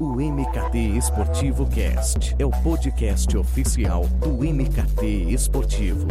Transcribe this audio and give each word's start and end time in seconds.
O 0.00 0.20
MKT 0.20 0.96
Esportivo 0.96 1.66
Cast 1.66 2.36
é 2.38 2.46
o 2.46 2.50
podcast 2.50 3.36
oficial 3.36 4.06
do 4.06 4.44
MKT 4.44 5.32
Esportivo. 5.32 6.06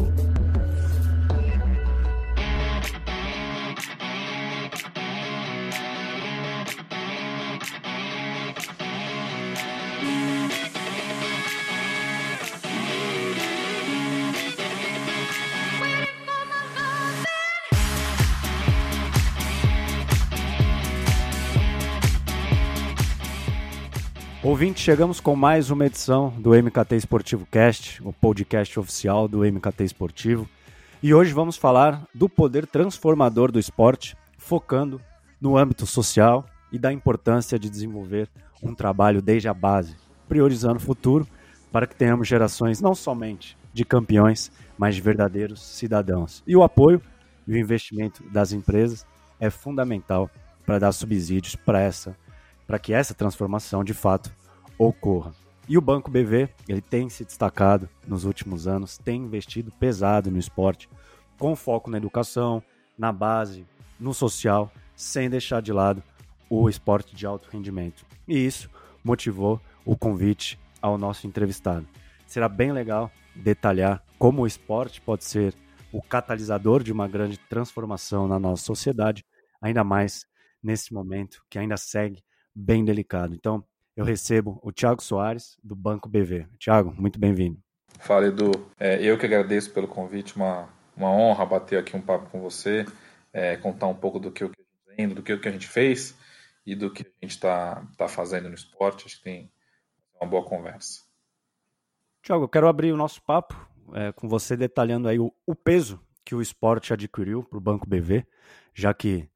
Ouvinte, 24.48 24.80
chegamos 24.80 25.20
com 25.20 25.36
mais 25.36 25.70
uma 25.72 25.88
edição 25.88 26.30
do 26.40 26.52
MKT 26.52 26.96
Esportivo 26.96 27.46
Cast, 27.48 28.02
o 28.02 28.14
podcast 28.14 28.80
oficial 28.80 29.28
do 29.28 29.40
MKT 29.40 29.84
Esportivo. 29.84 30.48
E 31.04 31.14
hoje 31.14 31.34
vamos 31.34 31.58
falar 31.58 32.08
do 32.16 32.30
poder 32.30 32.66
transformador 32.66 33.52
do 33.52 33.60
esporte, 33.60 34.16
focando 34.38 35.02
no 35.42 35.58
âmbito 35.58 35.86
social 35.86 36.46
e 36.72 36.80
da 36.80 36.94
importância 36.94 37.60
de 37.60 37.70
desenvolver 37.70 38.30
um 38.64 38.74
trabalho 38.74 39.22
desde 39.22 39.50
a 39.50 39.54
base, 39.54 39.98
priorizando 40.30 40.78
o 40.78 40.80
futuro 40.80 41.28
para 41.70 41.86
que 41.86 41.98
tenhamos 41.98 42.26
gerações 42.26 42.80
não 42.80 42.96
somente 42.96 43.58
de 43.74 43.84
campeões, 43.84 44.50
mas 44.78 44.96
de 44.96 45.02
verdadeiros 45.02 45.62
cidadãos. 45.62 46.42
E 46.48 46.56
o 46.56 46.64
apoio 46.64 47.02
e 47.46 47.52
o 47.52 47.58
investimento 47.58 48.24
das 48.30 48.54
empresas 48.54 49.06
é 49.42 49.50
fundamental 49.50 50.32
para 50.66 50.80
dar 50.80 50.94
subsídios 50.94 51.58
para 51.58 51.82
essa 51.82 52.16
para 52.68 52.78
que 52.78 52.94
essa 52.94 53.14
transformação 53.14 53.84
de 53.84 53.94
fato 53.94 54.32
ocorra. 54.78 55.34
E 55.68 55.78
o 55.78 55.82
Banco 55.82 56.10
BV, 56.10 56.50
ele 56.68 56.82
tem 56.82 57.10
se 57.10 57.26
destacado 57.26 57.90
nos 58.08 58.24
últimos 58.24 58.68
anos, 58.68 58.98
tem 58.98 59.24
investido 59.24 59.72
pesado 59.72 60.32
no 60.32 60.38
esporte, 60.38 60.90
com 61.38 61.56
foco 61.56 61.90
na 61.90 61.98
educação, 61.98 62.64
na 62.98 63.12
base, 63.12 63.66
no 64.00 64.14
social, 64.14 64.72
sem 64.96 65.30
deixar 65.30 65.62
de 65.62 65.74
lado 65.74 66.02
o 66.50 66.70
esporte 66.70 67.16
de 67.16 67.26
alto 67.26 67.50
rendimento. 67.50 68.06
E 68.28 68.46
isso 68.46 68.70
motivou 69.04 69.62
o 69.86 69.96
convite 69.98 70.60
ao 70.82 70.98
nosso 70.98 71.28
entrevistado. 71.28 71.88
Será 72.26 72.48
bem 72.48 72.72
legal 72.72 73.12
detalhar 73.36 74.04
como 74.18 74.42
o 74.42 74.48
esporte 74.48 75.02
pode 75.02 75.24
ser 75.26 75.54
o 75.92 76.02
catalisador 76.02 76.84
de 76.84 76.92
uma 76.92 77.08
grande 77.08 77.38
transformação 77.38 78.28
na 78.28 78.40
nossa 78.40 78.64
sociedade, 78.64 79.24
ainda 79.62 79.84
mais 79.84 80.26
nesse 80.62 80.94
momento 80.94 81.44
que 81.50 81.60
ainda 81.60 81.78
segue 81.78 82.24
bem 82.54 82.84
delicado. 82.84 83.34
Então, 83.34 83.64
eu 83.98 84.06
recebo 84.06 84.60
o 84.62 84.72
Thiago 84.72 85.02
Soares, 85.02 85.58
do 85.64 85.76
Banco 85.76 86.08
BV. 86.08 86.46
Thiago, 86.60 86.94
muito 86.96 87.20
bem-vindo. 87.20 87.60
Fala, 88.00 88.28
Edu. 88.28 88.52
É, 88.80 89.02
eu 89.04 89.18
que 89.18 89.26
agradeço 89.26 89.74
pelo 89.74 89.88
convite, 89.88 90.36
uma, 90.36 90.70
uma 90.96 91.10
honra 91.10 91.44
bater 91.48 91.80
aqui 91.80 91.98
um 91.98 92.02
papo 92.02 92.30
com 92.30 92.40
você, 92.40 92.86
é, 93.34 93.58
contar 93.58 93.88
um 93.88 93.96
pouco 93.96 94.20
do 94.20 94.32
que, 94.32 94.44
eu, 94.44 94.52
do 95.16 95.24
que, 95.24 95.36
que 95.36 95.48
a 95.50 95.52
gente 95.52 95.68
fez 95.68 96.16
e 96.64 96.76
do 96.76 96.94
que 96.94 97.02
a 97.02 97.26
gente 97.26 97.32
está 97.32 97.84
tá 97.98 98.08
fazendo 98.08 98.48
no 98.48 98.54
esporte. 98.54 99.08
Acho 99.08 99.18
que 99.18 99.24
tem 99.24 99.52
uma 100.22 100.30
boa 100.30 100.46
conversa. 100.46 101.02
Tiago, 102.22 102.44
eu 102.44 102.50
quero 102.50 102.68
abrir 102.68 102.92
o 102.92 102.98
nosso 102.98 103.20
papo 103.24 103.56
é, 103.96 104.12
com 104.12 104.30
você 104.30 104.56
detalhando 104.56 105.08
aí 105.08 105.18
o, 105.18 105.34
o 105.44 105.56
peso 105.56 106.00
que 106.24 106.36
o 106.36 106.42
esporte 106.42 106.94
adquiriu 106.94 107.44
para 107.44 107.58
o 107.58 107.62
Banco 107.62 107.90
BV, 107.90 108.28
já 108.76 108.94
que 108.94 109.28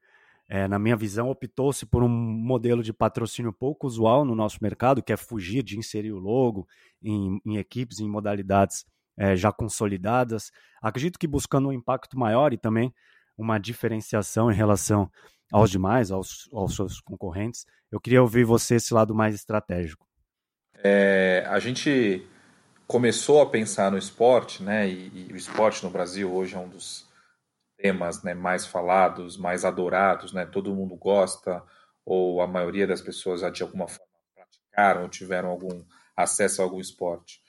é, 0.53 0.67
na 0.67 0.77
minha 0.77 0.97
visão, 0.97 1.29
optou-se 1.29 1.85
por 1.85 2.03
um 2.03 2.09
modelo 2.09 2.83
de 2.83 2.91
patrocínio 2.91 3.53
pouco 3.53 3.87
usual 3.87 4.25
no 4.25 4.35
nosso 4.35 4.57
mercado, 4.61 5.01
que 5.01 5.13
é 5.13 5.15
fugir 5.15 5.63
de 5.63 5.79
inserir 5.79 6.11
o 6.11 6.19
logo 6.19 6.67
em, 7.01 7.39
em 7.45 7.55
equipes, 7.55 8.01
em 8.01 8.09
modalidades 8.09 8.85
é, 9.17 9.33
já 9.33 9.49
consolidadas. 9.49 10.51
Acredito 10.81 11.17
que 11.17 11.25
buscando 11.25 11.69
um 11.69 11.71
impacto 11.71 12.19
maior 12.19 12.51
e 12.51 12.57
também 12.57 12.93
uma 13.37 13.57
diferenciação 13.57 14.51
em 14.51 14.53
relação 14.53 15.09
aos 15.53 15.71
demais, 15.71 16.11
aos, 16.11 16.49
aos 16.51 16.75
seus 16.75 16.99
concorrentes, 16.99 17.65
eu 17.89 18.01
queria 18.01 18.21
ouvir 18.21 18.43
você 18.43 18.75
esse 18.75 18.93
lado 18.93 19.15
mais 19.15 19.33
estratégico. 19.33 20.05
É, 20.83 21.45
a 21.47 21.59
gente 21.59 22.27
começou 22.85 23.41
a 23.41 23.49
pensar 23.49 23.89
no 23.89 23.97
esporte, 23.97 24.61
né? 24.61 24.89
E, 24.89 25.29
e 25.29 25.33
o 25.33 25.37
esporte 25.37 25.81
no 25.81 25.89
Brasil 25.89 26.29
hoje 26.29 26.55
é 26.55 26.59
um 26.59 26.67
dos 26.67 27.09
temas 27.81 28.23
né, 28.23 28.33
mais 28.33 28.65
falados, 28.65 29.37
mais 29.37 29.65
adorados, 29.65 30.33
né, 30.33 30.45
todo 30.45 30.75
mundo 30.75 30.95
gosta, 30.95 31.63
ou 32.05 32.41
a 32.41 32.47
maioria 32.47 32.87
das 32.87 33.01
pessoas 33.01 33.41
já 33.41 33.49
de 33.49 33.63
alguma 33.63 33.87
forma 33.87 34.11
praticaram 34.35 35.03
ou 35.03 35.09
tiveram 35.09 35.49
algum 35.49 35.83
acesso 36.15 36.61
a 36.61 36.65
algum 36.65 36.79
esporte. 36.79 37.41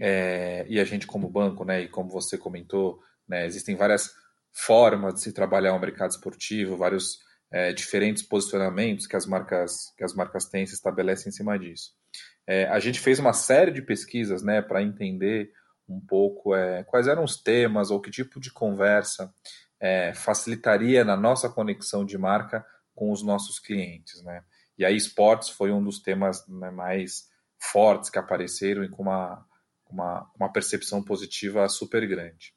É, 0.00 0.64
e 0.68 0.80
a 0.80 0.84
gente, 0.84 1.06
como 1.06 1.28
banco, 1.28 1.64
né, 1.64 1.82
e 1.82 1.88
como 1.88 2.10
você 2.10 2.38
comentou, 2.38 3.00
né, 3.28 3.46
existem 3.46 3.76
várias 3.76 4.10
formas 4.52 5.14
de 5.14 5.20
se 5.20 5.32
trabalhar 5.32 5.74
o 5.74 5.78
mercado 5.78 6.10
esportivo, 6.10 6.76
vários 6.76 7.18
é, 7.50 7.72
diferentes 7.72 8.22
posicionamentos 8.22 9.06
que 9.06 9.16
as 9.16 9.26
marcas 9.26 9.92
que 9.96 10.04
as 10.04 10.14
marcas 10.14 10.46
têm 10.46 10.66
se 10.66 10.74
estabelecem 10.74 11.28
em 11.28 11.32
cima 11.32 11.58
disso. 11.58 11.92
É, 12.46 12.66
a 12.66 12.78
gente 12.80 12.98
fez 12.98 13.18
uma 13.18 13.32
série 13.32 13.70
de 13.70 13.82
pesquisas 13.82 14.42
né, 14.42 14.60
para 14.60 14.82
entender 14.82 15.52
um 15.88 16.00
pouco 16.00 16.54
é, 16.54 16.82
quais 16.84 17.06
eram 17.06 17.24
os 17.24 17.36
temas 17.40 17.90
ou 17.90 18.00
que 18.00 18.10
tipo 18.10 18.40
de 18.40 18.52
conversa 18.52 19.32
é, 19.82 20.14
facilitaria 20.14 21.04
na 21.04 21.16
nossa 21.16 21.48
conexão 21.48 22.04
de 22.04 22.16
marca 22.16 22.64
com 22.94 23.10
os 23.10 23.20
nossos 23.20 23.58
clientes, 23.58 24.22
né? 24.22 24.44
E 24.78 24.84
aí 24.84 24.96
esportes 24.96 25.48
foi 25.48 25.72
um 25.72 25.82
dos 25.82 25.98
temas 25.98 26.46
né, 26.46 26.70
mais 26.70 27.24
fortes 27.58 28.08
que 28.08 28.18
apareceram 28.18 28.84
e 28.84 28.88
com 28.88 29.02
uma, 29.02 29.44
uma, 29.90 30.30
uma 30.38 30.52
percepção 30.52 31.02
positiva 31.02 31.68
super 31.68 32.06
grande. 32.06 32.54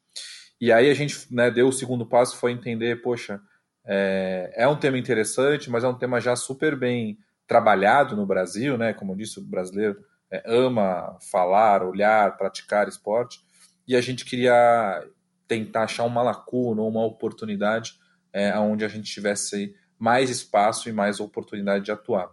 E 0.60 0.72
aí 0.72 0.88
a 0.88 0.94
gente 0.94 1.32
né, 1.34 1.50
deu 1.50 1.68
o 1.68 1.72
segundo 1.72 2.06
passo, 2.06 2.36
foi 2.36 2.52
entender, 2.52 3.02
poxa, 3.02 3.40
é, 3.84 4.52
é, 4.54 4.68
um 4.68 4.78
tema 4.78 4.96
interessante, 4.96 5.68
mas 5.68 5.84
é 5.84 5.88
um 5.88 5.98
tema 5.98 6.20
já 6.20 6.36
super 6.36 6.76
bem 6.76 7.18
trabalhado 7.46 8.16
no 8.16 8.24
Brasil, 8.24 8.78
né? 8.78 8.94
Como 8.94 9.12
eu 9.12 9.16
disse, 9.16 9.40
o 9.40 9.44
brasileiro 9.44 9.96
é, 10.30 10.42
ama 10.46 11.18
falar, 11.30 11.82
olhar, 11.82 12.36
praticar 12.36 12.88
esporte, 12.88 13.40
e 13.86 13.94
a 13.94 14.00
gente 14.00 14.24
queria 14.24 15.04
tentar 15.46 15.84
achar 15.84 16.04
uma 16.04 16.22
lacuna 16.22 16.82
ou 16.82 16.88
uma 16.88 17.04
oportunidade 17.04 17.98
é, 18.32 18.56
onde 18.58 18.84
a 18.84 18.88
gente 18.88 19.10
tivesse 19.10 19.74
mais 19.98 20.28
espaço 20.28 20.88
e 20.88 20.92
mais 20.92 21.20
oportunidade 21.20 21.84
de 21.84 21.92
atuar. 21.92 22.30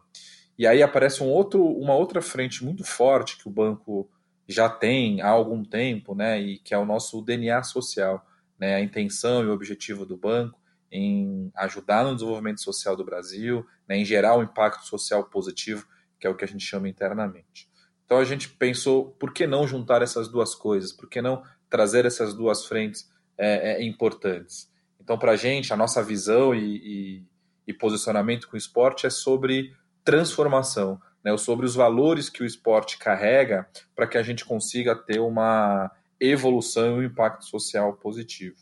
E 0.57 0.67
aí 0.67 0.83
aparece 0.83 1.23
um 1.23 1.29
outro, 1.29 1.65
uma 1.65 1.95
outra 1.95 2.21
frente 2.21 2.63
muito 2.63 2.83
forte 2.83 3.37
que 3.37 3.47
o 3.47 3.51
banco 3.51 4.09
já 4.47 4.69
tem 4.69 5.21
há 5.21 5.29
algum 5.29 5.63
tempo, 5.63 6.13
né, 6.13 6.39
e 6.39 6.59
que 6.59 6.73
é 6.73 6.77
o 6.77 6.85
nosso 6.85 7.21
DNA 7.21 7.63
social, 7.63 8.25
né, 8.59 8.75
a 8.75 8.81
intenção 8.81 9.43
e 9.43 9.47
o 9.47 9.53
objetivo 9.53 10.05
do 10.05 10.17
banco 10.17 10.59
em 10.91 11.51
ajudar 11.55 12.03
no 12.03 12.13
desenvolvimento 12.13 12.61
social 12.61 12.95
do 12.95 13.03
Brasil, 13.03 13.65
né, 13.87 13.97
em 13.97 14.05
gerar 14.05 14.37
um 14.37 14.43
impacto 14.43 14.85
social 14.85 15.23
positivo, 15.23 15.87
que 16.19 16.27
é 16.27 16.29
o 16.29 16.35
que 16.35 16.45
a 16.45 16.47
gente 16.47 16.63
chama 16.63 16.87
internamente. 16.87 17.67
Então 18.05 18.17
a 18.19 18.25
gente 18.25 18.49
pensou, 18.49 19.11
por 19.11 19.33
que 19.33 19.47
não 19.47 19.67
juntar 19.67 20.01
essas 20.01 20.27
duas 20.27 20.53
coisas? 20.53 20.91
Por 20.91 21.09
que 21.09 21.21
não 21.21 21.41
trazer 21.73 22.05
essas 22.05 22.35
duas 22.35 22.67
frentes 22.67 23.09
é, 23.35 23.71
é, 23.71 23.83
importantes. 23.83 24.71
Então, 25.01 25.17
para 25.17 25.31
a 25.31 25.35
gente, 25.35 25.73
a 25.73 25.75
nossa 25.75 26.03
visão 26.03 26.53
e, 26.53 26.75
e, 26.77 27.23
e, 27.65 27.73
posicionamento 27.73 28.47
com 28.47 28.53
o 28.53 28.57
esporte 28.59 29.07
é 29.07 29.09
sobre 29.09 29.73
transformação, 30.05 31.01
né? 31.25 31.35
sobre 31.35 31.65
os 31.65 31.73
valores 31.73 32.29
que 32.29 32.43
o 32.43 32.45
esporte 32.45 32.99
carrega 32.99 33.67
para 33.95 34.05
que 34.05 34.19
a 34.19 34.21
gente 34.21 34.45
consiga 34.45 34.95
ter 34.95 35.19
uma 35.19 35.89
evolução 36.19 37.01
e 37.01 37.05
um 37.05 37.07
impacto 37.07 37.43
social 37.45 37.93
positivo. 37.93 38.57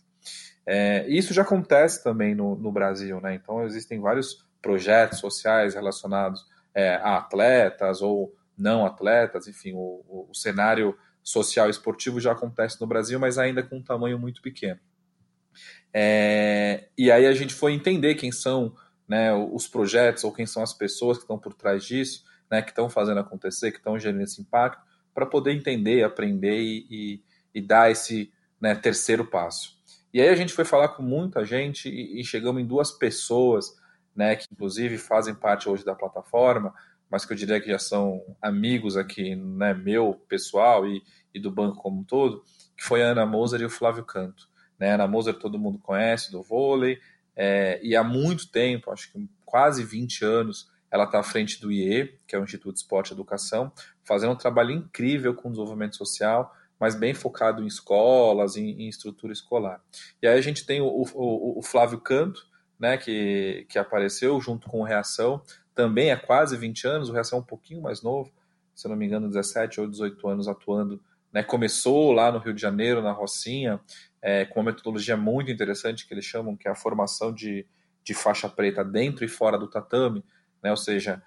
É, 0.65 1.05
isso 1.09 1.33
já 1.33 1.41
acontece 1.41 2.01
também 2.01 2.33
no, 2.33 2.55
no 2.55 2.71
Brasil, 2.71 3.19
né? 3.19 3.35
Então, 3.35 3.65
existem 3.65 3.99
vários 3.99 4.47
projetos 4.61 5.19
sociais 5.19 5.75
relacionados 5.75 6.45
é, 6.73 6.95
a 6.95 7.17
atletas 7.17 8.01
ou 8.01 8.33
não 8.57 8.85
atletas, 8.85 9.49
enfim, 9.49 9.73
o, 9.73 10.01
o, 10.07 10.27
o 10.29 10.33
cenário 10.33 10.95
social 11.23 11.67
e 11.67 11.71
esportivo 11.71 12.19
já 12.19 12.31
acontece 12.31 12.79
no 12.79 12.87
Brasil, 12.87 13.19
mas 13.19 13.37
ainda 13.37 13.63
com 13.63 13.77
um 13.77 13.83
tamanho 13.83 14.17
muito 14.17 14.41
pequeno. 14.41 14.79
É, 15.93 16.87
e 16.97 17.11
aí 17.11 17.25
a 17.25 17.33
gente 17.33 17.53
foi 17.53 17.73
entender 17.73 18.15
quem 18.15 18.31
são 18.31 18.75
né, 19.07 19.33
os 19.33 19.67
projetos 19.67 20.23
ou 20.23 20.31
quem 20.31 20.45
são 20.45 20.63
as 20.63 20.73
pessoas 20.73 21.17
que 21.17 21.23
estão 21.23 21.37
por 21.37 21.53
trás 21.53 21.83
disso, 21.83 22.23
né, 22.49 22.61
que 22.61 22.69
estão 22.69 22.89
fazendo 22.89 23.19
acontecer, 23.19 23.71
que 23.71 23.77
estão 23.77 23.99
gerando 23.99 24.21
esse 24.21 24.41
impacto, 24.41 24.81
para 25.13 25.25
poder 25.25 25.51
entender, 25.51 26.03
aprender 26.03 26.61
e, 26.61 26.87
e, 26.89 27.23
e 27.55 27.61
dar 27.61 27.91
esse 27.91 28.31
né, 28.59 28.73
terceiro 28.73 29.25
passo. 29.25 29.77
E 30.13 30.21
aí 30.21 30.29
a 30.29 30.35
gente 30.35 30.53
foi 30.53 30.65
falar 30.65 30.89
com 30.89 31.03
muita 31.03 31.45
gente 31.45 31.89
e, 31.89 32.21
e 32.21 32.23
chegamos 32.23 32.61
em 32.61 32.65
duas 32.65 32.91
pessoas, 32.91 33.77
né, 34.15 34.35
que 34.35 34.45
inclusive 34.51 34.97
fazem 34.97 35.33
parte 35.33 35.67
hoje 35.67 35.83
da 35.83 35.95
plataforma, 35.95 36.73
mas 37.11 37.25
que 37.25 37.33
eu 37.33 37.37
diria 37.37 37.59
que 37.59 37.67
já 37.67 37.77
são 37.77 38.23
amigos 38.41 38.95
aqui, 38.95 39.35
né, 39.35 39.73
meu 39.73 40.13
pessoal 40.29 40.87
e, 40.87 41.03
e 41.33 41.39
do 41.39 41.51
banco 41.51 41.77
como 41.77 41.99
um 41.99 42.03
todo, 42.05 42.41
que 42.77 42.83
foi 42.83 43.03
a 43.03 43.07
Ana 43.07 43.25
Moser 43.25 43.59
e 43.59 43.65
o 43.65 43.69
Flávio 43.69 44.05
Canto. 44.05 44.47
Né? 44.79 44.93
Ana 44.93 45.07
Moser 45.07 45.33
todo 45.33 45.59
mundo 45.59 45.77
conhece 45.77 46.31
do 46.31 46.41
vôlei, 46.41 46.99
é, 47.35 47.79
e 47.83 47.95
há 47.95 48.03
muito 48.03 48.49
tempo, 48.49 48.91
acho 48.91 49.11
que 49.11 49.29
quase 49.45 49.83
20 49.83 50.23
anos, 50.23 50.69
ela 50.89 51.03
está 51.03 51.19
à 51.19 51.23
frente 51.23 51.59
do 51.59 51.71
IE, 51.71 52.17
que 52.27 52.35
é 52.35 52.39
o 52.39 52.43
Instituto 52.43 52.75
de 52.75 52.79
Esporte 52.79 53.11
e 53.11 53.13
Educação, 53.13 53.71
fazendo 54.03 54.31
um 54.31 54.37
trabalho 54.37 54.71
incrível 54.71 55.33
com 55.33 55.49
desenvolvimento 55.49 55.97
social, 55.97 56.53
mas 56.79 56.95
bem 56.95 57.13
focado 57.13 57.61
em 57.61 57.67
escolas, 57.67 58.55
em, 58.55 58.83
em 58.83 58.87
estrutura 58.87 59.31
escolar. 59.31 59.81
E 60.21 60.27
aí 60.27 60.37
a 60.37 60.41
gente 60.41 60.65
tem 60.65 60.81
o, 60.81 60.87
o, 60.87 61.59
o 61.59 61.61
Flávio 61.61 61.99
Canto, 61.99 62.45
né, 62.79 62.97
que, 62.97 63.65
que 63.69 63.77
apareceu 63.77 64.41
junto 64.41 64.67
com 64.67 64.79
o 64.81 64.83
Reação, 64.83 65.43
também 65.81 66.11
há 66.11 66.17
quase 66.17 66.55
20 66.55 66.87
anos, 66.87 67.09
o 67.09 67.11
Reação 67.11 67.39
é 67.39 67.41
um 67.41 67.45
pouquinho 67.45 67.81
mais 67.81 68.03
novo, 68.03 68.31
se 68.75 68.87
não 68.87 68.95
me 68.95 69.07
engano, 69.07 69.27
17 69.27 69.81
ou 69.81 69.87
18 69.87 70.27
anos 70.27 70.47
atuando. 70.47 71.01
Né, 71.33 71.41
começou 71.41 72.11
lá 72.11 72.31
no 72.31 72.37
Rio 72.37 72.53
de 72.53 72.61
Janeiro, 72.61 73.01
na 73.01 73.11
Rocinha, 73.11 73.79
é, 74.21 74.45
com 74.45 74.59
uma 74.59 74.69
metodologia 74.71 75.17
muito 75.17 75.49
interessante 75.49 76.07
que 76.07 76.13
eles 76.13 76.23
chamam, 76.23 76.55
que 76.55 76.67
é 76.67 76.71
a 76.71 76.75
formação 76.75 77.33
de, 77.33 77.65
de 78.03 78.13
faixa 78.13 78.47
preta 78.47 78.83
dentro 78.83 79.25
e 79.25 79.27
fora 79.27 79.57
do 79.57 79.67
tatame, 79.67 80.23
né, 80.61 80.69
ou 80.69 80.77
seja, 80.77 81.23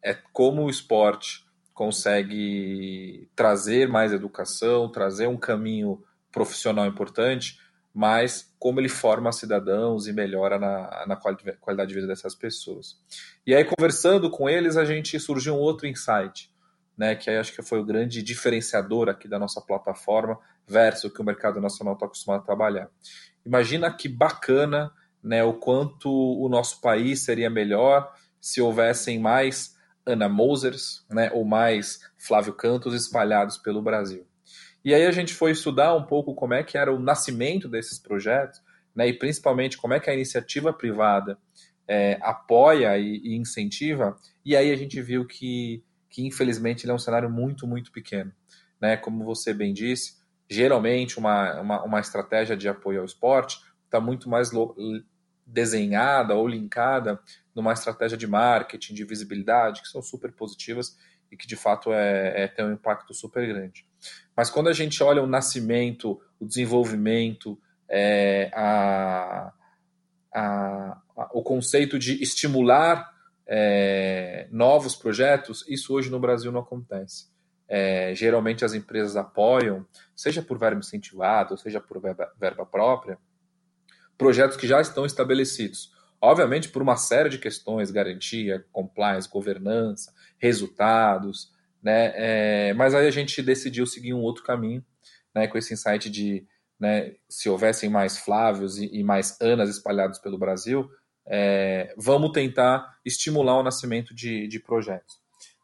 é 0.00 0.14
como 0.32 0.62
o 0.62 0.70
esporte 0.70 1.44
consegue 1.74 3.28
trazer 3.34 3.88
mais 3.88 4.12
educação, 4.12 4.92
trazer 4.92 5.26
um 5.26 5.36
caminho 5.36 6.04
profissional 6.30 6.86
importante, 6.86 7.58
mas 7.98 8.54
como 8.60 8.78
ele 8.78 8.88
forma 8.88 9.32
cidadãos 9.32 10.06
e 10.06 10.12
melhora 10.12 10.56
na, 10.56 11.04
na 11.04 11.16
qualidade 11.16 11.88
de 11.88 11.94
vida 11.96 12.06
dessas 12.06 12.32
pessoas. 12.32 12.96
E 13.44 13.52
aí, 13.52 13.64
conversando 13.64 14.30
com 14.30 14.48
eles, 14.48 14.76
a 14.76 14.84
gente 14.84 15.18
surgiu 15.18 15.56
um 15.56 15.58
outro 15.58 15.84
insight, 15.84 16.48
né, 16.96 17.16
que 17.16 17.28
aí 17.28 17.36
acho 17.36 17.52
que 17.52 17.60
foi 17.60 17.80
o 17.80 17.84
grande 17.84 18.22
diferenciador 18.22 19.08
aqui 19.08 19.26
da 19.26 19.36
nossa 19.36 19.60
plataforma 19.60 20.38
versus 20.64 21.06
o 21.06 21.10
que 21.10 21.20
o 21.20 21.24
mercado 21.24 21.60
nacional 21.60 21.94
está 21.94 22.06
acostumado 22.06 22.42
a 22.42 22.44
trabalhar. 22.44 22.88
Imagina 23.44 23.92
que 23.92 24.08
bacana 24.08 24.92
né, 25.20 25.42
o 25.42 25.54
quanto 25.54 26.08
o 26.08 26.48
nosso 26.48 26.80
país 26.80 27.24
seria 27.24 27.50
melhor 27.50 28.14
se 28.40 28.60
houvessem 28.60 29.18
mais 29.18 29.76
Ana 30.06 30.28
Mosers 30.28 31.04
né, 31.10 31.32
ou 31.34 31.44
mais 31.44 31.98
Flávio 32.16 32.52
Cantos 32.52 32.94
espalhados 32.94 33.58
pelo 33.58 33.82
Brasil. 33.82 34.24
E 34.84 34.94
aí 34.94 35.06
a 35.06 35.12
gente 35.12 35.34
foi 35.34 35.50
estudar 35.50 35.94
um 35.94 36.04
pouco 36.04 36.34
como 36.34 36.54
é 36.54 36.62
que 36.62 36.78
era 36.78 36.92
o 36.92 36.98
nascimento 36.98 37.68
desses 37.68 37.98
projetos, 37.98 38.62
né, 38.94 39.08
e 39.08 39.12
principalmente 39.12 39.76
como 39.76 39.94
é 39.94 40.00
que 40.00 40.10
a 40.10 40.14
iniciativa 40.14 40.72
privada 40.72 41.38
é, 41.86 42.18
apoia 42.20 42.96
e, 42.98 43.20
e, 43.22 43.36
incentiva, 43.36 44.16
e 44.44 44.56
aí 44.56 44.72
a 44.72 44.76
gente 44.76 45.00
viu 45.00 45.26
que 45.26 45.82
que 46.08 46.26
infelizmente 46.26 46.84
ele 46.84 46.92
é 46.92 46.94
um 46.94 46.98
cenário 46.98 47.30
muito, 47.30 47.66
muito 47.66 47.92
pequeno. 47.92 48.32
Né? 48.80 48.96
Como 48.96 49.24
você 49.24 49.52
bem 49.52 49.72
disse, 49.72 50.16
geralmente 50.48 51.18
uma, 51.18 51.60
uma, 51.60 51.82
uma 51.84 52.00
estratégia 52.00 52.56
de 52.56 52.68
apoio 52.68 53.00
ao 53.00 53.04
esporte 53.04 53.58
está 53.84 54.00
muito 54.00 54.28
mais 54.28 54.50
desenhada 55.46 56.34
ou 56.34 56.46
linkada 56.46 57.20
numa 57.54 57.72
estratégia 57.72 58.16
de 58.16 58.26
marketing, 58.26 58.94
de 58.94 59.04
visibilidade, 59.04 59.82
que 59.82 59.88
são 59.88 60.02
super 60.02 60.32
positivas 60.32 60.96
e 61.30 61.36
que 61.36 61.46
de 61.46 61.56
fato 61.56 61.92
é, 61.92 62.44
é 62.44 62.48
tem 62.48 62.64
um 62.64 62.72
impacto 62.72 63.12
super 63.14 63.46
grande. 63.46 63.86
Mas 64.36 64.50
quando 64.50 64.68
a 64.68 64.72
gente 64.72 65.02
olha 65.02 65.22
o 65.22 65.26
nascimento, 65.26 66.20
o 66.38 66.46
desenvolvimento, 66.46 67.58
é, 67.88 68.50
a, 68.54 69.52
a, 70.32 70.98
a, 71.16 71.30
o 71.32 71.42
conceito 71.42 71.98
de 71.98 72.22
estimular 72.22 73.12
é, 73.46 74.46
novos 74.50 74.94
projetos, 74.94 75.64
isso 75.68 75.94
hoje 75.94 76.10
no 76.10 76.20
Brasil 76.20 76.52
não 76.52 76.60
acontece. 76.60 77.26
É, 77.66 78.14
geralmente 78.14 78.64
as 78.64 78.74
empresas 78.74 79.16
apoiam, 79.16 79.86
seja 80.14 80.42
por 80.42 80.58
verba 80.58 80.80
incentivada, 80.80 81.56
seja 81.56 81.80
por 81.80 82.00
verba, 82.00 82.32
verba 82.38 82.64
própria, 82.64 83.18
projetos 84.16 84.56
que 84.56 84.66
já 84.66 84.80
estão 84.80 85.04
estabelecidos. 85.04 85.92
Obviamente, 86.20 86.68
por 86.68 86.82
uma 86.82 86.96
série 86.96 87.28
de 87.28 87.38
questões, 87.38 87.90
garantia, 87.90 88.64
compliance, 88.72 89.28
governança, 89.28 90.12
resultados, 90.38 91.52
né? 91.82 92.12
É, 92.14 92.74
mas 92.74 92.94
aí 92.94 93.06
a 93.06 93.10
gente 93.10 93.40
decidiu 93.40 93.86
seguir 93.86 94.14
um 94.14 94.20
outro 94.20 94.42
caminho, 94.42 94.84
né? 95.34 95.46
Com 95.46 95.56
esse 95.56 95.72
insight 95.72 96.10
de 96.10 96.46
né, 96.78 97.14
se 97.28 97.48
houvessem 97.48 97.90
mais 97.90 98.18
Flávios 98.18 98.78
e, 98.78 98.88
e 98.92 99.02
mais 99.02 99.36
Anas 99.40 99.68
espalhados 99.68 100.18
pelo 100.18 100.38
Brasil, 100.38 100.88
é, 101.26 101.92
vamos 101.96 102.30
tentar 102.32 102.98
estimular 103.04 103.58
o 103.58 103.62
nascimento 103.62 104.14
de, 104.14 104.46
de, 104.46 104.60
projetos. 104.60 105.16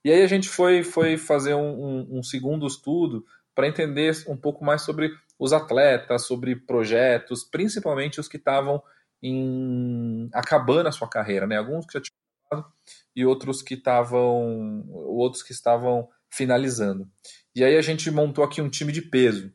E 0.04 0.10
aí 0.10 0.22
a 0.22 0.26
gente 0.26 0.48
foi, 0.48 0.82
foi 0.82 1.16
fazer 1.16 1.54
um, 1.54 1.60
um, 1.60 2.18
um 2.18 2.22
segundo 2.22 2.66
estudo 2.66 3.24
para 3.54 3.68
entender 3.68 4.12
um 4.28 4.36
pouco 4.36 4.64
mais 4.64 4.82
sobre 4.82 5.10
os 5.38 5.52
atletas, 5.52 6.26
sobre 6.26 6.56
projetos, 6.56 7.44
principalmente 7.44 8.20
os 8.20 8.28
que 8.28 8.36
estavam 8.36 8.82
em, 9.24 10.28
acabando 10.34 10.88
a 10.88 10.92
sua 10.92 11.08
carreira, 11.08 11.46
né? 11.46 11.56
Alguns 11.56 11.86
que 11.86 11.94
já 11.94 12.00
tinham 12.02 12.16
acabado 12.46 12.72
e 13.16 13.24
outros 13.24 13.62
que 13.62 13.74
estavam 13.74 14.84
outros 14.90 15.42
que 15.42 15.52
estavam 15.52 16.08
finalizando. 16.30 17.08
E 17.56 17.64
aí 17.64 17.76
a 17.76 17.82
gente 17.82 18.10
montou 18.10 18.44
aqui 18.44 18.60
um 18.60 18.68
time 18.68 18.92
de 18.92 19.00
peso. 19.00 19.50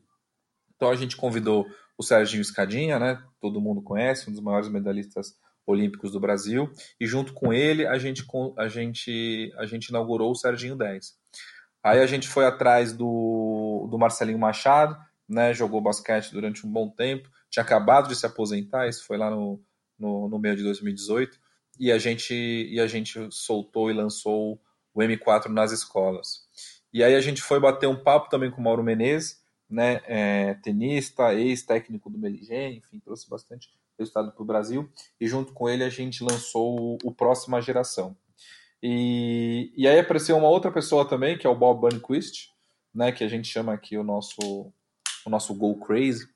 Então 0.74 0.90
a 0.90 0.96
gente 0.96 1.16
convidou 1.16 1.66
o 1.96 2.02
Serginho 2.02 2.40
Escadinha, 2.40 2.98
né? 2.98 3.22
Todo 3.40 3.60
mundo 3.60 3.82
conhece, 3.82 4.28
um 4.28 4.32
dos 4.32 4.42
maiores 4.42 4.68
medalhistas 4.68 5.38
Olímpicos 5.66 6.10
do 6.10 6.18
Brasil, 6.18 6.68
e 6.98 7.06
junto 7.06 7.32
com 7.32 7.52
ele 7.52 7.86
a 7.86 7.96
gente, 7.96 8.26
a 8.56 8.66
gente, 8.66 9.52
a 9.56 9.66
gente 9.66 9.88
inaugurou 9.88 10.32
o 10.32 10.34
Serginho 10.34 10.74
10. 10.74 11.14
Aí 11.84 12.00
a 12.00 12.06
gente 12.06 12.26
foi 12.26 12.44
atrás 12.44 12.92
do, 12.92 13.86
do 13.88 13.98
Marcelinho 13.98 14.38
Machado, 14.38 14.96
né, 15.28 15.54
jogou 15.54 15.80
basquete 15.80 16.32
durante 16.32 16.66
um 16.66 16.70
bom 16.72 16.90
tempo, 16.90 17.30
tinha 17.50 17.62
acabado 17.62 18.08
de 18.08 18.16
se 18.16 18.24
aposentar, 18.24 18.88
isso 18.88 19.04
foi 19.04 19.18
lá 19.18 19.30
no, 19.30 19.60
no, 19.98 20.28
no 20.28 20.38
meio 20.38 20.56
de 20.56 20.62
2018, 20.62 21.38
e 21.78 21.90
a, 21.90 21.98
gente, 21.98 22.34
e 22.34 22.78
a 22.80 22.86
gente 22.86 23.28
soltou 23.30 23.90
e 23.90 23.94
lançou 23.94 24.60
o 24.94 25.00
M4 25.00 25.48
nas 25.48 25.72
escolas. 25.72 26.46
E 26.92 27.02
aí 27.02 27.14
a 27.14 27.20
gente 27.20 27.42
foi 27.42 27.60
bater 27.60 27.86
um 27.86 27.96
papo 27.96 28.28
também 28.28 28.50
com 28.50 28.60
o 28.60 28.64
Mauro 28.64 28.82
Menezes, 28.82 29.40
né, 29.68 30.00
é, 30.04 30.54
tenista, 30.54 31.32
ex-técnico 31.32 32.10
do 32.10 32.18
Meligem, 32.18 32.78
enfim, 32.78 32.98
trouxe 32.98 33.28
bastante 33.30 33.70
resultado 33.96 34.32
para 34.32 34.42
o 34.42 34.46
Brasil, 34.46 34.90
e 35.20 35.28
junto 35.28 35.52
com 35.52 35.68
ele 35.68 35.84
a 35.84 35.88
gente 35.88 36.24
lançou 36.24 36.98
o, 37.04 37.14
Próxima 37.14 37.62
Geração. 37.62 38.16
E, 38.82 39.72
e 39.76 39.86
aí 39.86 39.98
apareceu 39.98 40.36
uma 40.36 40.48
outra 40.48 40.72
pessoa 40.72 41.06
também, 41.06 41.38
que 41.38 41.46
é 41.46 41.50
o 41.50 41.54
Bob 41.54 41.80
Burnquist, 41.80 42.50
né, 42.92 43.12
que 43.12 43.22
a 43.22 43.28
gente 43.28 43.46
chama 43.46 43.72
aqui 43.72 43.96
o 43.96 44.02
nosso, 44.02 44.40
o 45.24 45.30
nosso 45.30 45.54
Go 45.54 45.78
Crazy, 45.78 46.28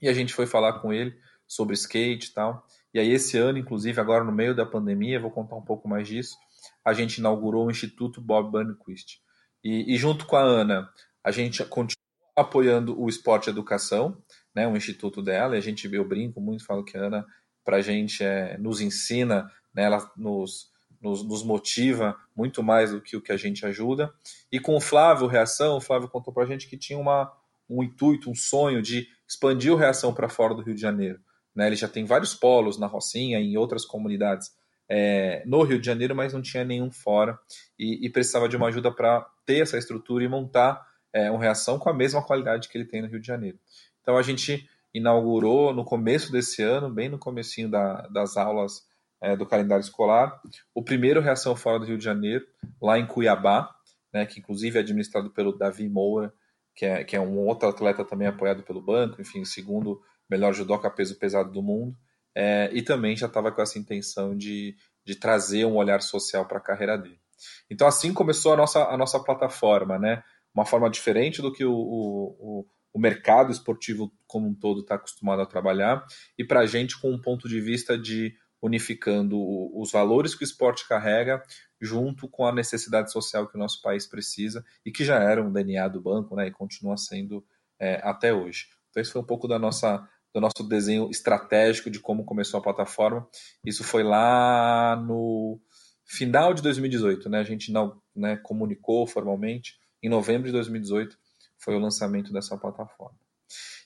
e 0.00 0.08
a 0.08 0.12
gente 0.12 0.34
foi 0.34 0.46
falar 0.46 0.80
com 0.80 0.92
ele 0.92 1.14
sobre 1.46 1.74
skate 1.74 2.28
e 2.28 2.32
tal. 2.32 2.66
E 2.92 2.98
aí 2.98 3.10
esse 3.10 3.36
ano, 3.36 3.58
inclusive, 3.58 4.00
agora 4.00 4.24
no 4.24 4.32
meio 4.32 4.54
da 4.54 4.66
pandemia, 4.66 5.20
vou 5.20 5.30
contar 5.30 5.56
um 5.56 5.64
pouco 5.64 5.88
mais 5.88 6.08
disso, 6.08 6.36
a 6.84 6.92
gente 6.92 7.18
inaugurou 7.18 7.66
o 7.66 7.70
Instituto 7.70 8.20
Bob 8.20 8.50
Burnquist. 8.50 9.20
E, 9.62 9.94
e 9.94 9.96
junto 9.96 10.26
com 10.26 10.36
a 10.36 10.42
Ana, 10.42 10.88
a 11.22 11.30
gente 11.30 11.62
continua 11.64 12.00
apoiando 12.36 13.00
o 13.00 13.08
esporte 13.08 13.50
educação, 13.50 14.16
né, 14.54 14.66
um 14.66 14.76
instituto 14.76 15.22
dela, 15.22 15.54
e 15.54 15.58
a 15.58 15.60
gente, 15.60 15.92
eu 15.92 16.04
brinco 16.04 16.40
muito, 16.40 16.64
falo 16.64 16.84
que 16.84 16.96
a 16.96 17.00
Ana, 17.00 17.26
para 17.64 17.76
a 17.76 17.80
gente, 17.80 18.24
é, 18.24 18.56
nos 18.58 18.80
ensina, 18.80 19.50
né, 19.74 19.84
ela 19.84 20.10
nos, 20.16 20.70
nos, 21.00 21.22
nos, 21.22 21.42
motiva 21.42 22.16
muito 22.34 22.62
mais 22.62 22.90
do 22.90 23.00
que 23.00 23.16
o 23.16 23.20
que 23.20 23.32
a 23.32 23.36
gente 23.36 23.64
ajuda. 23.66 24.12
E 24.50 24.58
com 24.58 24.76
o 24.76 24.80
Flávio 24.80 25.26
Reação, 25.26 25.76
o 25.76 25.80
Flávio 25.80 26.08
contou 26.08 26.32
para 26.32 26.44
a 26.44 26.46
gente 26.46 26.68
que 26.68 26.76
tinha 26.76 26.98
uma, 26.98 27.30
um 27.68 27.82
intuito, 27.82 28.30
um 28.30 28.34
sonho 28.34 28.80
de 28.82 29.06
expandir 29.30 29.72
o 29.72 29.76
Reação 29.76 30.12
para 30.12 30.28
fora 30.28 30.54
do 30.54 30.62
Rio 30.62 30.74
de 30.74 30.80
Janeiro. 30.80 31.20
Né, 31.54 31.68
ele 31.68 31.76
já 31.76 31.88
tem 31.88 32.04
vários 32.04 32.34
polos 32.34 32.78
na 32.78 32.86
Rocinha 32.86 33.40
e 33.40 33.52
em 33.52 33.56
outras 33.56 33.84
comunidades 33.84 34.50
é, 34.88 35.42
no 35.46 35.62
Rio 35.62 35.80
de 35.80 35.86
Janeiro, 35.86 36.16
mas 36.16 36.32
não 36.32 36.42
tinha 36.42 36.64
nenhum 36.64 36.90
fora 36.90 37.38
e, 37.78 38.04
e 38.04 38.10
precisava 38.10 38.48
de 38.48 38.56
uma 38.56 38.68
ajuda 38.68 38.92
para 38.92 39.24
ter 39.46 39.62
essa 39.62 39.78
estrutura 39.78 40.24
e 40.24 40.28
montar 40.28 40.84
é, 41.12 41.30
uma 41.30 41.40
reação 41.40 41.78
com 41.78 41.88
a 41.88 41.94
mesma 41.94 42.24
qualidade 42.24 42.68
que 42.68 42.76
ele 42.76 42.84
tem 42.84 43.02
no 43.02 43.08
Rio 43.08 43.20
de 43.20 43.26
Janeiro. 43.26 43.58
Então 44.00 44.16
a 44.16 44.22
gente 44.22 44.68
inaugurou 44.92 45.72
no 45.72 45.84
começo 45.84 46.32
desse 46.32 46.62
ano, 46.62 46.90
bem 46.90 47.08
no 47.08 47.18
comecinho 47.18 47.70
da, 47.70 48.02
das 48.08 48.36
aulas 48.36 48.84
é, 49.20 49.36
do 49.36 49.46
calendário 49.46 49.82
escolar, 49.82 50.40
o 50.74 50.82
primeiro 50.82 51.20
Reação 51.20 51.54
Fora 51.54 51.78
do 51.78 51.84
Rio 51.84 51.98
de 51.98 52.04
Janeiro, 52.04 52.44
lá 52.80 52.98
em 52.98 53.06
Cuiabá, 53.06 53.72
né, 54.12 54.26
que 54.26 54.40
inclusive 54.40 54.78
é 54.78 54.80
administrado 54.80 55.30
pelo 55.30 55.56
Davi 55.56 55.88
Moura, 55.88 56.32
que 56.74 56.86
é, 56.86 57.04
que 57.04 57.16
é 57.16 57.20
um 57.20 57.38
outro 57.38 57.68
atleta 57.68 58.04
também 58.04 58.28
apoiado 58.28 58.62
pelo 58.62 58.80
banco, 58.80 59.20
enfim, 59.20 59.44
segundo 59.44 60.00
melhor 60.28 60.52
judoca 60.52 60.90
peso 60.90 61.18
pesado 61.18 61.50
do 61.50 61.62
mundo, 61.62 61.96
é, 62.34 62.70
e 62.72 62.82
também 62.82 63.16
já 63.16 63.26
estava 63.26 63.50
com 63.50 63.60
essa 63.60 63.78
intenção 63.78 64.36
de, 64.36 64.76
de 65.04 65.14
trazer 65.16 65.64
um 65.64 65.76
olhar 65.76 66.00
social 66.00 66.46
para 66.46 66.58
a 66.58 66.62
carreira 66.62 66.96
dele. 66.96 67.20
Então 67.68 67.86
assim 67.86 68.12
começou 68.12 68.52
a 68.52 68.56
nossa, 68.56 68.84
a 68.84 68.96
nossa 68.96 69.18
plataforma, 69.18 69.98
né? 69.98 70.22
Uma 70.54 70.64
forma 70.64 70.90
diferente 70.90 71.40
do 71.40 71.52
que 71.52 71.64
o, 71.64 71.72
o, 71.72 72.66
o 72.92 72.98
mercado 72.98 73.50
esportivo 73.50 74.12
como 74.26 74.48
um 74.48 74.54
todo 74.54 74.80
está 74.80 74.94
acostumado 74.94 75.42
a 75.42 75.46
trabalhar, 75.46 76.04
e 76.38 76.44
para 76.44 76.60
a 76.60 76.66
gente 76.66 77.00
com 77.00 77.10
um 77.10 77.20
ponto 77.20 77.48
de 77.48 77.60
vista 77.60 77.98
de 77.98 78.34
unificando 78.62 79.38
os 79.78 79.90
valores 79.90 80.34
que 80.34 80.44
o 80.44 80.44
esporte 80.44 80.86
carrega 80.86 81.42
junto 81.80 82.28
com 82.28 82.46
a 82.46 82.52
necessidade 82.52 83.10
social 83.10 83.48
que 83.48 83.56
o 83.56 83.58
nosso 83.58 83.80
país 83.80 84.06
precisa 84.06 84.64
e 84.84 84.92
que 84.92 85.04
já 85.04 85.18
era 85.18 85.42
um 85.42 85.52
DNA 85.52 85.88
do 85.88 86.00
banco 86.00 86.36
né, 86.36 86.48
e 86.48 86.50
continua 86.50 86.96
sendo 86.96 87.44
é, 87.78 88.00
até 88.02 88.32
hoje. 88.34 88.68
Então, 88.90 89.00
esse 89.00 89.12
foi 89.12 89.22
um 89.22 89.26
pouco 89.26 89.48
da 89.48 89.58
nossa, 89.58 90.06
do 90.34 90.40
nosso 90.40 90.62
desenho 90.68 91.08
estratégico 91.10 91.90
de 91.90 91.98
como 91.98 92.24
começou 92.24 92.58
a 92.58 92.62
plataforma. 92.62 93.26
Isso 93.64 93.82
foi 93.82 94.02
lá 94.02 94.96
no 94.96 95.58
final 96.04 96.52
de 96.52 96.60
2018, 96.60 97.28
né? 97.30 97.38
A 97.38 97.44
gente 97.44 97.72
não 97.72 98.00
né, 98.14 98.36
comunicou 98.36 99.06
formalmente. 99.06 99.78
Em 100.02 100.08
novembro 100.08 100.46
de 100.46 100.52
2018 100.52 101.16
foi 101.58 101.74
o 101.76 101.78
lançamento 101.78 102.32
dessa 102.32 102.56
plataforma. 102.58 103.18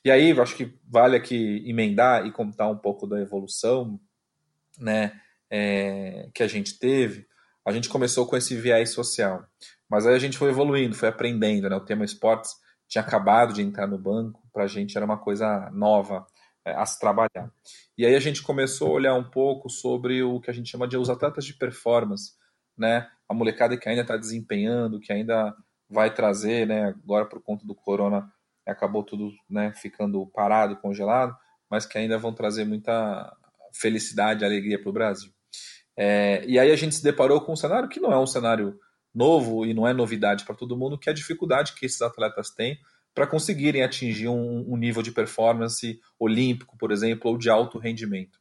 E 0.05 0.11
aí, 0.11 0.39
acho 0.39 0.57
que 0.57 0.75
vale 0.89 1.17
aqui 1.17 1.63
emendar 1.67 2.27
e 2.27 2.33
contar 2.33 2.69
um 2.69 2.77
pouco 2.77 3.07
da 3.07 3.21
evolução, 3.21 3.99
né? 4.79 5.21
É, 5.51 6.29
que 6.35 6.43
a 6.43 6.49
gente 6.49 6.79
teve. 6.79 7.27
A 7.67 7.73
gente 7.73 7.89
começou 7.89 8.27
com 8.27 8.37
esse 8.37 8.55
viés 8.55 8.91
social, 8.91 9.47
mas 9.89 10.07
aí 10.07 10.15
a 10.15 10.19
gente 10.19 10.37
foi 10.37 10.51
evoluindo, 10.51 10.95
foi 10.95 11.09
aprendendo, 11.09 11.69
né? 11.69 11.77
O 11.77 11.85
tema 11.85 12.05
esportes 12.05 12.53
tinha 12.87 13.03
acabado 13.03 13.55
de 13.55 13.63
entrar 13.63 13.87
no 13.87 13.99
banco, 13.99 14.43
para 14.53 14.65
a 14.65 14.67
gente 14.67 14.97
era 14.97 15.07
uma 15.07 15.19
coisa 15.19 15.71
nova 15.73 16.27
é, 16.65 16.73
a 16.75 16.85
se 16.85 16.99
trabalhar. 16.99 17.51
E 17.97 18.05
aí 18.05 18.15
a 18.15 18.21
gente 18.21 18.43
começou 18.43 18.89
a 18.89 18.93
olhar 18.93 19.15
um 19.15 19.25
pouco 19.25 19.69
sobre 19.69 20.23
o 20.23 20.41
que 20.41 20.51
a 20.51 20.55
gente 20.55 20.71
chama 20.71 20.87
de 20.87 20.97
os 20.97 21.11
atletas 21.11 21.45
de 21.45 21.55
performance, 21.55 22.33
né? 22.77 23.09
A 23.29 23.35
molecada 23.35 23.77
que 23.77 23.89
ainda 23.89 24.03
está 24.03 24.17
desempenhando, 24.17 25.01
que 25.01 25.13
ainda 25.13 25.55
vai 25.89 26.13
trazer, 26.13 26.67
né? 26.67 26.95
Agora 27.05 27.27
por 27.27 27.43
conta 27.43 27.67
do 27.67 27.75
corona 27.75 28.31
acabou 28.67 29.03
tudo, 29.03 29.33
né? 29.49 29.73
Ficando 29.75 30.27
parado, 30.27 30.77
congelado, 30.77 31.37
mas 31.71 31.87
que 31.87 31.99
ainda 31.99 32.19
vão 32.19 32.33
trazer 32.33 32.65
muita 32.65 33.35
felicidade, 33.73 34.45
alegria 34.45 34.81
para 34.81 34.91
o 34.91 34.93
Brasil. 34.93 35.34
É, 35.97 36.45
e 36.47 36.59
aí 36.59 36.71
a 36.71 36.77
gente 36.77 36.95
se 36.95 37.03
deparou 37.03 37.41
com 37.41 37.53
um 37.53 37.57
cenário 37.57 37.89
que 37.89 38.01
não 38.01 38.13
é 38.13 38.19
um 38.19 38.27
cenário 38.27 38.79
novo 39.15 39.65
e 39.65 39.73
não 39.73 39.87
é 39.87 39.93
novidade 39.93 40.45
para 40.45 40.55
todo 40.55 40.77
mundo, 40.77 40.99
que 40.99 41.09
é 41.09 41.13
a 41.13 41.15
dificuldade 41.15 41.75
que 41.75 41.87
esses 41.87 42.03
atletas 42.03 42.51
têm 42.51 42.79
para 43.15 43.27
conseguirem 43.29 43.83
atingir 43.83 44.29
um, 44.29 44.73
um, 44.73 44.77
nível 44.77 45.01
de 45.01 45.13
performance 45.13 46.01
olímpico, 46.19 46.77
por 46.77 46.91
exemplo, 46.91 47.31
ou 47.31 47.39
de 47.39 47.49
alto 47.49 47.79
rendimento. 47.79 48.41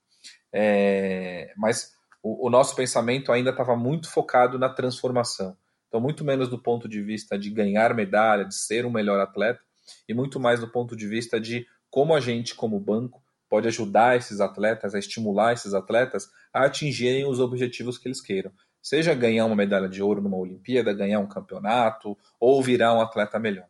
É, 0.52 1.54
mas 1.56 1.94
o, 2.24 2.48
o, 2.48 2.50
nosso 2.50 2.76
pensamento 2.76 3.32
ainda 3.32 3.52
estava 3.52 3.76
muito 3.76 4.10
focado 4.10 4.58
na 4.58 4.70
transformação. 4.70 5.56
Então, 5.88 6.02
muito 6.02 6.26
menos 6.26 6.50
do 6.50 6.58
ponto 6.58 6.90
de 6.90 7.02
vista 7.04 7.38
de 7.38 7.52
ganhar 7.52 7.94
medalha, 7.94 8.46
de 8.46 8.56
ser 8.56 8.84
um 8.84 8.90
melhor 8.90 9.20
atleta, 9.20 9.62
e 10.10 10.14
muito 10.14 10.40
mais 10.40 10.60
do 10.60 10.68
ponto 10.68 10.96
de 10.96 11.08
vista 11.08 11.40
de 11.40 11.68
como 11.92 12.16
a 12.16 12.20
gente, 12.20 12.56
como 12.56 12.80
banco, 12.80 13.23
pode 13.54 13.68
ajudar 13.68 14.18
esses 14.18 14.42
atletas, 14.42 14.96
a 14.96 14.98
estimular 14.98 15.54
esses 15.54 15.76
atletas 15.76 16.28
a 16.52 16.66
atingirem 16.66 17.28
os 17.28 17.40
objetivos 17.40 18.00
que 18.00 18.08
eles 18.08 18.20
queiram. 18.20 18.52
Seja 18.82 19.14
ganhar 19.14 19.46
uma 19.46 19.56
medalha 19.56 19.88
de 19.88 20.02
ouro 20.02 20.24
numa 20.24 20.38
Olimpíada, 20.38 20.92
ganhar 20.92 21.20
um 21.20 21.28
campeonato, 21.28 22.18
ou 22.40 22.64
virar 22.64 22.96
um 22.96 23.00
atleta 23.00 23.38
melhor. 23.38 23.68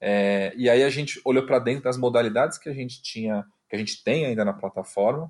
É, 0.00 0.54
e 0.56 0.70
aí 0.70 0.84
a 0.84 0.90
gente 0.90 1.20
olhou 1.24 1.44
para 1.44 1.58
dentro 1.58 1.82
das 1.82 1.98
modalidades 1.98 2.56
que 2.56 2.68
a 2.68 2.72
gente 2.72 3.02
tinha, 3.02 3.44
que 3.68 3.74
a 3.74 3.78
gente 3.80 4.04
tem 4.04 4.26
ainda 4.26 4.44
na 4.44 4.52
plataforma. 4.52 5.28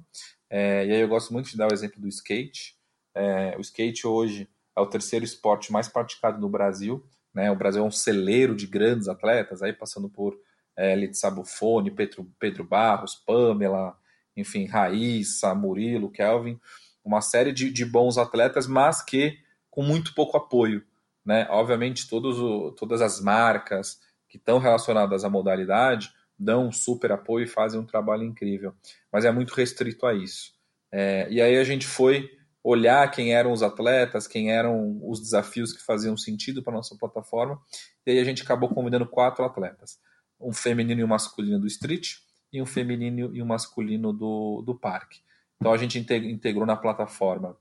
É, 0.51 0.85
e 0.85 0.93
aí 0.93 1.01
eu 1.01 1.09
gosto 1.09 1.33
muito 1.33 1.49
de 1.49 1.57
dar 1.57 1.71
o 1.71 1.73
exemplo 1.73 1.99
do 1.99 2.07
skate. 2.07 2.77
É, 3.15 3.57
o 3.57 3.63
skate 3.63 4.07
hoje 4.07 4.47
é 4.77 4.81
o 4.83 4.87
terceiro 4.87 5.25
esporte 5.25 5.73
mais 5.73 5.89
praticado 5.89 6.39
no 6.39 6.51
Brasil. 6.51 7.03
Né? 7.33 7.51
O 7.51 7.57
Brasil 7.57 7.83
é 7.83 7.87
um 7.87 7.91
celeiro 7.91 8.55
de 8.55 8.67
grandes 8.67 9.09
atletas, 9.09 9.63
aí 9.63 9.73
passando 9.73 10.11
por 10.11 10.39
é, 10.77 10.95
Buffoni, 11.31 11.91
Pedro, 11.91 12.31
Pedro 12.39 12.65
Barros, 12.65 13.15
Pamela, 13.15 13.97
enfim, 14.37 14.67
Raíssa, 14.67 15.55
Murilo, 15.55 16.11
Kelvin, 16.11 16.61
uma 17.05 17.21
série 17.21 17.53
de, 17.53 17.71
de 17.71 17.85
bons 17.85 18.19
atletas, 18.19 18.67
mas 18.67 19.01
que 19.01 19.39
com 19.71 19.83
muito 19.83 20.15
pouco 20.15 20.37
apoio. 20.37 20.85
Né? 21.25 21.47
Obviamente, 21.51 22.09
todos 22.09 22.39
o, 22.39 22.73
todas 22.73 23.01
as 23.01 23.21
marcas 23.21 24.01
que 24.29 24.37
estão 24.37 24.59
relacionadas 24.59 25.25
à 25.25 25.31
modalidade 25.31 26.13
dão 26.39 26.71
super 26.71 27.13
apoio 27.13 27.45
e 27.45 27.49
fazem 27.49 27.81
um 27.81 27.87
trabalho 27.87 28.23
incrível, 28.23 28.75
mas 29.11 29.25
é 29.25 29.33
muito 29.33 29.55
restrito 29.55 30.05
a 30.07 30.13
isso. 30.13 30.53
É, 30.93 31.27
e 31.31 31.41
aí 31.41 31.57
a 31.57 31.65
gente 31.65 31.87
foi 31.87 32.31
olhar 32.63 33.11
quem 33.11 33.33
eram 33.33 33.53
os 33.53 33.63
atletas, 33.63 34.27
quem 34.27 34.53
eram 34.53 35.01
os 35.03 35.21
desafios 35.21 35.73
que 35.73 35.83
faziam 35.83 36.17
sentido 36.17 36.63
para 36.63 36.75
nossa 36.75 36.97
plataforma, 36.99 37.59
e 38.05 38.11
aí 38.11 38.19
a 38.19 38.25
gente 38.25 38.43
acabou 38.43 38.69
convidando 38.69 39.07
quatro 39.07 39.45
atletas 39.45 39.99
um 40.41 40.53
feminino 40.53 41.01
e 41.01 41.05
um 41.05 41.09
masculino 41.09 41.59
do 41.59 41.67
street 41.67 42.17
e 42.53 42.61
um 42.61 42.67
feminino 42.67 43.35
e 43.35 43.43
um 43.43 43.47
masculino 43.47 44.13
do, 44.13 44.63
do 44.63 44.75
parque. 44.75 45.21
Então 45.57 45.73
a 45.73 45.77
gente 45.77 45.99
integrou 45.99 46.67
na 46.67 46.77
plataforma 46.77 47.57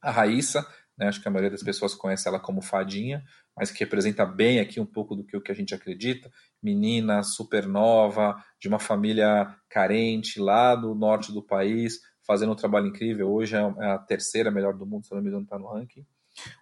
a 0.00 0.10
Raíssa, 0.10 0.66
né, 0.96 1.08
acho 1.08 1.20
que 1.20 1.28
a 1.28 1.30
maioria 1.30 1.50
das 1.50 1.62
pessoas 1.62 1.94
conhece 1.94 2.28
ela 2.28 2.38
como 2.38 2.62
Fadinha, 2.62 3.24
mas 3.56 3.70
que 3.70 3.80
representa 3.80 4.24
bem 4.24 4.60
aqui 4.60 4.80
um 4.80 4.86
pouco 4.86 5.14
do 5.14 5.24
que, 5.24 5.36
o 5.36 5.40
que 5.40 5.50
a 5.50 5.54
gente 5.54 5.74
acredita. 5.74 6.30
Menina 6.62 7.22
supernova, 7.22 8.36
de 8.60 8.68
uma 8.68 8.78
família 8.78 9.54
carente 9.68 10.40
lá 10.40 10.74
do 10.74 10.94
norte 10.94 11.32
do 11.32 11.42
país, 11.42 12.00
fazendo 12.26 12.52
um 12.52 12.56
trabalho 12.56 12.86
incrível. 12.86 13.30
Hoje 13.30 13.56
é, 13.56 13.60
é 13.60 13.90
a 13.92 13.98
terceira 13.98 14.50
melhor 14.50 14.74
do 14.74 14.86
mundo, 14.86 15.06
se 15.06 15.14
não 15.14 15.22
me 15.22 15.28
engano, 15.28 15.44
está 15.44 15.58
no 15.58 15.68
ranking. 15.68 16.06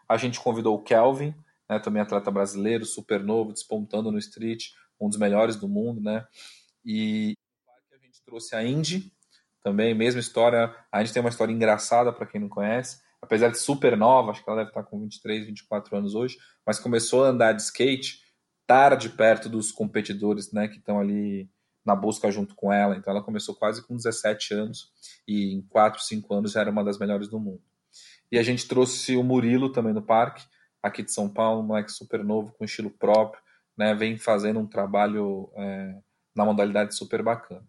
A 0.09 0.17
gente 0.17 0.41
convidou 0.41 0.77
o 0.77 0.83
Kelvin, 0.83 1.35
né, 1.69 1.79
também 1.79 2.03
atleta 2.03 2.31
brasileiro, 2.31 2.85
super 2.85 3.23
novo, 3.23 3.53
despontando 3.53 4.11
no 4.11 4.19
street, 4.19 4.69
um 5.01 5.09
dos 5.09 5.19
melhores 5.19 5.57
do 5.57 5.69
mundo, 5.69 6.01
né? 6.01 6.27
E 6.85 7.35
a 7.93 7.97
gente 7.99 8.23
trouxe 8.25 8.55
a 8.55 8.65
Indy, 8.65 9.13
também, 9.63 9.95
mesma 9.95 10.21
história. 10.21 10.75
A 10.93 11.01
Indy 11.01 11.13
tem 11.13 11.21
uma 11.21 11.31
história 11.31 11.53
engraçada 11.53 12.13
para 12.13 12.27
quem 12.27 12.41
não 12.41 12.49
conhece, 12.49 13.01
apesar 13.21 13.49
de 13.49 13.59
super 13.59 13.97
nova, 13.97 14.31
acho 14.31 14.45
que 14.45 14.51
ela 14.51 14.59
deve 14.59 14.71
estar 14.71 14.83
com 14.85 15.01
23, 15.01 15.47
24 15.47 15.97
anos 15.97 16.15
hoje, 16.15 16.37
mas 16.67 16.79
começou 16.79 17.25
a 17.25 17.29
andar 17.29 17.53
de 17.53 17.63
skate 17.63 18.23
tarde 18.67 19.09
perto 19.09 19.49
dos 19.49 19.73
competidores, 19.73 20.53
né, 20.53 20.69
que 20.69 20.79
estão 20.79 20.99
ali 20.99 21.51
na 21.85 21.95
busca 21.95 22.31
junto 22.31 22.55
com 22.55 22.73
ela. 22.73 22.97
Então 22.97 23.11
ela 23.11 23.23
começou 23.23 23.55
quase 23.55 23.87
com 23.87 23.97
17 23.97 24.55
anos 24.55 24.93
e 25.27 25.55
em 25.55 25.63
4, 25.63 26.03
5 26.03 26.35
anos 26.35 26.53
já 26.53 26.61
era 26.61 26.71
uma 26.71 26.85
das 26.85 26.99
melhores 26.99 27.29
do 27.29 27.39
mundo. 27.39 27.63
E 28.31 28.39
a 28.39 28.43
gente 28.43 28.67
trouxe 28.67 29.17
o 29.17 29.23
Murilo 29.23 29.71
também 29.71 29.93
no 29.93 30.03
parque, 30.03 30.45
aqui 30.83 31.03
de 31.03 31.13
São 31.13 31.29
Paulo, 31.29 31.63
um 31.63 31.67
moleque 31.67 31.93
super 31.93 32.25
novo, 32.25 32.53
com 32.53 32.65
estilo 32.65 32.91
próprio, 32.91 33.43
né, 33.77 33.95
vem 33.95 34.17
fazendo 34.17 34.61
um 34.61 34.67
trabalho 34.67 35.51
é, 35.57 35.95
na 36.35 36.45
modalidade 36.45 36.95
super 36.95 37.23
bacana. 37.23 37.67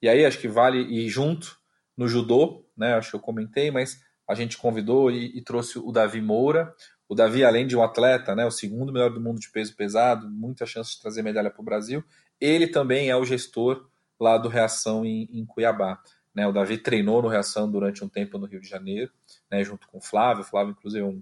E 0.00 0.08
aí 0.08 0.24
acho 0.24 0.38
que 0.38 0.48
vale 0.48 0.78
ir 0.78 1.08
junto 1.08 1.58
no 1.96 2.08
judô, 2.08 2.66
né, 2.76 2.94
acho 2.94 3.10
que 3.10 3.16
eu 3.16 3.20
comentei, 3.20 3.70
mas 3.70 4.00
a 4.26 4.34
gente 4.34 4.56
convidou 4.56 5.10
e, 5.10 5.36
e 5.36 5.42
trouxe 5.42 5.78
o 5.78 5.90
Davi 5.92 6.20
Moura. 6.20 6.74
O 7.08 7.14
Davi, 7.14 7.44
além 7.44 7.66
de 7.66 7.76
um 7.76 7.82
atleta, 7.82 8.34
né, 8.34 8.46
o 8.46 8.50
segundo 8.50 8.92
melhor 8.92 9.10
do 9.10 9.20
mundo 9.20 9.40
de 9.40 9.50
peso 9.50 9.74
pesado, 9.76 10.30
muita 10.30 10.64
chance 10.64 10.94
de 10.94 11.00
trazer 11.00 11.22
medalha 11.22 11.50
para 11.50 11.60
o 11.60 11.64
Brasil, 11.64 12.04
ele 12.40 12.68
também 12.68 13.10
é 13.10 13.16
o 13.16 13.24
gestor 13.24 13.88
lá 14.18 14.38
do 14.38 14.48
Reação 14.48 15.04
em, 15.04 15.28
em 15.32 15.44
Cuiabá. 15.44 16.00
Né, 16.32 16.46
o 16.46 16.52
Davi 16.52 16.78
treinou 16.78 17.20
no 17.20 17.28
Reação 17.28 17.70
durante 17.70 18.04
um 18.04 18.08
tempo 18.08 18.38
no 18.38 18.46
Rio 18.46 18.60
de 18.60 18.68
Janeiro, 18.68 19.12
né, 19.50 19.64
junto 19.64 19.88
com 19.88 19.98
o 19.98 20.00
Flávio. 20.00 20.42
O 20.44 20.46
Flávio, 20.46 20.72
inclusive, 20.78 21.04
é 21.04 21.08
um, 21.08 21.20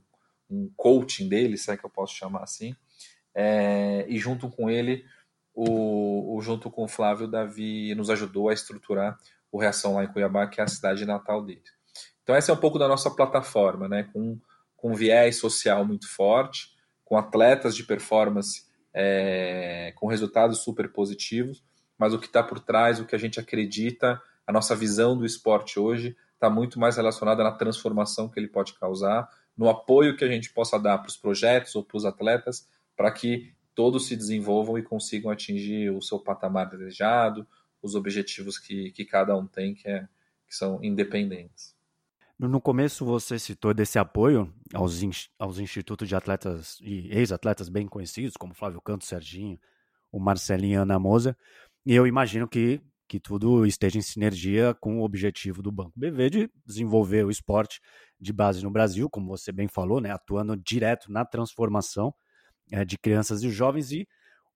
um 0.50 0.70
coaching 0.76 1.28
dele, 1.28 1.56
se 1.56 1.70
é 1.70 1.76
que 1.76 1.85
eu 1.85 1.90
posso 1.90 2.14
chamar 2.14 2.42
assim 2.42 2.76
é, 3.40 4.04
e 4.09 4.18
junto 4.18 4.50
com 4.50 4.68
ele, 4.68 5.04
o, 5.54 6.35
o, 6.35 6.40
junto 6.40 6.68
com 6.68 6.83
o 6.83 6.88
Flávio, 6.88 7.28
Davi 7.28 7.95
nos 7.95 8.11
ajudou 8.11 8.49
a 8.49 8.52
estruturar 8.52 9.16
o 9.52 9.61
Reação 9.61 9.95
lá 9.95 10.02
em 10.02 10.09
Cuiabá, 10.09 10.49
que 10.49 10.61
é 10.61 10.64
a 10.64 10.66
cidade 10.66 11.04
natal 11.04 11.40
dele. 11.45 11.62
Então 12.25 12.35
essa 12.35 12.50
é 12.50 12.54
um 12.54 12.59
pouco 12.59 12.80
da 12.80 12.88
nossa 12.88 13.09
plataforma, 13.12 13.88
né? 13.88 14.09
com, 14.12 14.40
com 14.76 14.92
viés 14.92 15.37
social 15.37 15.85
muito 15.85 16.09
forte, 16.09 16.71
com 17.04 17.16
atletas 17.16 17.76
de 17.76 17.85
performance 17.85 18.64
é, 18.92 19.92
com 19.95 20.09
resultados 20.09 20.59
super 20.59 20.90
positivos, 20.92 21.62
mas 21.97 22.12
o 22.12 22.18
que 22.18 22.26
está 22.26 22.42
por 22.42 22.59
trás, 22.59 22.99
o 22.99 23.04
que 23.04 23.14
a 23.14 23.18
gente 23.18 23.38
acredita, 23.38 24.21
a 24.45 24.52
nossa 24.52 24.75
visão 24.75 25.16
do 25.16 25.25
esporte 25.25 25.78
hoje 25.78 26.16
está 26.35 26.50
muito 26.50 26.80
mais 26.80 26.97
relacionada 26.97 27.45
na 27.45 27.52
transformação 27.52 28.28
que 28.28 28.40
ele 28.40 28.49
pode 28.49 28.75
causar, 28.75 29.28
no 29.57 29.68
apoio 29.68 30.16
que 30.16 30.25
a 30.25 30.28
gente 30.28 30.52
possa 30.52 30.76
dar 30.76 30.99
para 30.99 31.09
os 31.09 31.16
projetos 31.16 31.76
ou 31.76 31.85
para 31.85 31.97
os 31.97 32.04
atletas, 32.04 32.66
para 32.99 33.12
que 33.12 33.55
todos 33.76 34.09
se 34.09 34.17
desenvolvam 34.17 34.76
e 34.76 34.83
consigam 34.83 35.31
atingir 35.31 35.88
o 35.90 36.02
seu 36.02 36.19
patamar 36.19 36.69
desejado, 36.69 37.47
os 37.81 37.95
objetivos 37.95 38.59
que, 38.59 38.90
que 38.90 39.05
cada 39.05 39.37
um 39.37 39.47
tem, 39.47 39.73
que, 39.73 39.88
é, 39.88 40.00
que 40.45 40.55
são 40.55 40.83
independentes. 40.83 41.76
No 42.37 42.61
começo 42.61 43.05
você 43.05 43.38
citou 43.38 43.73
desse 43.73 44.00
apoio 44.00 44.52
aos, 44.75 45.00
aos 45.38 45.61
institutos 45.61 46.09
de 46.09 46.17
atletas 46.17 46.76
e 46.81 47.09
ex-atletas 47.17 47.69
bem 47.69 47.87
conhecidos, 47.87 48.37
como 48.37 48.52
Flávio 48.52 48.81
Canto, 48.81 49.05
Serginho, 49.05 49.61
o 50.11 50.19
Marcelinho 50.19 50.73
e 50.73 50.83
Ana 50.83 50.99
Moza, 50.99 51.37
e 51.87 51.95
eu 51.95 52.05
imagino 52.05 52.49
que, 52.49 52.81
que 53.07 53.21
tudo 53.21 53.64
esteja 53.64 53.97
em 53.97 54.02
sinergia 54.02 54.75
com 54.75 54.99
o 54.99 55.05
objetivo 55.05 55.62
do 55.62 55.71
Banco 55.71 55.93
BV 55.97 56.31
de 56.31 56.50
desenvolver 56.67 57.25
o 57.25 57.31
esporte 57.31 57.81
de 58.21 58.33
base 58.33 58.61
no 58.64 58.73
Brasil, 58.73 59.09
como 59.09 59.28
você 59.28 59.52
bem 59.52 59.69
falou, 59.69 60.00
né, 60.00 60.11
atuando 60.11 60.57
direto 60.57 61.12
na 61.12 61.25
transformação 61.25 62.12
é, 62.71 62.85
de 62.85 62.99
crianças 62.99 63.43
e 63.43 63.51
jovens 63.51 63.93
e 63.93 64.09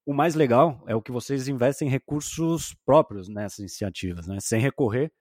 o 0.04 0.12
mais 0.12 0.35
legal 0.35 0.83
é 0.87 0.95
o 0.95 1.02
que 1.02 1.12
vocês 1.12 1.47
investem 1.49 1.88
recursos 1.88 2.75
próprios 2.85 3.28
nessas 3.28 3.61
iniciativas, 3.61 4.26
né? 4.26 4.38
sem 4.40 4.61
recorrer 4.61 5.12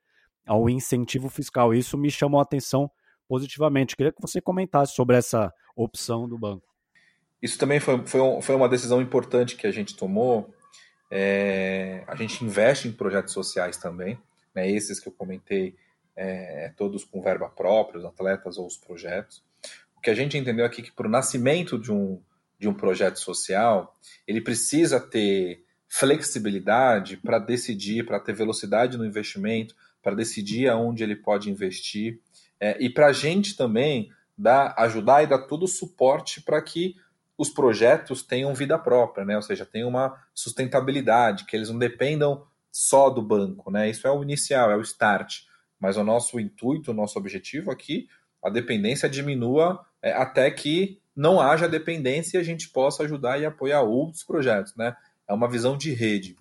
ao 0.46 0.70
incentivo 0.70 1.30
fiscal. 1.30 1.74
Isso 1.74 1.98
me 1.98 2.10
chamou 2.10 2.40
a 2.40 2.44
atenção 2.44 2.90
positivamente. 3.28 3.96
Queria 3.96 4.12
que 4.12 4.22
você 4.22 4.42
comentasse 4.42 4.96
sobre 4.96 5.16
essa 5.16 5.54
opção 5.76 6.28
do 6.28 6.38
banco. 6.38 6.68
Isso 7.42 7.58
também 7.58 7.80
foi, 7.80 8.06
foi, 8.06 8.42
foi 8.42 8.56
uma 8.56 8.68
decisão 8.68 9.02
importante 9.02 9.56
que 9.56 9.68
a 9.68 9.72
gente 9.72 9.96
tomou. 9.96 10.54
É, 11.12 12.04
a 12.08 12.16
gente 12.16 12.44
investe 12.44 12.88
em 12.88 12.92
projetos 12.92 13.34
sociais 13.34 13.78
também, 13.78 14.18
né? 14.56 14.70
esses 14.70 15.00
que 15.00 15.10
eu 15.10 15.14
comentei, 15.14 15.76
é, 16.16 16.74
todos 16.76 17.04
com 17.04 17.22
verba 17.22 17.50
própria, 17.50 18.00
os 18.00 18.06
atletas 18.06 18.58
ou 18.58 18.66
os 18.66 18.78
projetos 18.78 19.44
o 20.02 20.04
que 20.04 20.10
a 20.10 20.16
gente 20.16 20.36
entendeu 20.36 20.66
aqui 20.66 20.82
é 20.82 20.84
que 20.84 20.92
para 20.92 21.06
o 21.06 21.10
nascimento 21.10 21.78
de 21.78 21.92
um, 21.92 22.20
de 22.62 22.70
um 22.70 22.74
projeto 22.75 23.20
social, 23.20 23.98
ele 24.27 24.39
precisa 24.39 25.00
ter 25.00 25.65
flexibilidade 25.89 27.18
para 27.18 27.39
decidir, 27.39 28.06
para 28.06 28.20
ter 28.20 28.36
velocidade 28.36 29.00
no 29.00 29.06
investimento, 29.06 29.75
para 30.00 30.13
decidir 30.13 30.70
aonde 30.70 31.03
ele 31.03 31.15
pode 31.15 31.50
investir. 31.50 32.20
É, 32.60 32.77
e 32.80 32.88
para 32.88 33.08
a 33.08 33.13
gente 33.13 33.58
também 33.58 34.12
dar, 34.38 34.75
ajudar 34.77 35.24
e 35.24 35.27
dar 35.27 35.39
todo 35.39 35.63
o 35.63 35.68
suporte 35.68 36.39
para 36.39 36.62
que 36.62 36.96
os 37.36 37.50
projetos 37.50 38.22
tenham 38.22 38.53
vida 38.53 38.77
própria, 38.77 39.25
né? 39.25 39.36
ou 39.36 39.41
seja, 39.41 39.65
tenham 39.65 39.89
uma 39.89 40.15
sustentabilidade, 40.32 41.46
que 41.46 41.56
eles 41.56 41.70
não 41.72 41.80
dependam 41.80 42.46
só 42.72 43.10
do 43.10 43.24
banco. 43.24 43.72
Né? 43.72 43.89
Isso 43.89 44.08
é 44.08 44.12
o 44.12 44.22
inicial, 44.22 44.70
é 44.70 44.77
o 44.77 44.82
start. 44.82 45.39
Mas 45.80 45.98
o 45.98 46.03
nosso 46.03 46.39
intuito, 46.39 46.91
o 46.91 46.94
nosso 46.94 47.18
objetivo 47.18 47.72
aqui, 47.72 48.08
a 48.44 48.51
dependência 48.51 49.10
diminua 49.10 49.84
é, 50.00 50.12
até 50.13 50.51
que 50.51 51.00
não 51.15 51.39
haja 51.39 51.68
dependência 51.68 52.38
e 52.38 52.41
a 52.41 52.44
gente 52.44 52.70
possa 52.70 53.03
ajudar 53.03 53.39
e 53.39 53.46
apoiar 53.46 53.82
outros 53.82 54.24
projetos. 54.24 54.75
Né? 54.75 54.96
É 55.27 55.34
uma 55.34 55.50
visão 55.50 55.77
de 55.77 55.94
rede. 55.94 56.38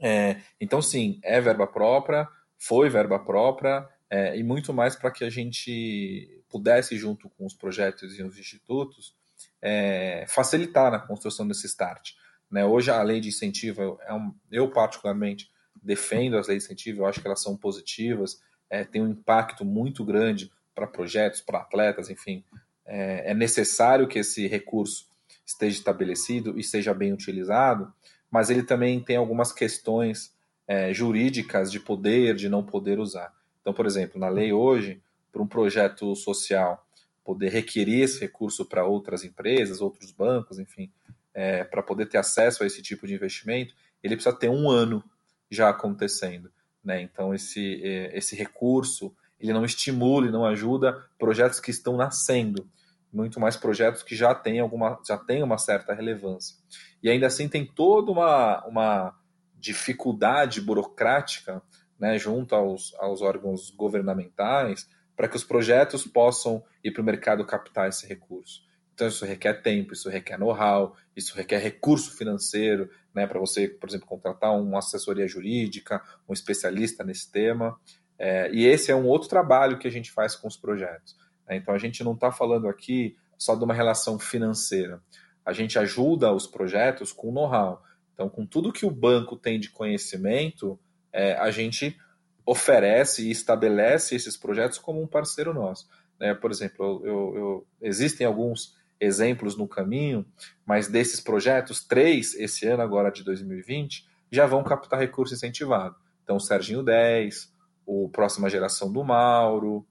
É, 0.00 0.40
então, 0.60 0.82
sim, 0.82 1.20
é 1.22 1.40
verba 1.40 1.66
própria, 1.66 2.28
foi 2.58 2.88
verba 2.88 3.18
própria, 3.18 3.88
é, 4.10 4.36
e 4.36 4.42
muito 4.42 4.72
mais 4.72 4.96
para 4.96 5.10
que 5.10 5.24
a 5.24 5.30
gente 5.30 6.42
pudesse, 6.48 6.96
junto 6.96 7.30
com 7.30 7.46
os 7.46 7.54
projetos 7.54 8.18
e 8.18 8.22
os 8.22 8.38
institutos, 8.38 9.14
é, 9.60 10.26
facilitar 10.28 10.90
na 10.90 10.98
construção 10.98 11.46
desse 11.46 11.66
start. 11.66 12.12
Né? 12.50 12.64
Hoje 12.64 12.90
a 12.90 13.02
lei 13.02 13.20
de 13.20 13.28
incentivo, 13.28 13.98
é 14.02 14.12
um, 14.12 14.34
eu 14.50 14.70
particularmente 14.70 15.50
defendo 15.82 16.36
as 16.36 16.48
leis 16.48 16.64
de 16.64 16.66
incentivo, 16.66 17.02
eu 17.02 17.06
acho 17.06 17.20
que 17.20 17.26
elas 17.26 17.42
são 17.42 17.56
positivas, 17.56 18.40
é, 18.68 18.84
tem 18.84 19.02
um 19.02 19.08
impacto 19.08 19.64
muito 19.64 20.04
grande 20.04 20.50
para 20.74 20.86
projetos, 20.86 21.40
para 21.40 21.60
atletas, 21.60 22.10
enfim. 22.10 22.44
É, 22.86 23.30
é 23.30 23.34
necessário 23.34 24.08
que 24.08 24.18
esse 24.18 24.46
recurso 24.46 25.06
esteja 25.44 25.76
estabelecido 25.76 26.58
e 26.58 26.62
seja 26.62 26.94
bem 26.94 27.12
utilizado, 27.12 27.92
mas 28.30 28.50
ele 28.50 28.62
também 28.62 29.00
tem 29.00 29.16
algumas 29.16 29.52
questões 29.52 30.34
é, 30.66 30.92
jurídicas 30.92 31.70
de 31.70 31.78
poder, 31.78 32.34
de 32.34 32.48
não 32.48 32.64
poder 32.64 32.98
usar. 32.98 33.32
Então, 33.60 33.72
por 33.72 33.86
exemplo, 33.86 34.18
na 34.18 34.28
lei 34.28 34.52
hoje, 34.52 35.02
para 35.30 35.42
um 35.42 35.46
projeto 35.46 36.14
social 36.16 36.86
poder 37.24 37.50
requerer 37.50 38.02
esse 38.02 38.20
recurso 38.20 38.64
para 38.64 38.84
outras 38.84 39.24
empresas, 39.24 39.80
outros 39.80 40.10
bancos, 40.10 40.58
enfim, 40.58 40.90
é, 41.32 41.64
para 41.64 41.82
poder 41.82 42.06
ter 42.06 42.18
acesso 42.18 42.62
a 42.62 42.66
esse 42.66 42.82
tipo 42.82 43.06
de 43.06 43.14
investimento, 43.14 43.74
ele 44.02 44.16
precisa 44.16 44.34
ter 44.34 44.48
um 44.48 44.68
ano 44.68 45.02
já 45.50 45.68
acontecendo. 45.68 46.50
Né? 46.84 47.00
Então, 47.02 47.34
esse, 47.34 47.80
é, 47.84 48.16
esse 48.16 48.34
recurso 48.34 49.14
ele 49.42 49.52
não 49.52 49.64
estimula 49.64 50.26
e 50.26 50.30
não 50.30 50.44
ajuda 50.44 51.04
projetos 51.18 51.60
que 51.60 51.70
estão 51.70 51.96
nascendo, 51.96 52.68
muito 53.12 53.38
mais 53.38 53.56
projetos 53.56 54.02
que 54.02 54.14
já 54.14 54.34
têm, 54.34 54.60
alguma, 54.60 54.98
já 55.06 55.18
têm 55.18 55.42
uma 55.42 55.58
certa 55.58 55.92
relevância. 55.92 56.56
E 57.02 57.10
ainda 57.10 57.26
assim 57.26 57.48
tem 57.48 57.66
toda 57.66 58.10
uma, 58.10 58.64
uma 58.66 59.14
dificuldade 59.58 60.60
burocrática 60.60 61.62
né, 61.98 62.18
junto 62.18 62.54
aos, 62.54 62.94
aos 62.98 63.20
órgãos 63.20 63.70
governamentais 63.70 64.88
para 65.16 65.28
que 65.28 65.36
os 65.36 65.44
projetos 65.44 66.06
possam 66.06 66.64
ir 66.82 66.90
para 66.90 67.02
o 67.02 67.04
mercado 67.04 67.44
captar 67.44 67.88
esse 67.88 68.06
recurso. 68.06 68.62
Então, 68.94 69.08
isso 69.08 69.24
requer 69.24 69.54
tempo, 69.62 69.92
isso 69.92 70.08
requer 70.08 70.38
know-how, 70.38 70.96
isso 71.16 71.34
requer 71.36 71.58
recurso 71.58 72.16
financeiro, 72.16 72.90
né, 73.14 73.26
para 73.26 73.38
você, 73.38 73.68
por 73.68 73.88
exemplo, 73.88 74.06
contratar 74.06 74.52
uma 74.54 74.78
assessoria 74.78 75.26
jurídica, 75.26 76.02
um 76.28 76.32
especialista 76.32 77.04
nesse 77.04 77.30
tema. 77.30 77.78
É, 78.24 78.48
e 78.52 78.64
esse 78.64 78.92
é 78.92 78.94
um 78.94 79.08
outro 79.08 79.28
trabalho 79.28 79.76
que 79.78 79.88
a 79.88 79.90
gente 79.90 80.12
faz 80.12 80.36
com 80.36 80.46
os 80.46 80.56
projetos. 80.56 81.16
Né? 81.48 81.56
Então, 81.56 81.74
a 81.74 81.78
gente 81.78 82.04
não 82.04 82.12
está 82.12 82.30
falando 82.30 82.68
aqui 82.68 83.16
só 83.36 83.56
de 83.56 83.64
uma 83.64 83.74
relação 83.74 84.16
financeira. 84.16 85.02
A 85.44 85.52
gente 85.52 85.76
ajuda 85.76 86.32
os 86.32 86.46
projetos 86.46 87.10
com 87.10 87.32
know-how. 87.32 87.82
Então, 88.14 88.28
com 88.28 88.46
tudo 88.46 88.72
que 88.72 88.86
o 88.86 88.90
banco 88.92 89.36
tem 89.36 89.58
de 89.58 89.70
conhecimento, 89.70 90.78
é, 91.12 91.34
a 91.34 91.50
gente 91.50 91.98
oferece 92.46 93.26
e 93.26 93.32
estabelece 93.32 94.14
esses 94.14 94.36
projetos 94.36 94.78
como 94.78 95.02
um 95.02 95.06
parceiro 95.08 95.52
nosso. 95.52 95.88
Né? 96.20 96.32
Por 96.32 96.52
exemplo, 96.52 97.02
eu, 97.04 97.34
eu, 97.34 97.66
existem 97.80 98.24
alguns 98.24 98.76
exemplos 99.00 99.56
no 99.56 99.66
caminho, 99.66 100.24
mas 100.64 100.86
desses 100.86 101.18
projetos, 101.18 101.82
três 101.84 102.36
esse 102.36 102.68
ano 102.68 102.84
agora 102.84 103.10
de 103.10 103.24
2020 103.24 104.06
já 104.30 104.46
vão 104.46 104.62
captar 104.62 105.00
recurso 105.00 105.34
incentivado. 105.34 105.96
Então, 106.22 106.36
o 106.36 106.40
Serginho 106.40 106.84
10, 106.84 107.51
o 107.86 108.08
Próxima 108.08 108.48
Geração 108.48 108.92
do 108.92 109.02
Mauro, 109.04 109.86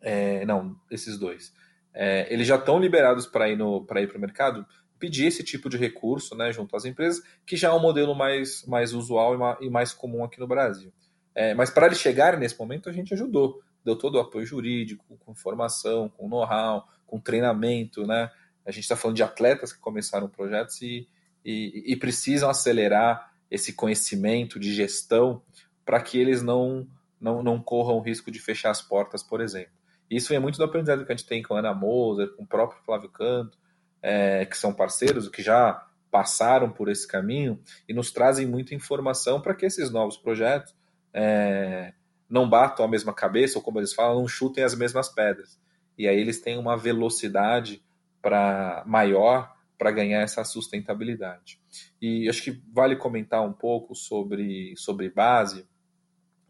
é, 0.00 0.44
não, 0.44 0.76
esses 0.90 1.18
dois. 1.18 1.52
É, 1.92 2.32
eles 2.32 2.46
já 2.46 2.56
estão 2.56 2.78
liberados 2.78 3.26
para 3.26 3.48
ir 3.48 3.56
para 3.88 4.18
o 4.18 4.20
mercado 4.20 4.66
pedir 4.98 5.26
esse 5.26 5.42
tipo 5.42 5.68
de 5.68 5.76
recurso 5.76 6.34
né, 6.34 6.52
junto 6.52 6.74
às 6.76 6.84
empresas, 6.84 7.22
que 7.44 7.56
já 7.56 7.68
é 7.68 7.72
um 7.72 7.80
modelo 7.80 8.14
mais, 8.14 8.64
mais 8.66 8.92
usual 8.92 9.58
e 9.60 9.70
mais 9.70 9.92
comum 9.92 10.24
aqui 10.24 10.40
no 10.40 10.46
Brasil. 10.46 10.92
É, 11.34 11.54
mas 11.54 11.70
para 11.70 11.86
eles 11.86 11.98
chegarem 11.98 12.40
nesse 12.40 12.58
momento, 12.58 12.88
a 12.88 12.92
gente 12.92 13.12
ajudou. 13.12 13.60
Deu 13.84 13.96
todo 13.96 14.16
o 14.16 14.20
apoio 14.20 14.46
jurídico, 14.46 15.18
com 15.18 15.32
informação, 15.32 16.08
com 16.08 16.28
know-how, 16.28 16.86
com 17.06 17.20
treinamento. 17.20 18.06
Né? 18.06 18.30
A 18.64 18.70
gente 18.70 18.84
está 18.84 18.96
falando 18.96 19.16
de 19.16 19.22
atletas 19.22 19.72
que 19.72 19.78
começaram 19.78 20.28
projetos 20.28 20.80
e, 20.80 21.06
e, 21.44 21.92
e 21.92 21.96
precisam 21.96 22.48
acelerar 22.48 23.32
esse 23.50 23.74
conhecimento 23.74 24.58
de 24.58 24.74
gestão 24.74 25.42
para 25.84 26.00
que 26.00 26.18
eles 26.18 26.42
não, 26.42 26.86
não, 27.20 27.42
não 27.42 27.60
corram 27.60 27.96
o 27.96 28.00
risco 28.00 28.30
de 28.30 28.38
fechar 28.38 28.70
as 28.70 28.82
portas, 28.82 29.22
por 29.22 29.40
exemplo. 29.40 29.72
Isso 30.10 30.32
é 30.32 30.38
muito 30.38 30.58
do 30.58 30.64
aprendizado 30.64 31.04
que 31.04 31.12
a 31.12 31.16
gente 31.16 31.26
tem 31.26 31.42
com 31.42 31.54
a 31.54 31.58
Ana 31.58 31.74
Moser, 31.74 32.34
com 32.36 32.44
o 32.44 32.46
próprio 32.46 32.80
Flávio 32.84 33.08
Canto, 33.08 33.58
é, 34.02 34.44
que 34.46 34.56
são 34.56 34.72
parceiros, 34.72 35.28
que 35.28 35.42
já 35.42 35.86
passaram 36.10 36.70
por 36.70 36.88
esse 36.88 37.06
caminho 37.06 37.60
e 37.88 37.92
nos 37.92 38.12
trazem 38.12 38.46
muita 38.46 38.74
informação 38.74 39.40
para 39.40 39.54
que 39.54 39.66
esses 39.66 39.90
novos 39.90 40.16
projetos 40.16 40.74
é, 41.12 41.92
não 42.28 42.48
batam 42.48 42.84
a 42.84 42.88
mesma 42.88 43.12
cabeça, 43.12 43.58
ou 43.58 43.64
como 43.64 43.80
eles 43.80 43.92
falam, 43.92 44.20
não 44.20 44.28
chutem 44.28 44.62
as 44.62 44.74
mesmas 44.74 45.08
pedras. 45.08 45.60
E 45.98 46.06
aí 46.06 46.18
eles 46.18 46.40
têm 46.40 46.58
uma 46.58 46.76
velocidade 46.76 47.82
para 48.22 48.82
maior 48.86 49.54
para 49.78 49.90
ganhar 49.90 50.22
essa 50.22 50.42
sustentabilidade. 50.44 51.60
E 52.00 52.28
acho 52.28 52.42
que 52.42 52.62
vale 52.72 52.96
comentar 52.96 53.44
um 53.44 53.52
pouco 53.52 53.94
sobre, 53.94 54.74
sobre 54.76 55.10
base. 55.10 55.66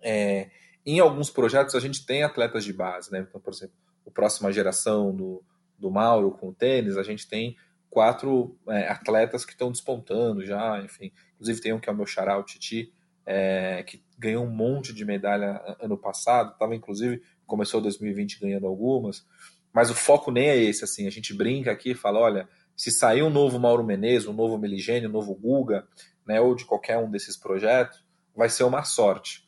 É, 0.09 0.51
em 0.85 1.01
alguns 1.01 1.31
projetos 1.31 1.75
a 1.75 1.81
gente 1.81 2.07
tem 2.07 2.23
atletas 2.23 2.64
de 2.64 2.73
base, 2.73 3.11
né? 3.11 3.27
Então, 3.29 3.40
por 3.40 3.53
exemplo, 3.53 3.75
o 4.05 4.11
próxima 4.11 4.53
geração 4.53 5.12
do, 5.12 5.42
do 5.77 5.90
Mauro 5.90 6.31
com 6.31 6.51
o 6.51 6.55
tênis, 6.55 6.97
a 6.97 7.03
gente 7.03 7.29
tem 7.29 7.57
quatro 7.90 8.57
é, 8.69 8.87
atletas 8.88 9.45
que 9.45 9.51
estão 9.51 9.73
despontando 9.73 10.47
já, 10.47 10.81
enfim. 10.81 11.11
Inclusive 11.35 11.61
tem 11.61 11.73
um 11.73 11.81
que 11.81 11.88
é 11.88 11.92
o 11.92 11.97
meu 11.97 12.07
xará, 12.07 12.38
o 12.38 12.45
Titi, 12.45 12.92
é, 13.27 13.83
que 13.83 14.01
ganhou 14.16 14.45
um 14.45 14.51
monte 14.51 14.92
de 14.92 15.05
medalha 15.05 15.61
ano 15.81 15.99
passado, 15.99 16.53
estava 16.53 16.77
inclusive, 16.77 17.21
começou 17.45 17.81
2020 17.81 18.38
ganhando 18.38 18.69
algumas, 18.69 19.27
mas 19.73 19.90
o 19.90 19.95
foco 19.95 20.31
nem 20.31 20.49
é 20.49 20.57
esse, 20.57 20.85
assim, 20.85 21.09
a 21.09 21.11
gente 21.11 21.35
brinca 21.35 21.73
aqui 21.73 21.90
e 21.90 21.95
fala, 21.97 22.21
olha, 22.21 22.49
se 22.77 22.92
sair 22.92 23.25
um 23.25 23.31
novo 23.31 23.59
Mauro 23.59 23.83
Menezes, 23.83 24.29
um 24.29 24.33
novo 24.33 24.57
Meligênio, 24.57 25.09
um 25.09 25.12
novo 25.12 25.35
Guga, 25.35 25.85
né, 26.25 26.40
ou 26.40 26.55
de 26.55 26.64
qualquer 26.64 26.99
um 26.99 27.11
desses 27.11 27.37
projetos, 27.37 28.05
vai 28.35 28.49
ser 28.49 28.64
uma 28.64 28.85
sorte. 28.85 29.46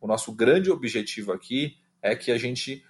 O 0.00 0.06
nosso 0.06 0.32
grande 0.32 0.70
objetivo 0.70 1.32
aqui 1.32 1.76
é 2.02 2.16
que 2.16 2.32
a 2.32 2.38
gente 2.38 2.84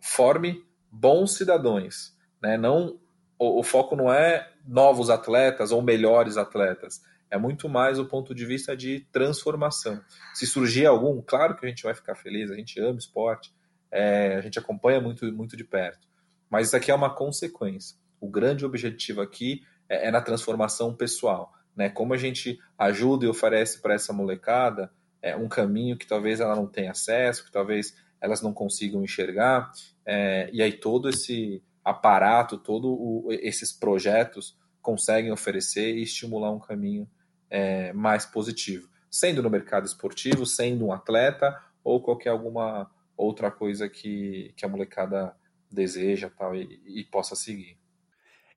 forme 0.00 0.64
bons 0.90 1.36
cidadãos, 1.36 2.16
né? 2.42 2.56
Não 2.56 3.00
o, 3.38 3.60
o 3.60 3.62
foco 3.62 3.96
não 3.96 4.12
é 4.12 4.52
novos 4.64 5.10
atletas 5.10 5.72
ou 5.72 5.82
melhores 5.82 6.36
atletas, 6.36 7.02
é 7.28 7.38
muito 7.38 7.68
mais 7.68 7.98
o 7.98 8.04
ponto 8.04 8.34
de 8.34 8.44
vista 8.44 8.76
de 8.76 9.06
transformação. 9.10 10.00
Se 10.34 10.46
surgir 10.46 10.86
algum, 10.86 11.20
claro 11.22 11.56
que 11.56 11.64
a 11.64 11.68
gente 11.68 11.82
vai 11.82 11.94
ficar 11.94 12.14
feliz, 12.14 12.50
a 12.50 12.54
gente 12.54 12.78
ama 12.78 12.98
esporte, 12.98 13.52
é, 13.90 14.36
a 14.36 14.40
gente 14.42 14.58
acompanha 14.58 15.00
muito, 15.00 15.24
muito 15.32 15.56
de 15.56 15.64
perto. 15.64 16.06
Mas 16.48 16.66
isso 16.66 16.76
aqui 16.76 16.90
é 16.90 16.94
uma 16.94 17.14
consequência. 17.14 17.96
O 18.20 18.28
grande 18.28 18.66
objetivo 18.66 19.22
aqui 19.22 19.62
é, 19.88 20.08
é 20.08 20.10
na 20.10 20.20
transformação 20.20 20.94
pessoal. 20.94 21.52
Né? 21.74 21.88
Como 21.88 22.12
a 22.12 22.18
gente 22.18 22.60
ajuda 22.78 23.24
e 23.24 23.28
oferece 23.28 23.80
para 23.80 23.94
essa 23.94 24.12
molecada 24.12 24.92
é, 25.22 25.36
um 25.36 25.48
caminho 25.48 25.96
que 25.96 26.06
talvez 26.06 26.40
ela 26.40 26.56
não 26.56 26.66
tenha 26.66 26.90
acesso, 26.90 27.44
que 27.44 27.52
talvez 27.52 27.96
elas 28.20 28.42
não 28.42 28.52
consigam 28.52 29.02
enxergar, 29.02 29.70
é, 30.04 30.50
e 30.52 30.60
aí 30.60 30.72
todo 30.72 31.08
esse 31.08 31.62
aparato, 31.84 32.58
todos 32.58 33.24
esses 33.40 33.72
projetos 33.72 34.56
conseguem 34.80 35.32
oferecer 35.32 35.96
e 35.96 36.02
estimular 36.02 36.50
um 36.50 36.58
caminho 36.58 37.08
é, 37.48 37.92
mais 37.92 38.26
positivo, 38.26 38.88
sendo 39.10 39.42
no 39.42 39.50
mercado 39.50 39.86
esportivo, 39.86 40.44
sendo 40.44 40.86
um 40.86 40.92
atleta 40.92 41.56
ou 41.82 42.02
qualquer 42.02 42.30
alguma 42.30 42.90
outra 43.16 43.50
coisa 43.50 43.88
que, 43.88 44.52
que 44.56 44.64
a 44.64 44.68
molecada 44.68 45.36
deseja 45.70 46.30
tal, 46.30 46.54
e, 46.54 46.80
e 46.86 47.04
possa 47.04 47.34
seguir. 47.34 47.78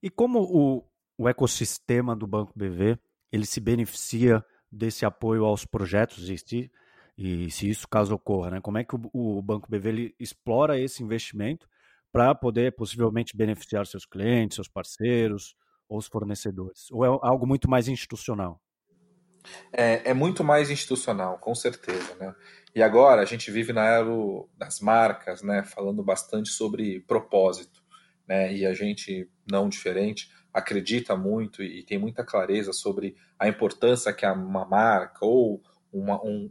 E 0.01 0.09
como 0.09 0.39
o, 0.41 0.83
o 1.17 1.29
ecossistema 1.29 2.15
do 2.15 2.27
Banco 2.27 2.53
BV 2.55 2.99
ele 3.31 3.45
se 3.45 3.59
beneficia 3.59 4.43
desse 4.75 5.05
apoio 5.05 5.45
aos 5.45 5.65
projetos 5.65 6.29
e 6.29 6.37
se, 6.37 6.71
e 7.17 7.49
se 7.49 7.69
isso 7.69 7.87
caso 7.87 8.13
ocorra, 8.13 8.51
né? 8.51 8.61
Como 8.61 8.77
é 8.77 8.83
que 8.83 8.95
o, 8.95 9.09
o 9.13 9.41
Banco 9.41 9.69
BV 9.69 9.89
ele 9.89 10.15
explora 10.19 10.79
esse 10.79 11.01
investimento 11.01 11.67
para 12.11 12.35
poder 12.35 12.75
possivelmente 12.75 13.35
beneficiar 13.35 13.85
seus 13.87 14.05
clientes, 14.05 14.55
seus 14.55 14.67
parceiros 14.67 15.55
ou 15.87 15.97
os 15.97 16.07
fornecedores? 16.07 16.91
Ou 16.91 17.05
é 17.05 17.07
algo 17.07 17.47
muito 17.47 17.69
mais 17.69 17.87
institucional? 17.87 18.61
É, 19.71 20.09
é 20.09 20.13
muito 20.13 20.43
mais 20.43 20.69
institucional, 20.69 21.37
com 21.37 21.53
certeza, 21.53 22.15
né? 22.15 22.33
E 22.73 22.81
agora 22.81 23.21
a 23.21 23.25
gente 23.25 23.51
vive 23.51 23.71
na 23.71 23.85
era 23.85 24.09
das 24.57 24.79
marcas, 24.79 25.41
né? 25.41 25.63
Falando 25.63 26.03
bastante 26.03 26.49
sobre 26.49 26.99
propósito, 27.01 27.81
né? 28.27 28.53
E 28.53 28.65
a 28.65 28.73
gente, 28.73 29.29
não 29.49 29.69
diferente, 29.69 30.29
acredita 30.55 31.17
muito 31.17 31.61
e 31.61 31.83
tem 31.83 31.97
muita 31.97 32.23
clareza 32.23 32.71
sobre 32.71 33.17
a 33.37 33.45
importância 33.45 34.13
que 34.13 34.25
uma 34.25 34.63
marca 34.63 35.25
ou 35.25 35.61
uma, 35.91 36.15
um, 36.23 36.49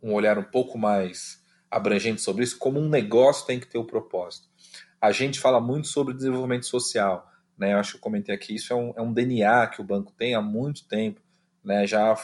um 0.00 0.12
olhar 0.12 0.38
um 0.38 0.44
pouco 0.44 0.78
mais 0.78 1.44
abrangente 1.68 2.22
sobre 2.22 2.44
isso, 2.44 2.56
como 2.56 2.78
um 2.78 2.88
negócio 2.88 3.44
tem 3.44 3.58
que 3.58 3.66
ter 3.66 3.78
o 3.78 3.84
propósito. 3.84 4.48
A 5.00 5.10
gente 5.10 5.40
fala 5.40 5.60
muito 5.60 5.88
sobre 5.88 6.14
desenvolvimento 6.14 6.66
social, 6.66 7.28
né? 7.58 7.72
Eu 7.72 7.78
acho 7.78 7.92
que 7.92 7.96
eu 7.96 8.00
comentei 8.00 8.32
aqui, 8.32 8.54
isso 8.54 8.72
é 8.72 8.76
um, 8.76 8.92
é 8.96 9.02
um 9.02 9.12
DNA 9.12 9.66
que 9.66 9.80
o 9.80 9.84
banco 9.84 10.12
tem 10.12 10.36
há 10.36 10.40
muito 10.40 10.86
tempo, 10.86 11.20
né? 11.64 11.84
Já 11.84 12.16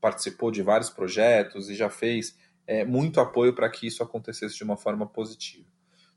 participou 0.00 0.50
de 0.50 0.60
vários 0.60 0.90
projetos 0.90 1.70
e 1.70 1.76
já 1.76 1.88
fez 1.88 2.36
é, 2.66 2.84
muito 2.84 3.20
apoio 3.20 3.54
para 3.54 3.70
que 3.70 3.86
isso 3.86 4.02
acontecesse 4.02 4.56
de 4.56 4.64
uma 4.64 4.76
forma 4.76 5.06
positiva. 5.06 5.68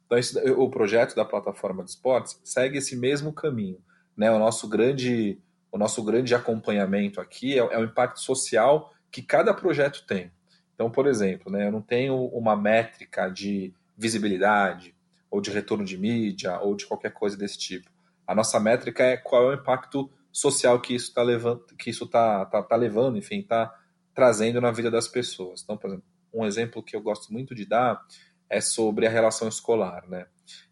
Então, 0.07 0.17
esse, 0.17 0.35
o 0.51 0.67
projeto 0.67 1.15
da 1.15 1.23
plataforma 1.23 1.83
de 1.83 1.91
esportes 1.91 2.39
segue 2.43 2.79
esse 2.79 2.95
mesmo 2.95 3.31
caminho. 3.31 3.77
Né? 4.15 4.31
O, 4.31 4.39
nosso 4.39 4.67
grande, 4.67 5.39
o 5.71 5.77
nosso 5.77 6.03
grande 6.03 6.33
acompanhamento 6.33 7.19
aqui 7.19 7.53
é, 7.53 7.57
é 7.57 7.79
o 7.79 7.83
impacto 7.83 8.19
social 8.19 8.93
que 9.11 9.21
cada 9.21 9.53
projeto 9.53 10.05
tem. 10.05 10.31
Então, 10.73 10.91
por 10.91 11.07
exemplo, 11.07 11.51
né, 11.51 11.67
eu 11.67 11.71
não 11.71 11.81
tenho 11.81 12.25
uma 12.27 12.55
métrica 12.55 13.29
de 13.29 13.73
visibilidade, 13.97 14.93
ou 15.31 15.41
de 15.41 15.51
retorno 15.51 15.83
de 15.83 15.97
mídia, 15.97 16.59
ou 16.59 16.75
de 16.75 16.85
qualquer 16.85 17.11
coisa 17.11 17.37
desse 17.37 17.57
tipo. 17.57 17.89
A 18.27 18.35
nossa 18.35 18.59
métrica 18.59 19.03
é 19.03 19.17
qual 19.17 19.51
é 19.51 19.55
o 19.55 19.59
impacto 19.59 20.11
social 20.31 20.79
que 20.81 20.93
isso 20.93 21.09
está 21.09 21.21
levando, 21.21 21.65
que 21.77 21.89
isso 21.89 22.07
tá, 22.07 22.45
tá, 22.45 22.61
tá 22.61 22.75
levando, 22.75 23.17
enfim, 23.17 23.39
está 23.39 23.73
trazendo 24.13 24.59
na 24.59 24.71
vida 24.71 24.91
das 24.91 25.07
pessoas. 25.07 25.61
Então, 25.63 25.77
por 25.77 25.87
exemplo, 25.87 26.05
um 26.33 26.45
exemplo 26.45 26.83
que 26.83 26.95
eu 26.95 27.01
gosto 27.01 27.31
muito 27.31 27.55
de 27.55 27.65
dar 27.65 28.01
é 28.49 28.59
sobre 28.59 29.07
a 29.07 29.09
relação 29.09 29.47
escolar, 29.47 30.07
né? 30.07 30.25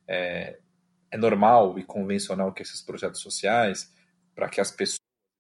É, 0.08 0.60
é 1.14 1.18
normal 1.18 1.78
e 1.78 1.84
convencional 1.84 2.52
que 2.52 2.64
esses 2.64 2.82
projetos 2.82 3.22
sociais, 3.22 3.94
para 4.34 4.50
que 4.50 4.60
as 4.60 4.72
pessoas, 4.72 4.98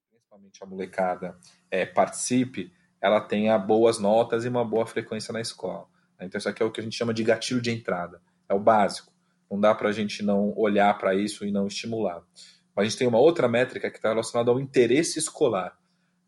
principalmente 0.07 0.63
a 0.63 0.67
molecada, 0.67 1.35
é, 1.71 1.83
participe, 1.83 2.71
ela 3.01 3.19
tenha 3.19 3.57
boas 3.57 3.97
notas 3.97 4.45
e 4.45 4.49
uma 4.49 4.63
boa 4.63 4.85
frequência 4.85 5.33
na 5.33 5.41
escola. 5.41 5.87
Então, 6.21 6.37
isso 6.37 6.47
aqui 6.47 6.61
é 6.61 6.65
o 6.65 6.71
que 6.71 6.79
a 6.79 6.83
gente 6.83 6.95
chama 6.95 7.11
de 7.11 7.23
gatilho 7.23 7.59
de 7.59 7.71
entrada. 7.71 8.21
É 8.47 8.53
o 8.53 8.59
básico. 8.59 9.11
Não 9.49 9.59
dá 9.59 9.73
para 9.73 9.89
a 9.89 9.91
gente 9.91 10.21
não 10.23 10.53
olhar 10.55 10.95
para 10.99 11.15
isso 11.15 11.43
e 11.43 11.51
não 11.51 11.65
estimular. 11.65 12.21
Mas 12.75 12.85
a 12.85 12.89
gente 12.89 12.99
tem 12.99 13.07
uma 13.07 13.19
outra 13.19 13.47
métrica 13.47 13.89
que 13.89 13.97
está 13.97 14.09
relacionada 14.09 14.51
ao 14.51 14.59
interesse 14.59 15.17
escolar. 15.17 15.75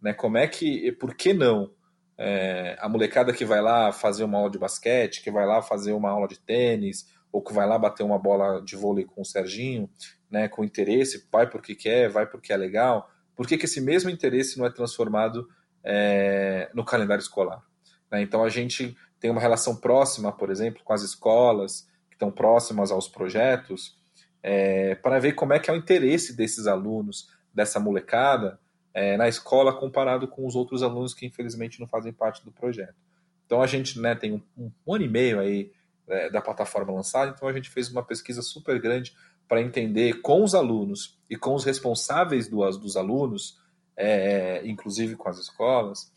Né? 0.02 0.12
Como 0.12 0.38
é 0.40 0.48
que, 0.48 0.92
por 0.94 1.14
que 1.14 1.34
não 1.34 1.72
é, 2.18 2.76
a 2.80 2.90
molecada 2.90 3.32
que 3.32 3.46
vai 3.46 3.62
lá 3.62 3.92
fazer 3.92 4.24
uma 4.24 4.40
aula 4.40 4.50
de 4.50 4.58
basquete, 4.58 5.22
que 5.22 5.30
vai 5.30 5.46
lá 5.46 5.62
fazer 5.62 5.94
uma 5.94 6.10
aula 6.10 6.28
de 6.28 6.40
tênis, 6.40 7.14
ou 7.36 7.42
que 7.42 7.52
vai 7.52 7.68
lá 7.68 7.78
bater 7.78 8.02
uma 8.02 8.18
bola 8.18 8.62
de 8.62 8.78
vôlei 8.78 9.04
com 9.04 9.22
o 9.22 9.26
Serginho, 9.26 9.90
né, 10.32 10.48
com 10.48 10.64
interesse, 10.64 11.28
vai 11.30 11.46
porque 11.46 11.76
quer, 11.76 12.08
vai 12.08 12.26
porque 12.26 12.54
é 12.54 12.56
legal, 12.56 13.12
por 13.36 13.46
que, 13.46 13.58
que 13.58 13.66
esse 13.66 13.82
mesmo 13.82 14.10
interesse 14.10 14.58
não 14.58 14.66
é 14.66 14.70
transformado 14.70 15.46
é, 15.84 16.70
no 16.74 16.86
calendário 16.86 17.22
escolar. 17.22 17.62
Né? 18.10 18.22
Então 18.22 18.42
a 18.42 18.48
gente 18.48 18.96
tem 19.20 19.30
uma 19.30 19.42
relação 19.42 19.76
próxima, 19.76 20.32
por 20.32 20.50
exemplo, 20.50 20.82
com 20.82 20.94
as 20.94 21.02
escolas 21.02 21.90
que 22.08 22.16
estão 22.16 22.32
próximas 22.32 22.90
aos 22.90 23.10
projetos, 23.10 24.00
é, 24.42 24.96
para 24.96 25.20
ver 25.20 25.34
como 25.34 25.52
é 25.52 25.60
que 25.60 25.70
é 25.70 25.74
o 25.74 25.76
interesse 25.76 26.38
desses 26.38 26.68
alunos, 26.68 27.30
dessa 27.54 27.82
molecada, 27.82 28.58
é, 28.94 29.18
na 29.18 29.28
escola 29.28 29.78
comparado 29.78 30.26
com 30.26 30.48
os 30.48 30.56
outros 30.56 30.82
alunos 30.82 31.14
que 31.14 31.26
infelizmente 31.26 31.82
não 31.82 31.88
fazem 31.88 32.14
parte 32.14 32.46
do 32.46 32.52
projeto. 32.54 32.96
Então 33.46 33.62
a 33.62 33.68
gente 33.68 34.00
né, 34.00 34.16
tem 34.16 34.32
um, 34.32 34.72
um, 34.88 34.94
ano 34.94 35.04
e 35.04 35.10
meio 35.10 35.42
aí 35.42 35.74
é, 36.08 36.30
da 36.30 36.42
plataforma 36.42 36.94
lançada, 36.94 37.32
então 37.36 37.48
a 37.48 37.54
gente 37.54 37.70
fez 37.70 37.90
uma 37.90 38.04
pesquisa 38.04 38.42
super 38.42 38.80
grande 38.80 39.16
para 39.48 39.62
entender 39.62 40.22
com 40.22 40.44
os 40.44 40.56
alunos 40.56 41.20
e 41.30 41.36
com 41.36 41.54
os 41.54 41.64
responsáveis 41.64 42.48
do, 42.48 42.68
dos 42.72 42.98
alunos 42.98 43.60
é, 43.98 44.62
inclusive 44.66 45.16
com 45.16 45.30
as 45.30 45.38
escolas, 45.38 46.12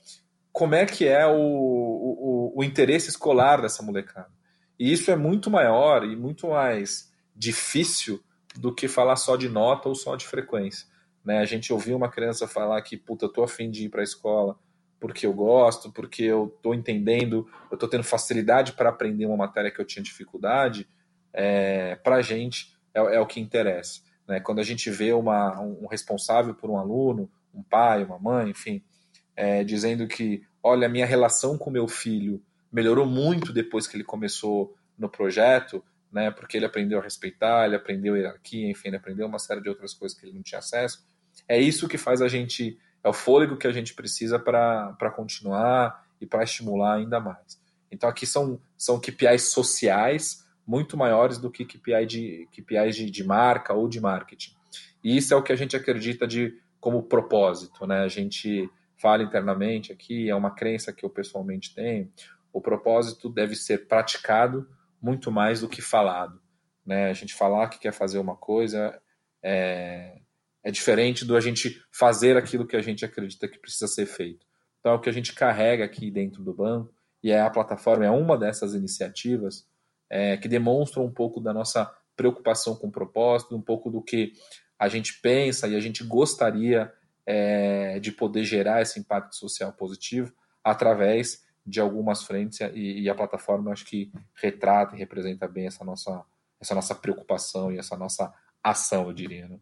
como 0.53 0.75
é 0.75 0.85
que 0.85 1.07
é 1.07 1.27
o, 1.27 1.37
o, 1.39 2.53
o 2.57 2.65
interesse 2.65 3.09
escolar 3.09 3.63
dessa 3.63 3.83
molecada. 3.83 4.31
E 4.79 4.93
isso 4.93 5.11
é 5.11 5.17
muito 5.17 5.51
maior 5.51 6.05
e 6.05 6.17
muito 6.17 6.49
mais 6.49 7.13
difícil 7.35 8.21
do 8.57 8.75
que 8.75 8.89
falar 8.89 9.17
só 9.17 9.37
de 9.37 9.49
nota 9.49 9.89
ou 9.89 9.95
só 9.95 10.17
de 10.17 10.27
frequência. 10.27 10.87
Né? 11.25 11.39
A 11.39 11.45
gente 11.45 11.73
ouviu 11.73 11.97
uma 11.97 12.09
criança 12.09 12.49
falar 12.49 12.81
que, 12.83 12.97
puta, 12.97 13.27
eu 13.27 13.33
tô 13.33 13.43
afim 13.43 13.71
de 13.71 13.85
ir 13.85 13.89
para 13.89 14.01
a 14.01 14.05
escola 14.05 14.59
porque 15.01 15.27
eu 15.27 15.33
gosto, 15.33 15.93
porque 15.93 16.23
eu 16.25 16.57
tô 16.63 16.75
entendendo, 16.75 17.49
eu 17.71 17.79
tô 17.79 17.87
tendo 17.87 18.05
facilidade 18.05 18.73
para 18.73 18.89
aprender 18.89 19.27
uma 19.27 19.37
matéria 19.37 19.71
que 19.71 19.81
eu 19.81 19.85
tinha 19.85 20.03
dificuldade, 20.03 20.89
é, 21.33 21.97
para 21.97 22.17
a 22.17 22.23
gente 22.23 22.77
é, 22.95 22.99
é, 23.17 23.21
o 23.21 23.27
que 23.27 23.41
interessa. 23.41 24.01
Né? 24.27 24.41
Quando 24.41 24.59
a 24.59 24.65
gente 24.65 24.91
vê 24.91 25.13
uma, 25.13 25.61
um 25.61 25.87
responsável 25.87 26.55
por 26.55 26.71
um 26.71 26.79
aluno, 26.79 27.31
um 27.55 27.63
pai, 27.63 28.05
uma 28.05 28.19
mãe, 28.19 28.51
enfim, 28.51 28.83
é, 29.37 29.63
dizendo 29.63 30.07
que, 30.07 30.43
olha, 30.63 30.87
a 30.87 30.91
minha 30.91 31.07
relação 31.07 31.57
com 31.57 31.71
meu 31.71 31.87
filho 31.87 32.43
melhorou 32.73 33.07
muito 33.07 33.53
depois 33.53 33.87
que 33.87 33.97
ele 33.97 34.05
começou 34.05 34.75
no 34.99 35.09
projeto, 35.09 35.83
né, 36.13 36.31
porque 36.31 36.57
ele 36.57 36.67
aprendeu 36.67 36.99
a 36.99 37.03
respeitar, 37.03 37.67
ele 37.67 37.77
aprendeu 37.77 38.17
hierarquia, 38.17 38.71
enfim, 38.71 38.89
ele 38.89 38.97
aprendeu 38.97 39.27
uma 39.27 39.39
série 39.39 39.61
de 39.61 39.69
outras 39.69 39.95
coisas 39.95 40.19
que 40.19 40.27
ele 40.27 40.35
não 40.35 40.43
tinha 40.43 40.59
acesso. 40.59 41.07
É 41.47 41.59
isso 41.59 41.89
que 41.89 41.97
faz 41.97 42.21
a 42.21 42.29
gente, 42.29 42.79
é 43.03 43.09
o 43.09 43.13
fôlego 43.13 43.57
que 43.57 43.67
a 43.67 43.73
gente 43.73 43.95
precisa 43.95 44.39
para 44.39 45.11
continuar 45.15 46.05
e 46.21 46.27
para 46.27 46.45
estimular 46.45 46.95
ainda 46.95 47.21
mais. 47.21 47.61
Então 47.91 48.09
aqui 48.09 48.27
são, 48.27 48.61
são 48.77 49.01
KPIs 49.01 49.45
sociais 49.45 50.47
muito 50.67 50.97
maiores 50.97 51.39
do 51.39 51.51
que 51.51 51.65
KPI 51.65 52.07
de, 52.07 52.49
KPIs 52.53 52.97
de, 52.97 53.11
de 53.11 53.25
marca 53.25 53.73
ou 53.73 53.89
de 53.89 54.01
marketing. 54.01 54.55
E 55.03 55.17
isso 55.17 55.33
é 55.33 55.37
o 55.37 55.43
que 55.43 55.53
a 55.53 55.57
gente 55.57 55.77
acredita 55.77 56.27
de 56.27 56.61
como 56.81 57.03
propósito, 57.03 57.87
né? 57.87 58.01
A 58.01 58.09
gente 58.09 58.69
fala 58.97 59.23
internamente 59.23 59.93
aqui, 59.93 60.29
é 60.29 60.35
uma 60.35 60.51
crença 60.51 60.93
que 60.93 61.05
eu 61.05 61.11
pessoalmente 61.11 61.75
tenho. 61.75 62.13
O 62.53 62.61
propósito 62.61 63.29
deve 63.29 63.55
ser 63.55 63.87
praticado 63.87 64.69
muito 65.01 65.31
mais 65.31 65.61
do 65.61 65.69
que 65.69 65.81
falado, 65.81 66.41
né? 66.85 67.09
A 67.09 67.15
gente 67.15 67.35
falar 67.35 67.69
que 67.69 67.79
quer 67.79 67.93
fazer 67.93 68.19
uma 68.19 68.37
coisa 68.37 69.01
é, 69.43 70.19
é 70.63 70.71
diferente 70.71 71.25
do 71.25 71.37
a 71.37 71.41
gente 71.41 71.83
fazer 71.91 72.37
aquilo 72.37 72.67
que 72.67 72.77
a 72.77 72.83
gente 72.83 73.05
acredita 73.05 73.49
que 73.49 73.59
precisa 73.59 73.87
ser 73.87 74.07
feito. 74.07 74.47
Então, 74.81 74.93
é 74.93 74.95
o 74.95 75.01
que 75.01 75.09
a 75.09 75.13
gente 75.13 75.33
carrega 75.33 75.85
aqui 75.85 76.11
dentro 76.11 76.43
do 76.43 76.53
banco 76.53 76.93
e 77.23 77.31
é 77.31 77.41
a 77.41 77.51
plataforma 77.51 78.05
é 78.05 78.11
uma 78.11 78.37
dessas 78.37 78.75
iniciativas 78.75 79.67
é, 80.09 80.37
que 80.37 80.49
demonstram 80.49 81.05
um 81.05 81.11
pouco 81.11 81.41
da 81.41 81.53
nossa 81.53 81.93
preocupação 82.17 82.75
com 82.75 82.89
o 82.89 82.93
propósito, 82.93 83.57
um 83.57 83.63
pouco 83.63 83.91
do 83.91 84.03
que 84.03 84.33
a 84.79 84.89
gente 84.89 85.21
pensa 85.21 85.67
e 85.69 85.77
a 85.77 85.81
gente 85.81 86.05
gostaria 86.05 86.93
é, 87.27 87.99
de 88.01 88.11
poder 88.13 88.45
gerar 88.45 88.81
esse 88.81 88.99
impacto 88.99 89.37
social 89.37 89.73
positivo 89.73 90.33
através 90.65 91.45
de 91.67 91.81
algumas 91.81 92.23
frentes 92.23 92.61
e, 92.75 93.03
e, 93.03 93.11
a 93.11 93.15
plataforma 93.15 93.73
acho 93.73 93.85
que 93.85 94.11
retrata 94.35 94.97
e 94.97 94.99
representa 94.99 95.47
bem 95.47 95.67
essa 95.67 95.85
nossa, 95.85 96.25
essa 96.59 96.75
nossa 96.75 96.95
preocupação 96.95 97.71
e 97.71 97.79
essa 97.79 97.97
nossa 97.97 98.33
ação, 98.63 99.07
eu 99.07 99.13
diria. 99.13 99.47
Né? 99.47 99.59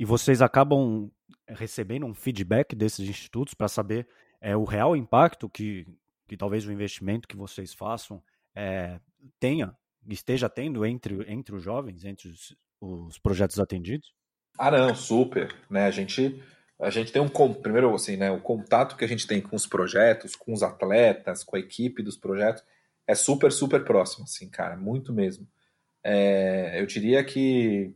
E 0.00 0.04
vocês 0.06 0.40
acabam 0.40 1.10
recebendo 1.46 2.06
um 2.06 2.14
feedback 2.14 2.74
desses 2.74 3.06
institutos 3.06 3.52
para 3.52 3.68
saber 3.68 4.08
é, 4.40 4.56
o 4.56 4.64
real 4.64 4.96
impacto 4.96 5.46
que, 5.46 5.86
que 6.26 6.38
talvez 6.38 6.64
o 6.64 6.72
investimento 6.72 7.28
que 7.28 7.36
vocês 7.36 7.74
façam 7.74 8.22
é, 8.56 8.98
tenha, 9.38 9.76
esteja 10.08 10.48
tendo 10.48 10.86
entre, 10.86 11.30
entre 11.30 11.54
os 11.54 11.62
jovens, 11.62 12.02
entre 12.06 12.30
os, 12.30 12.56
os 12.80 13.18
projetos 13.18 13.60
atendidos? 13.60 14.14
Ah, 14.58 14.70
não, 14.70 14.94
super. 14.94 15.54
Né? 15.68 15.84
A 15.84 15.90
gente 15.90 16.42
a 16.78 16.88
gente 16.88 17.12
tem 17.12 17.20
um 17.20 17.28
primeiro 17.28 17.94
assim, 17.94 18.16
né, 18.16 18.30
o 18.30 18.40
contato 18.40 18.96
que 18.96 19.04
a 19.04 19.08
gente 19.08 19.26
tem 19.26 19.38
com 19.38 19.54
os 19.54 19.66
projetos, 19.66 20.34
com 20.34 20.54
os 20.54 20.62
atletas, 20.62 21.44
com 21.44 21.56
a 21.56 21.60
equipe 21.60 22.02
dos 22.02 22.16
projetos 22.16 22.64
é 23.06 23.14
super 23.14 23.52
super 23.52 23.84
próximo, 23.84 24.24
assim, 24.24 24.48
cara, 24.48 24.78
muito 24.78 25.12
mesmo. 25.12 25.46
É, 26.02 26.80
eu 26.80 26.86
diria 26.86 27.22
que 27.22 27.94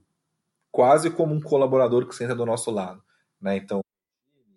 quase 0.75 1.09
como 1.09 1.33
um 1.33 1.41
colaborador 1.41 2.05
que 2.05 2.17
senta 2.17 2.35
do 2.35 2.45
nosso 2.45 2.69
lado, 2.69 3.01
né? 3.41 3.57
Então 3.57 3.81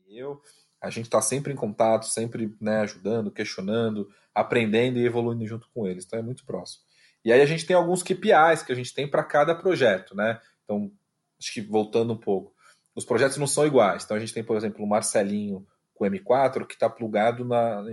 eu 0.10 0.41
a 0.82 0.89
gente 0.89 1.06
está 1.06 1.21
sempre 1.21 1.53
em 1.53 1.56
contato, 1.56 2.08
sempre 2.08 2.56
né, 2.60 2.80
ajudando, 2.80 3.32
questionando, 3.32 4.10
aprendendo 4.34 4.97
e 4.97 5.06
evoluindo 5.06 5.45
junto 5.45 5.69
com 5.71 5.86
eles. 5.86 6.06
Então 6.06 6.17
é 6.17 6.23
muito 6.23 6.43
próximo. 6.43 6.84
E 7.23 7.32
aí 7.32 7.39
a 7.39 7.45
gente 7.45 7.67
tem 7.67 7.75
alguns 7.75 8.01
KPIs 8.01 8.63
que 8.65 8.71
a 8.71 8.75
gente 8.75 8.95
tem 8.95 9.08
para 9.08 9.23
cada 9.23 9.53
projeto, 9.53 10.15
né? 10.15 10.41
Então 10.63 10.91
acho 11.39 11.53
que 11.53 11.62
voltando 11.62 12.13
um 12.13 12.17
pouco, 12.17 12.51
os 12.95 13.06
projetos 13.06 13.38
não 13.38 13.45
são 13.45 13.67
iguais. 13.67 14.03
Então 14.03 14.17
a 14.17 14.19
gente 14.19 14.34
tem, 14.34 14.43
por 14.43 14.58
exemplo, 14.58 14.84
o 14.84 14.89
Marcelinho 14.89 15.67
com 15.93 16.03
o 16.03 16.10
M4 16.10 16.65
que 16.65 16.73
está 16.73 16.89
plugado 16.89 17.45
na, 17.45 17.84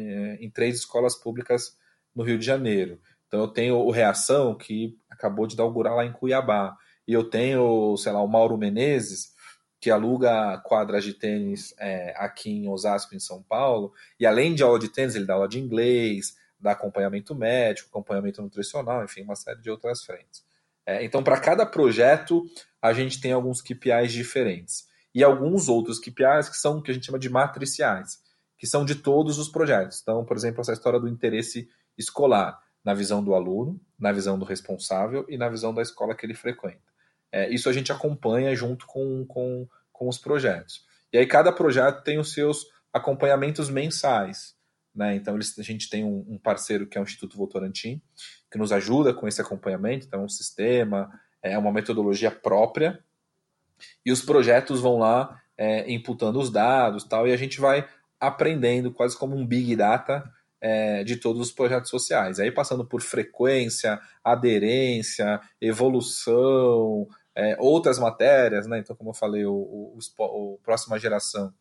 em 0.40 0.50
três 0.50 0.76
escolas 0.76 1.14
públicas 1.14 1.76
no 2.14 2.24
Rio 2.24 2.38
de 2.38 2.46
Janeiro. 2.46 2.98
Então 3.26 3.40
eu 3.40 3.48
tenho 3.48 3.76
o 3.76 3.90
Reação, 3.90 4.56
que 4.56 4.96
acabou 5.10 5.46
de 5.46 5.56
inaugurar 5.56 5.94
lá 5.94 6.06
em 6.06 6.12
Cuiabá. 6.12 6.74
E 7.06 7.12
eu 7.12 7.24
tenho, 7.24 7.96
sei 7.96 8.12
lá, 8.12 8.22
o 8.22 8.28
Mauro 8.28 8.56
Menezes, 8.56 9.34
que 9.80 9.90
aluga 9.90 10.58
quadras 10.64 11.04
de 11.04 11.12
tênis 11.12 11.74
é, 11.78 12.14
aqui 12.16 12.50
em 12.50 12.68
Osasco, 12.68 13.14
em 13.14 13.20
São 13.20 13.42
Paulo. 13.42 13.92
E 14.18 14.24
além 14.24 14.54
de 14.54 14.62
aula 14.62 14.78
de 14.78 14.88
tênis, 14.88 15.14
ele 15.14 15.26
dá 15.26 15.34
aula 15.34 15.48
de 15.48 15.60
inglês, 15.60 16.36
dá 16.58 16.72
acompanhamento 16.72 17.34
médico, 17.34 17.90
acompanhamento 17.90 18.40
nutricional, 18.40 19.04
enfim, 19.04 19.22
uma 19.22 19.36
série 19.36 19.60
de 19.60 19.70
outras 19.70 20.02
frentes. 20.02 20.42
É, 20.86 21.04
então, 21.04 21.22
para 21.22 21.38
cada 21.38 21.66
projeto, 21.66 22.44
a 22.80 22.92
gente 22.92 23.20
tem 23.20 23.32
alguns 23.32 23.60
KPIs 23.60 24.12
diferentes. 24.12 24.88
E 25.14 25.22
alguns 25.22 25.68
outros 25.68 25.98
KPIs 25.98 26.48
que 26.48 26.56
são 26.56 26.78
o 26.78 26.82
que 26.82 26.90
a 26.90 26.94
gente 26.94 27.06
chama 27.06 27.18
de 27.18 27.28
matriciais, 27.28 28.22
que 28.58 28.66
são 28.66 28.84
de 28.84 28.94
todos 28.94 29.38
os 29.38 29.48
projetos. 29.48 30.00
Então, 30.02 30.24
por 30.24 30.36
exemplo, 30.36 30.60
essa 30.60 30.72
história 30.72 30.98
do 30.98 31.08
interesse 31.08 31.68
escolar, 31.96 32.58
na 32.82 32.92
visão 32.92 33.22
do 33.22 33.34
aluno, 33.34 33.80
na 33.98 34.12
visão 34.12 34.38
do 34.38 34.44
responsável 34.44 35.24
e 35.28 35.38
na 35.38 35.48
visão 35.48 35.72
da 35.72 35.80
escola 35.80 36.14
que 36.14 36.26
ele 36.26 36.34
frequenta. 36.34 36.93
É, 37.34 37.52
isso 37.52 37.68
a 37.68 37.72
gente 37.72 37.90
acompanha 37.90 38.54
junto 38.54 38.86
com, 38.86 39.26
com, 39.26 39.66
com 39.92 40.08
os 40.08 40.18
projetos. 40.18 40.84
E 41.12 41.18
aí 41.18 41.26
cada 41.26 41.50
projeto 41.50 42.04
tem 42.04 42.16
os 42.16 42.32
seus 42.32 42.64
acompanhamentos 42.92 43.68
mensais. 43.68 44.54
Né? 44.94 45.16
Então 45.16 45.34
eles, 45.34 45.58
a 45.58 45.62
gente 45.64 45.90
tem 45.90 46.04
um, 46.04 46.24
um, 46.28 46.38
parceiro 46.38 46.86
que 46.86 46.96
é 46.96 47.00
o 47.00 47.02
Instituto 47.02 47.36
Votorantim, 47.36 48.00
que 48.48 48.56
nos 48.56 48.70
ajuda 48.70 49.12
com 49.12 49.26
esse 49.26 49.40
acompanhamento, 49.40 50.06
então 50.06 50.20
é 50.20 50.24
um 50.24 50.28
sistema, 50.28 51.10
é 51.42 51.58
uma 51.58 51.72
metodologia 51.72 52.30
própria, 52.30 53.02
e 54.06 54.12
os 54.12 54.22
projetos 54.22 54.80
vão 54.80 54.98
lá 54.98 55.42
é, 55.58 55.92
imputando 55.92 56.38
os 56.38 56.50
dados 56.50 57.02
tal, 57.02 57.26
e 57.26 57.32
a 57.32 57.36
gente 57.36 57.60
vai 57.60 57.84
aprendendo 58.20 58.92
quase 58.92 59.18
como 59.18 59.34
um 59.34 59.44
big 59.44 59.74
data 59.74 60.22
é, 60.60 61.02
de 61.02 61.16
todos 61.16 61.42
os 61.42 61.52
projetos 61.52 61.90
sociais. 61.90 62.38
Aí 62.38 62.52
passando 62.52 62.84
por 62.84 63.02
frequência, 63.02 64.00
aderência, 64.22 65.40
evolução, 65.60 67.08
é, 67.34 67.56
outras 67.58 67.98
matérias, 67.98 68.66
né? 68.66 68.78
Então, 68.78 68.94
como 68.94 69.10
eu 69.10 69.14
falei, 69.14 69.44
o, 69.44 69.52
o, 69.52 69.98
o, 70.18 70.58
Próxima 70.62 70.98
Geração 70.98 71.52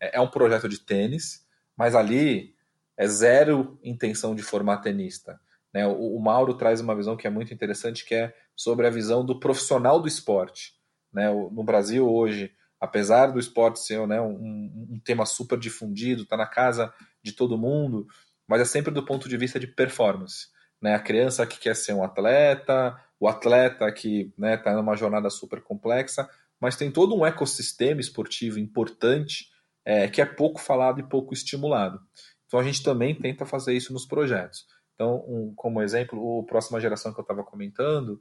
é, 0.00 0.16
é, 0.16 0.20
um 0.20 0.28
projeto 0.28 0.68
de 0.68 0.78
tênis, 0.78 1.46
mas 1.76 1.94
ali 1.94 2.54
é 2.96 3.06
zero 3.06 3.78
intenção 3.82 4.34
de 4.34 4.42
formar 4.42 4.78
tenista. 4.78 5.40
Né? 5.72 5.86
O, 5.86 6.16
o, 6.16 6.20
Mauro 6.20 6.54
traz 6.54 6.80
uma 6.80 6.94
visão 6.94 7.16
que 7.16 7.26
é 7.26 7.30
muito 7.30 7.54
interessante, 7.54 8.04
que 8.04 8.14
é 8.14 8.34
sobre 8.54 8.86
a 8.86 8.90
visão 8.90 9.24
do 9.24 9.40
profissional 9.40 10.00
do 10.00 10.08
esporte. 10.08 10.74
Né? 11.12 11.30
no 11.30 11.62
Brasil 11.62 12.10
hoje, 12.10 12.50
apesar 12.80 13.26
do 13.26 13.38
esporte 13.38 13.80
ser 13.80 14.06
né, 14.06 14.18
um, 14.20 14.88
um 14.92 15.00
tema 15.04 15.26
super 15.26 15.58
difundido, 15.58 16.22
está 16.22 16.38
na 16.38 16.46
casa 16.46 16.92
de 17.22 17.32
todo 17.32 17.58
mundo, 17.58 18.06
mas 18.46 18.62
é 18.62 18.64
sempre 18.64 18.92
do 18.92 19.04
ponto 19.04 19.28
de 19.28 19.36
vista 19.36 19.60
de 19.60 19.66
performance. 19.66 20.48
Né? 20.82 20.94
A 20.94 20.98
criança 20.98 21.46
que 21.46 21.58
quer 21.58 21.76
ser 21.76 21.94
um 21.94 22.02
atleta, 22.02 22.98
o 23.18 23.28
atleta 23.28 23.90
que 23.92 24.22
está 24.22 24.34
né, 24.36 24.56
tá 24.56 24.74
numa 24.74 24.96
jornada 24.96 25.30
super 25.30 25.62
complexa, 25.62 26.28
mas 26.60 26.76
tem 26.76 26.90
todo 26.90 27.16
um 27.16 27.24
ecossistema 27.24 28.00
esportivo 28.00 28.58
importante 28.58 29.46
é, 29.84 30.08
que 30.08 30.20
é 30.20 30.26
pouco 30.26 30.60
falado 30.60 31.00
e 31.00 31.04
pouco 31.04 31.32
estimulado. 31.32 32.00
Então 32.46 32.58
a 32.58 32.62
gente 32.64 32.82
também 32.82 33.14
tenta 33.14 33.46
fazer 33.46 33.74
isso 33.74 33.92
nos 33.92 34.04
projetos. 34.04 34.66
Então, 34.94 35.24
um, 35.26 35.52
como 35.56 35.80
exemplo, 35.80 36.20
o 36.20 36.44
próxima 36.44 36.80
geração 36.80 37.12
que 37.12 37.18
eu 37.18 37.22
estava 37.22 37.42
comentando 37.42 38.20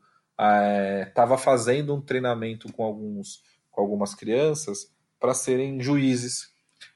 estava 1.07 1.35
é, 1.35 1.37
fazendo 1.37 1.93
um 1.93 2.01
treinamento 2.01 2.71
com 2.71 2.83
alguns 2.83 3.43
com 3.69 3.81
algumas 3.81 4.13
crianças 4.13 4.91
para 5.19 5.33
serem 5.33 5.79
juízes 5.79 6.51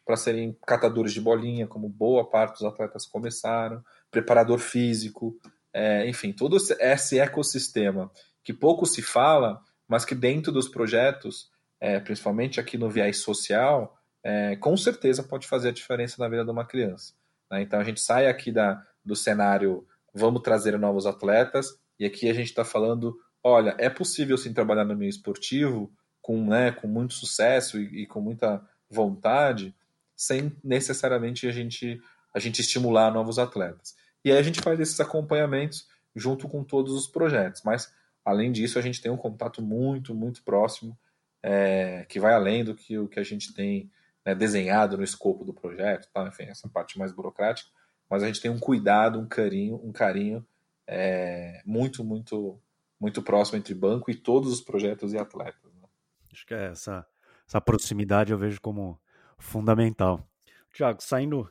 para 0.05 0.15
serem 0.15 0.55
catadores 0.65 1.13
de 1.13 1.19
bolinha, 1.19 1.67
como 1.67 1.89
boa 1.89 2.29
parte 2.29 2.53
dos 2.53 2.63
atletas 2.63 3.05
começaram, 3.05 3.83
preparador 4.11 4.59
físico, 4.59 5.35
é, 5.75 6.07
enfim, 6.07 6.31
todo 6.31 6.55
esse 6.55 7.19
ecossistema 7.19 8.09
que 8.41 8.53
pouco 8.53 8.85
se 8.85 9.01
fala, 9.01 9.59
mas 9.85 10.05
que 10.05 10.15
dentro 10.15 10.49
dos 10.49 10.69
projetos, 10.69 11.49
é, 11.81 11.99
principalmente 11.99 12.61
aqui 12.61 12.77
no 12.77 12.89
viés 12.89 13.17
social, 13.17 13.99
é, 14.23 14.55
com 14.55 14.77
certeza 14.77 15.21
pode 15.21 15.45
fazer 15.45 15.69
a 15.69 15.73
diferença 15.73 16.15
na 16.17 16.29
vida 16.29 16.45
de 16.45 16.51
uma 16.51 16.63
criança. 16.63 17.13
Né? 17.51 17.61
Então 17.61 17.77
a 17.77 17.83
gente 17.83 17.99
sai 17.99 18.27
aqui 18.27 18.53
da, 18.53 18.81
do 19.03 19.17
cenário 19.17 19.85
vamos 20.13 20.41
trazer 20.41 20.79
novos 20.79 21.05
atletas, 21.05 21.77
e 21.99 22.05
aqui 22.05 22.29
a 22.29 22.33
gente 22.33 22.47
está 22.47 22.63
falando, 22.63 23.13
olha, 23.43 23.75
é 23.77 23.89
possível 23.89 24.37
sim 24.37 24.53
trabalhar 24.53 24.85
no 24.85 24.95
meio 24.95 25.09
esportivo 25.09 25.91
com, 26.21 26.47
né, 26.47 26.71
com 26.71 26.87
muito 26.87 27.13
sucesso 27.13 27.77
e, 27.77 28.03
e 28.03 28.07
com 28.07 28.21
muita 28.21 28.65
vontade, 28.89 29.75
sem 30.15 30.55
necessariamente 30.63 31.45
a 31.47 31.51
gente, 31.51 32.01
a 32.33 32.39
gente 32.39 32.61
estimular 32.61 33.11
novos 33.11 33.37
atletas. 33.37 33.93
E 34.25 34.31
aí 34.31 34.39
a 34.39 34.41
gente 34.41 34.59
faz 34.59 34.79
esses 34.79 34.99
acompanhamentos 34.99 35.87
junto 36.15 36.49
com 36.49 36.63
todos 36.63 36.93
os 36.93 37.07
projetos. 37.07 37.61
Mas, 37.63 37.93
além 38.25 38.51
disso, 38.51 38.79
a 38.79 38.81
gente 38.81 38.99
tem 38.99 39.11
um 39.11 39.17
contato 39.17 39.61
muito, 39.61 40.15
muito 40.15 40.43
próximo, 40.43 40.97
é, 41.43 42.05
que 42.09 42.19
vai 42.19 42.33
além 42.33 42.63
do 42.63 42.73
que 42.73 42.97
o 42.97 43.07
que 43.07 43.19
a 43.19 43.23
gente 43.23 43.53
tem 43.53 43.91
né, 44.25 44.33
desenhado 44.33 44.97
no 44.97 45.03
escopo 45.03 45.45
do 45.45 45.53
projeto, 45.53 46.09
tá? 46.11 46.27
enfim, 46.27 46.45
essa 46.45 46.67
parte 46.67 46.97
mais 46.97 47.11
burocrática. 47.11 47.69
Mas 48.09 48.23
a 48.23 48.27
gente 48.27 48.41
tem 48.41 48.49
um 48.49 48.59
cuidado, 48.59 49.19
um 49.19 49.27
carinho, 49.27 49.79
um 49.83 49.91
carinho 49.91 50.43
é, 50.87 51.61
muito, 51.63 52.03
muito, 52.03 52.59
muito 52.99 53.21
próximo 53.21 53.59
entre 53.59 53.75
banco 53.75 54.09
e 54.09 54.15
todos 54.15 54.51
os 54.51 54.61
projetos 54.61 55.13
e 55.13 55.19
atletas. 55.19 55.71
Né? 55.75 55.87
Acho 56.33 56.47
que 56.47 56.53
é 56.55 56.71
essa, 56.71 57.05
essa 57.47 57.61
proximidade 57.61 58.31
eu 58.31 58.39
vejo 58.39 58.59
como 58.59 58.99
fundamental. 59.37 60.27
Tiago, 60.73 61.01
saindo 61.01 61.47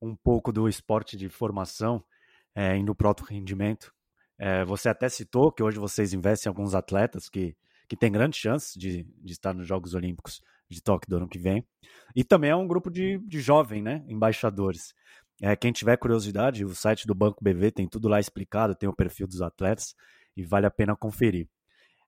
um 0.00 0.14
pouco 0.14 0.52
do 0.52 0.68
esporte 0.68 1.16
de 1.16 1.28
formação, 1.28 2.04
é, 2.58 2.76
indo 2.76 2.92
para 2.92 3.06
alto 3.06 3.22
rendimento, 3.22 3.94
é, 4.36 4.64
você 4.64 4.88
até 4.88 5.08
citou 5.08 5.52
que 5.52 5.62
hoje 5.62 5.78
vocês 5.78 6.12
investem 6.12 6.50
em 6.50 6.52
alguns 6.52 6.74
atletas 6.74 7.28
que, 7.28 7.56
que 7.88 7.96
têm 7.96 8.10
grandes 8.10 8.40
chances 8.40 8.74
de, 8.74 9.04
de 9.04 9.32
estar 9.32 9.54
nos 9.54 9.64
Jogos 9.64 9.94
Olímpicos 9.94 10.42
de 10.68 10.82
Tóquio 10.82 11.08
do 11.08 11.16
ano 11.18 11.28
que 11.28 11.38
vem. 11.38 11.64
E 12.16 12.24
também 12.24 12.50
é 12.50 12.56
um 12.56 12.66
grupo 12.66 12.90
de, 12.90 13.18
de 13.18 13.40
jovens, 13.40 13.80
né, 13.80 14.04
embaixadores. 14.08 14.92
É, 15.40 15.54
quem 15.54 15.70
tiver 15.70 15.96
curiosidade, 15.98 16.64
o 16.64 16.74
site 16.74 17.06
do 17.06 17.14
Banco 17.14 17.44
BV 17.44 17.70
tem 17.70 17.86
tudo 17.86 18.08
lá 18.08 18.18
explicado, 18.18 18.74
tem 18.74 18.88
o 18.88 18.92
perfil 18.92 19.28
dos 19.28 19.40
atletas 19.40 19.94
e 20.36 20.42
vale 20.42 20.66
a 20.66 20.70
pena 20.70 20.96
conferir. 20.96 21.48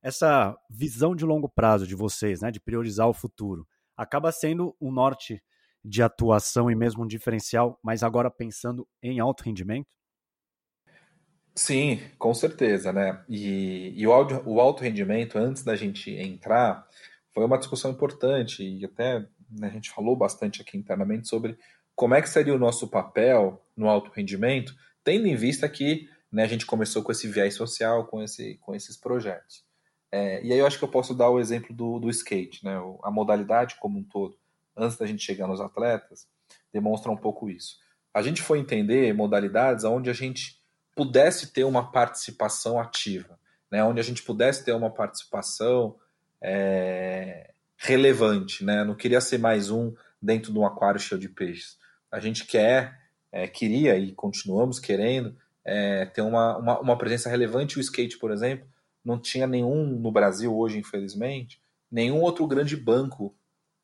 Essa 0.03 0.59
visão 0.69 1.15
de 1.15 1.25
longo 1.25 1.49
prazo 1.49 1.87
de 1.87 1.95
vocês, 1.95 2.41
né, 2.41 2.51
de 2.51 2.59
priorizar 2.59 3.09
o 3.09 3.15
futuro, 3.15 3.65
acaba 3.97 4.33
sendo 4.33 4.75
um 4.81 4.91
norte 4.91 5.41
de 5.85 6.03
atuação 6.03 6.69
e 6.69 6.75
mesmo 6.75 7.05
um 7.05 7.07
diferencial, 7.07 7.79
mas 7.85 8.03
agora 8.03 8.29
pensando 8.29 8.85
em 9.01 9.21
alto 9.21 9.45
rendimento? 9.45 10.00
Sim, 11.55 12.01
com 12.19 12.33
certeza, 12.33 12.93
né? 12.93 13.23
E, 13.29 13.93
e 13.97 14.07
o, 14.07 14.13
audio, 14.13 14.43
o 14.47 14.61
alto 14.61 14.83
rendimento, 14.83 15.37
antes 15.37 15.63
da 15.63 15.75
gente 15.77 16.11
entrar, 16.11 16.87
foi 17.35 17.45
uma 17.45 17.59
discussão 17.59 17.91
importante 17.91 18.63
e 18.63 18.85
até 18.85 19.27
né, 19.51 19.69
a 19.69 19.71
gente 19.71 19.91
falou 19.91 20.17
bastante 20.17 20.63
aqui 20.63 20.79
internamente 20.79 21.29
sobre 21.29 21.59
como 21.95 22.15
é 22.15 22.23
que 22.23 22.29
seria 22.29 22.55
o 22.55 22.59
nosso 22.59 22.89
papel 22.89 23.63
no 23.77 23.89
alto 23.89 24.11
rendimento, 24.11 24.75
tendo 25.05 25.27
em 25.27 25.37
vista 25.37 25.69
que 25.69 26.09
né, 26.31 26.45
a 26.45 26.47
gente 26.47 26.65
começou 26.65 27.03
com 27.03 27.13
esse 27.13 27.29
viés 27.29 27.55
social, 27.55 28.07
com, 28.07 28.23
esse, 28.23 28.55
com 28.63 28.75
esses 28.75 28.97
projetos. 28.97 29.65
É, 30.13 30.43
e 30.43 30.53
aí 30.53 30.59
eu 30.59 30.67
acho 30.67 30.79
que 30.79 30.85
eu 30.85 30.91
posso 30.91 31.15
dar 31.15 31.31
o 31.31 31.39
exemplo 31.39 31.75
do, 31.75 31.99
do 31.99 32.11
skate, 32.11 32.65
né? 32.65 32.77
A 33.03 33.11
modalidade 33.11 33.77
como 33.79 33.99
um 33.99 34.03
todo, 34.03 34.37
antes 34.77 34.97
da 34.97 35.07
gente 35.07 35.23
chegar 35.23 35.47
nos 35.47 35.61
atletas, 35.61 36.27
demonstra 36.73 37.13
um 37.13 37.17
pouco 37.17 37.49
isso. 37.49 37.77
A 38.13 38.23
gente 38.23 38.43
foi 38.43 38.59
entender 38.59 39.15
modalidades 39.15 39.85
onde 39.85 40.11
a 40.11 40.13
gente 40.13 40.60
pudesse 40.95 41.53
ter 41.53 41.65
uma 41.65 41.91
participação 41.91 42.79
ativa, 42.79 43.39
né? 43.71 43.83
Onde 43.85 44.01
a 44.01 44.05
gente 44.05 44.23
pudesse 44.23 44.65
ter 44.65 44.73
uma 44.73 44.91
participação 44.91 45.97
é, 46.43 47.51
relevante, 47.77 48.65
né? 48.65 48.85
Não 48.85 48.95
queria 48.95 49.21
ser 49.21 49.39
mais 49.39 49.71
um 49.71 49.95
dentro 50.21 50.53
de 50.53 50.59
um 50.59 50.67
aquário 50.67 51.01
cheio 51.01 51.21
de 51.21 51.29
peixes. 51.29 51.79
A 52.11 52.21
gente 52.21 52.45
quer, 52.45 52.99
é, 53.33 53.47
queria 53.47 53.97
e 53.97 54.13
continuamos 54.13 54.79
querendo 54.79 55.37
é, 55.65 56.07
ter 56.07 56.23
uma, 56.23 56.59
uma, 56.59 56.81
uma 56.81 56.99
presença 56.99 57.31
relevante. 57.31 57.79
O 57.79 57.81
skate, 57.81 58.19
por 58.19 58.31
exemplo, 58.31 58.67
não 59.05 59.19
tinha 59.19 59.47
nenhum 59.47 59.87
no 59.87 60.13
Brasil 60.13 60.55
hoje, 60.57 60.79
infelizmente, 60.79 61.61
nenhum 61.91 62.21
outro 62.21 62.47
grande 62.47 62.77
banco 62.77 63.35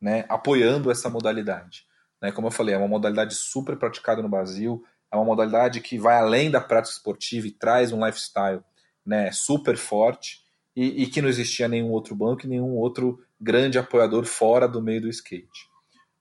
né, 0.01 0.25
apoiando 0.29 0.91
essa 0.91 1.09
modalidade. 1.09 1.87
Né? 2.21 2.31
Como 2.33 2.47
eu 2.47 2.53
falei, 2.53 2.75
é 2.75 2.79
uma 2.79 2.89
modalidade 2.89 3.35
super 3.35 3.77
praticada 3.77 4.23
no 4.23 4.29
Brasil, 4.29 4.85
é 5.11 5.17
uma 5.17 5.25
modalidade 5.25 5.81
que 5.81 5.99
vai 5.99 6.17
além 6.17 6.51
da 6.51 6.61
prática 6.61 6.95
esportiva 6.95 7.47
e 7.47 7.53
traz 7.53 7.93
um 7.93 8.05
lifestyle 8.05 8.63
né, 9.05 9.31
super 9.33 9.77
forte 9.77 10.45
e, 10.75 11.03
e 11.03 11.07
que 11.07 11.23
não 11.23 11.29
existia 11.29 11.69
nenhum 11.69 11.91
outro 11.91 12.15
banco 12.15 12.45
e 12.45 12.49
nenhum 12.49 12.77
outro 12.77 13.25
grande 13.41 13.79
apoiador 13.79 14.25
fora 14.25 14.67
do 14.67 14.83
meio 14.83 15.03
do 15.03 15.09
skate. 15.09 15.69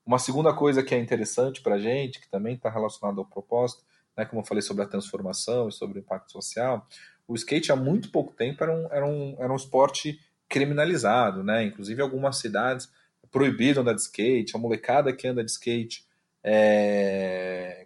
Uma 0.06 0.19
segunda 0.19 0.54
coisa 0.54 0.84
que 0.84 0.93
é 0.93 1.00
interessante 1.00 1.62
para 1.62 1.76
a 1.76 1.80
gente, 1.80 2.19
que 2.21 2.30
também 2.30 2.56
está 2.56 2.69
relacionada 2.69 3.19
ao 3.19 3.26
propósito, 3.26 3.84
né, 4.15 4.24
como 4.26 4.41
eu 4.41 4.45
falei 4.45 4.62
sobre 4.62 4.84
a 4.84 4.88
transformação 4.88 5.67
e 5.67 5.71
sobre 5.71 6.00
o 6.00 6.02
impacto 6.02 6.32
social, 6.32 6.88
o 7.28 7.36
skate 7.36 7.71
há 7.71 7.76
muito 7.76 8.12
pouco 8.12 8.34
tempo 8.34 8.63
era 8.63 8.71
um, 8.71 8.88
era 8.91 9.06
um, 9.06 9.36
era 9.39 9.52
um 9.52 9.56
esporte 9.56 10.19
criminalizado, 10.48 11.43
né? 11.43 11.63
Inclusive 11.63 12.02
algumas 12.02 12.38
cidades 12.38 12.89
proibiram 13.32 13.82
andar 13.82 13.93
de 13.93 14.02
skate, 14.02 14.56
a 14.56 14.60
molecada 14.60 15.12
que 15.12 15.28
anda 15.28 15.43
de 15.43 15.52
skate 15.52 16.06
é, 16.43 17.85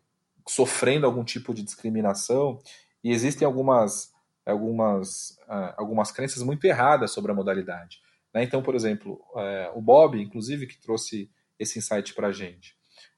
sofrendo 0.50 1.06
algum 1.06 1.24
tipo 1.24 1.54
de 1.54 1.62
discriminação. 1.62 2.60
E 3.04 3.12
existem 3.12 3.46
algumas, 3.46 4.12
algumas, 4.46 5.38
uh, 5.48 5.74
algumas 5.78 6.12
crenças 6.12 6.42
muito 6.42 6.66
erradas 6.66 7.12
sobre 7.12 7.32
a 7.32 7.36
modalidade. 7.36 8.00
Né? 8.34 8.44
Então, 8.44 8.64
por 8.64 8.74
exemplo, 8.74 9.22
uh, 9.34 9.78
o 9.78 9.82
Bob, 9.82 10.20
inclusive, 10.20 10.66
que 10.66 10.82
trouxe 10.82 11.30
esse 11.60 11.78
insight 11.78 12.16
para 12.16 12.28
a 12.28 12.32
gente. 12.32 12.76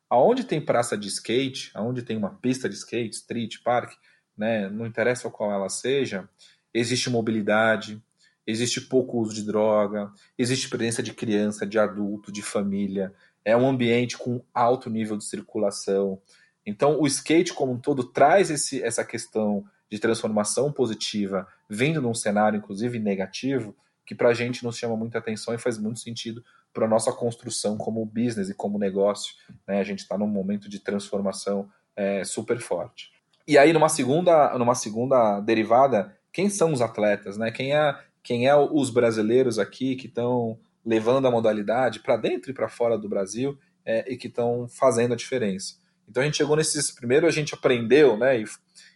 Aonde 0.10 0.44
tem 0.44 0.60
praça 0.60 0.98
de 0.98 1.08
skate, 1.08 1.72
aonde 1.74 2.04
tem 2.04 2.18
uma 2.18 2.36
pista 2.36 2.68
de 2.68 2.76
skate, 2.76 3.16
street, 3.16 3.64
park, 3.64 3.94
né, 4.38 4.70
não 4.70 4.86
interessa 4.86 5.30
qual 5.30 5.52
ela 5.52 5.70
seja, 5.70 6.28
existe 6.74 7.10
mobilidade, 7.10 8.02
existe 8.46 8.82
pouco 8.82 9.20
uso 9.20 9.34
de 9.34 9.44
droga, 9.44 10.12
existe 10.38 10.68
presença 10.68 11.02
de 11.02 11.14
criança, 11.14 11.66
de 11.66 11.80
adulto, 11.80 12.32
de 12.32 12.42
família, 12.42 13.14
é 13.46 13.56
um 13.56 13.68
ambiente 13.68 14.18
com 14.18 14.44
alto 14.54 14.90
nível 14.90 15.18
de 15.18 15.24
circulação. 15.24 16.22
Então, 16.66 17.00
o 17.00 17.08
skate 17.08 17.54
como 17.54 17.74
um 17.74 17.80
todo 17.80 18.04
traz 18.04 18.50
esse, 18.52 18.82
essa 18.84 19.04
questão 19.04 19.66
de 19.90 20.00
transformação 20.00 20.72
positiva, 20.72 21.48
vindo 21.70 22.02
num 22.02 22.14
cenário, 22.14 22.58
inclusive, 22.58 23.00
negativo, 23.00 23.76
que 24.06 24.16
para 24.16 24.30
a 24.30 24.34
gente 24.34 24.64
nos 24.64 24.78
chama 24.78 24.96
muita 24.96 25.18
atenção 25.18 25.54
e 25.54 25.58
faz 25.58 25.78
muito 25.78 26.00
sentido 26.00 26.44
para 26.74 26.86
a 26.86 26.90
nossa 26.90 27.12
construção 27.12 27.78
como 27.78 28.06
business 28.06 28.50
e 28.50 28.54
como 28.54 28.80
negócio. 28.80 29.36
Né? 29.68 29.80
A 29.80 29.84
gente 29.84 30.00
está 30.00 30.18
num 30.18 30.28
momento 30.28 30.70
de 30.70 30.80
transformação 30.80 31.70
é, 31.96 32.24
super 32.24 32.60
forte. 32.60 33.12
E 33.48 33.58
aí, 33.58 33.74
numa 33.74 33.90
segunda, 33.90 34.58
numa 34.58 34.76
segunda 34.76 35.40
derivada, 35.42 36.16
quem 36.32 36.50
são 36.50 36.72
os 36.72 36.82
atletas? 36.82 37.38
Né? 37.38 37.52
Quem, 37.52 37.76
é, 37.76 37.98
quem 38.24 38.48
é 38.48 38.56
os 38.56 38.90
brasileiros 38.90 39.60
aqui 39.60 39.96
que 39.96 40.08
estão 40.08 40.58
levando 40.86 41.28
a 41.28 41.32
modalidade 41.32 42.00
para 42.00 42.18
dentro 42.18 42.52
e 42.52 42.54
para 42.54 42.70
fora 42.70 42.98
do 42.98 43.10
Brasil 43.10 43.58
é, 43.86 44.12
e 44.12 44.16
que 44.16 44.28
estão 44.28 44.68
fazendo 44.70 45.14
a 45.14 45.18
diferença? 45.18 45.81
Então 46.12 46.22
a 46.22 46.26
gente 46.26 46.38
chegou 46.38 46.58
nesses. 46.58 46.92
Primeiro 46.92 47.26
a 47.26 47.32
gente 47.32 47.54
aprendeu, 47.54 48.18
né? 48.18 48.42
E 48.42 48.46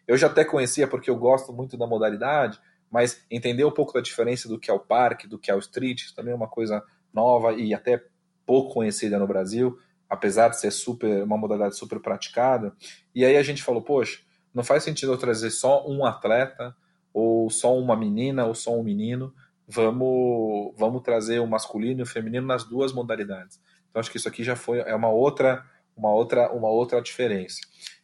eu 0.05 0.17
já 0.17 0.27
até 0.27 0.43
conhecia 0.43 0.85
porque 0.85 1.09
eu 1.09 1.15
gosto 1.15 1.53
muito 1.53 1.77
da 1.77 1.87
modalidade, 1.87 2.59
mas 2.91 3.25
entender 3.31 3.63
um 3.63 3.71
pouco 3.71 3.93
da 3.93 4.01
diferença 4.01 4.49
do 4.49 4.59
que 4.59 4.69
é 4.69 4.73
o 4.73 4.79
parque, 4.79 5.25
do 5.25 5.39
que 5.39 5.49
é 5.49 5.55
o 5.55 5.59
street, 5.59 6.11
também 6.13 6.33
é 6.33 6.35
uma 6.35 6.49
coisa 6.49 6.83
nova 7.13 7.53
e 7.53 7.73
até 7.73 8.03
pouco 8.45 8.73
conhecida 8.73 9.17
no 9.17 9.25
Brasil, 9.25 9.79
apesar 10.09 10.49
de 10.49 10.59
ser 10.59 10.71
super 10.71 11.23
uma 11.23 11.37
modalidade 11.37 11.77
super 11.77 12.01
praticada. 12.01 12.75
E 13.15 13.23
aí 13.23 13.37
a 13.37 13.43
gente 13.43 13.63
falou, 13.63 13.81
poxa, 13.81 14.19
não 14.53 14.63
faz 14.63 14.83
sentido 14.83 15.13
eu 15.13 15.17
trazer 15.17 15.51
só 15.51 15.87
um 15.87 16.05
atleta 16.05 16.75
ou 17.13 17.49
só 17.49 17.75
uma 17.77 17.95
menina 17.95 18.45
ou 18.45 18.53
só 18.53 18.77
um 18.77 18.83
menino. 18.83 19.33
Vamos 19.65 20.73
vamos 20.77 21.01
trazer 21.01 21.39
o 21.39 21.47
masculino 21.47 22.01
e 22.01 22.03
o 22.03 22.05
feminino 22.05 22.45
nas 22.45 22.65
duas 22.65 22.91
modalidades. 22.91 23.57
Então 23.89 24.01
acho 24.01 24.11
que 24.11 24.17
isso 24.17 24.27
aqui 24.27 24.43
já 24.43 24.57
foi 24.57 24.79
é 24.79 24.93
uma 24.93 25.09
outra 25.09 25.65
uma 25.95 26.11
outra 26.13 26.51
uma 26.51 26.69
outra 26.69 27.01
diferença. 27.01 27.59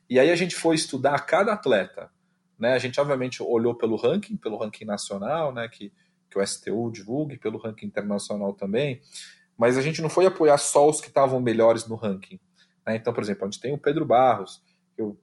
E 0.10 0.20
aí 0.20 0.30
a 0.30 0.36
gente 0.36 0.56
foi 0.56 0.76
estudar 0.76 1.26
cada 1.26 1.54
atleta, 1.54 2.10
né? 2.60 2.74
A 2.74 2.80
gente 2.80 3.00
obviamente 3.00 3.42
olhou 3.42 3.76
pelo 3.76 3.96
ranking, 3.96 4.38
pelo 4.38 4.58
ranking 4.58 4.86
nacional, 4.86 5.54
né, 5.54 5.68
que 5.68 5.92
que 6.32 6.40
o 6.40 6.48
STU 6.48 6.90
divulgue, 6.90 7.38
pelo 7.38 7.58
ranking 7.58 7.86
internacional 7.86 8.54
também, 8.54 9.02
mas 9.58 9.78
a 9.78 9.82
gente 9.82 10.02
não 10.02 10.10
foi 10.10 10.26
apoiar 10.26 10.58
só 10.58 10.90
os 10.90 11.02
que 11.02 11.10
estavam 11.10 11.42
melhores 11.42 11.86
no 11.86 11.96
ranking. 11.96 12.40
Né? 12.88 12.96
Então, 12.96 13.14
por 13.14 13.22
exemplo, 13.22 13.46
a 13.46 13.52
gente 13.52 13.60
tem 13.60 13.74
o 13.74 13.78
Pedro 13.78 14.06
Barros, 14.06 14.64
que 14.96 15.02
eu 15.02 15.20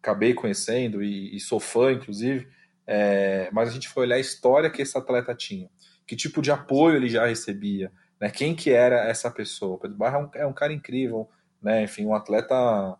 acabei 0.00 0.32
conhecendo 0.32 1.02
e, 1.02 1.36
e 1.36 1.38
sou 1.38 1.60
fã, 1.60 1.92
inclusive, 1.92 2.48
é, 2.86 3.50
mas 3.52 3.68
a 3.68 3.72
gente 3.72 3.88
foi 3.88 4.04
olhar 4.04 4.16
a 4.16 4.20
história 4.20 4.70
que 4.70 4.80
esse 4.80 4.96
atleta 4.96 5.34
tinha, 5.34 5.68
que 6.06 6.16
tipo 6.16 6.40
de 6.40 6.50
apoio 6.50 6.96
ele 6.96 7.08
já 7.08 7.26
recebia, 7.26 7.92
né? 8.18 8.30
quem 8.30 8.54
que 8.54 8.70
era 8.70 9.06
essa 9.06 9.30
pessoa. 9.30 9.74
O 9.74 9.78
Pedro 9.78 9.98
Barros 9.98 10.30
é 10.34 10.38
um, 10.38 10.42
é 10.42 10.46
um 10.46 10.52
cara 10.52 10.72
incrível, 10.72 11.28
né? 11.62 11.82
enfim, 11.82 12.06
um 12.06 12.14
atleta, 12.14 12.96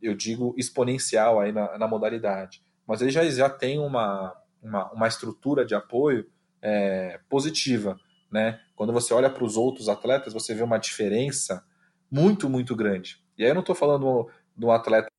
eu 0.00 0.14
digo, 0.14 0.54
exponencial 0.56 1.40
aí 1.40 1.52
na, 1.52 1.78
na 1.78 1.88
modalidade, 1.88 2.62
mas 2.86 3.00
ele 3.00 3.10
já, 3.10 3.24
já 3.24 3.50
tem 3.50 3.78
uma, 3.78 4.34
uma, 4.62 4.92
uma 4.92 5.08
estrutura 5.08 5.64
de 5.64 5.74
apoio 5.74 6.26
é, 6.62 7.20
positiva. 7.28 7.98
Né? 8.30 8.60
Quando 8.74 8.92
você 8.92 9.14
olha 9.14 9.30
para 9.30 9.44
os 9.44 9.56
outros 9.56 9.88
atletas, 9.88 10.32
você 10.32 10.54
vê 10.54 10.62
uma 10.62 10.78
diferença 10.78 11.64
muito, 12.10 12.48
muito 12.48 12.74
grande. 12.74 13.20
E 13.36 13.44
aí 13.44 13.50
eu 13.50 13.54
não 13.54 13.60
estou 13.60 13.74
falando 13.74 14.28
de 14.56 14.64
um 14.64 14.70
atleta 14.70 15.10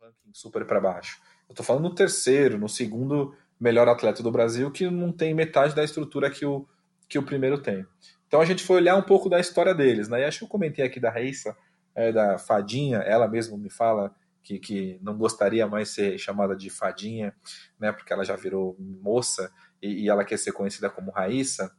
no 0.00 0.06
ranking 0.06 0.30
super 0.32 0.64
para 0.64 0.80
baixo. 0.80 1.20
Eu 1.48 1.52
estou 1.52 1.64
falando 1.64 1.84
no 1.84 1.94
terceiro, 1.94 2.58
no 2.58 2.68
segundo 2.68 3.34
melhor 3.58 3.88
atleta 3.88 4.22
do 4.22 4.30
Brasil, 4.30 4.70
que 4.70 4.88
não 4.88 5.12
tem 5.12 5.34
metade 5.34 5.74
da 5.74 5.84
estrutura 5.84 6.30
que 6.30 6.46
o, 6.46 6.66
que 7.08 7.18
o 7.18 7.22
primeiro 7.22 7.60
tem. 7.60 7.84
Então 8.26 8.40
a 8.40 8.44
gente 8.44 8.62
foi 8.62 8.76
olhar 8.76 8.96
um 8.96 9.02
pouco 9.02 9.28
da 9.28 9.40
história 9.40 9.74
deles. 9.74 10.08
Né? 10.08 10.20
E 10.20 10.24
acho 10.24 10.38
que 10.38 10.44
eu 10.44 10.48
comentei 10.48 10.84
aqui 10.84 11.00
da 11.00 11.10
Raíssa, 11.10 11.56
é, 11.94 12.12
da 12.12 12.38
Fadinha, 12.38 12.98
ela 12.98 13.28
mesma 13.28 13.56
me 13.56 13.70
fala 13.70 14.14
que, 14.42 14.58
que 14.58 14.98
não 15.02 15.16
gostaria 15.16 15.66
mais 15.66 15.90
ser 15.90 16.18
chamada 16.18 16.56
de 16.56 16.70
Fadinha, 16.70 17.34
né? 17.78 17.92
porque 17.92 18.12
ela 18.12 18.24
já 18.24 18.36
virou 18.36 18.76
moça 18.78 19.52
e, 19.82 20.04
e 20.04 20.08
ela 20.08 20.24
quer 20.24 20.38
ser 20.38 20.52
conhecida 20.52 20.88
como 20.88 21.10
Raíssa. 21.10 21.74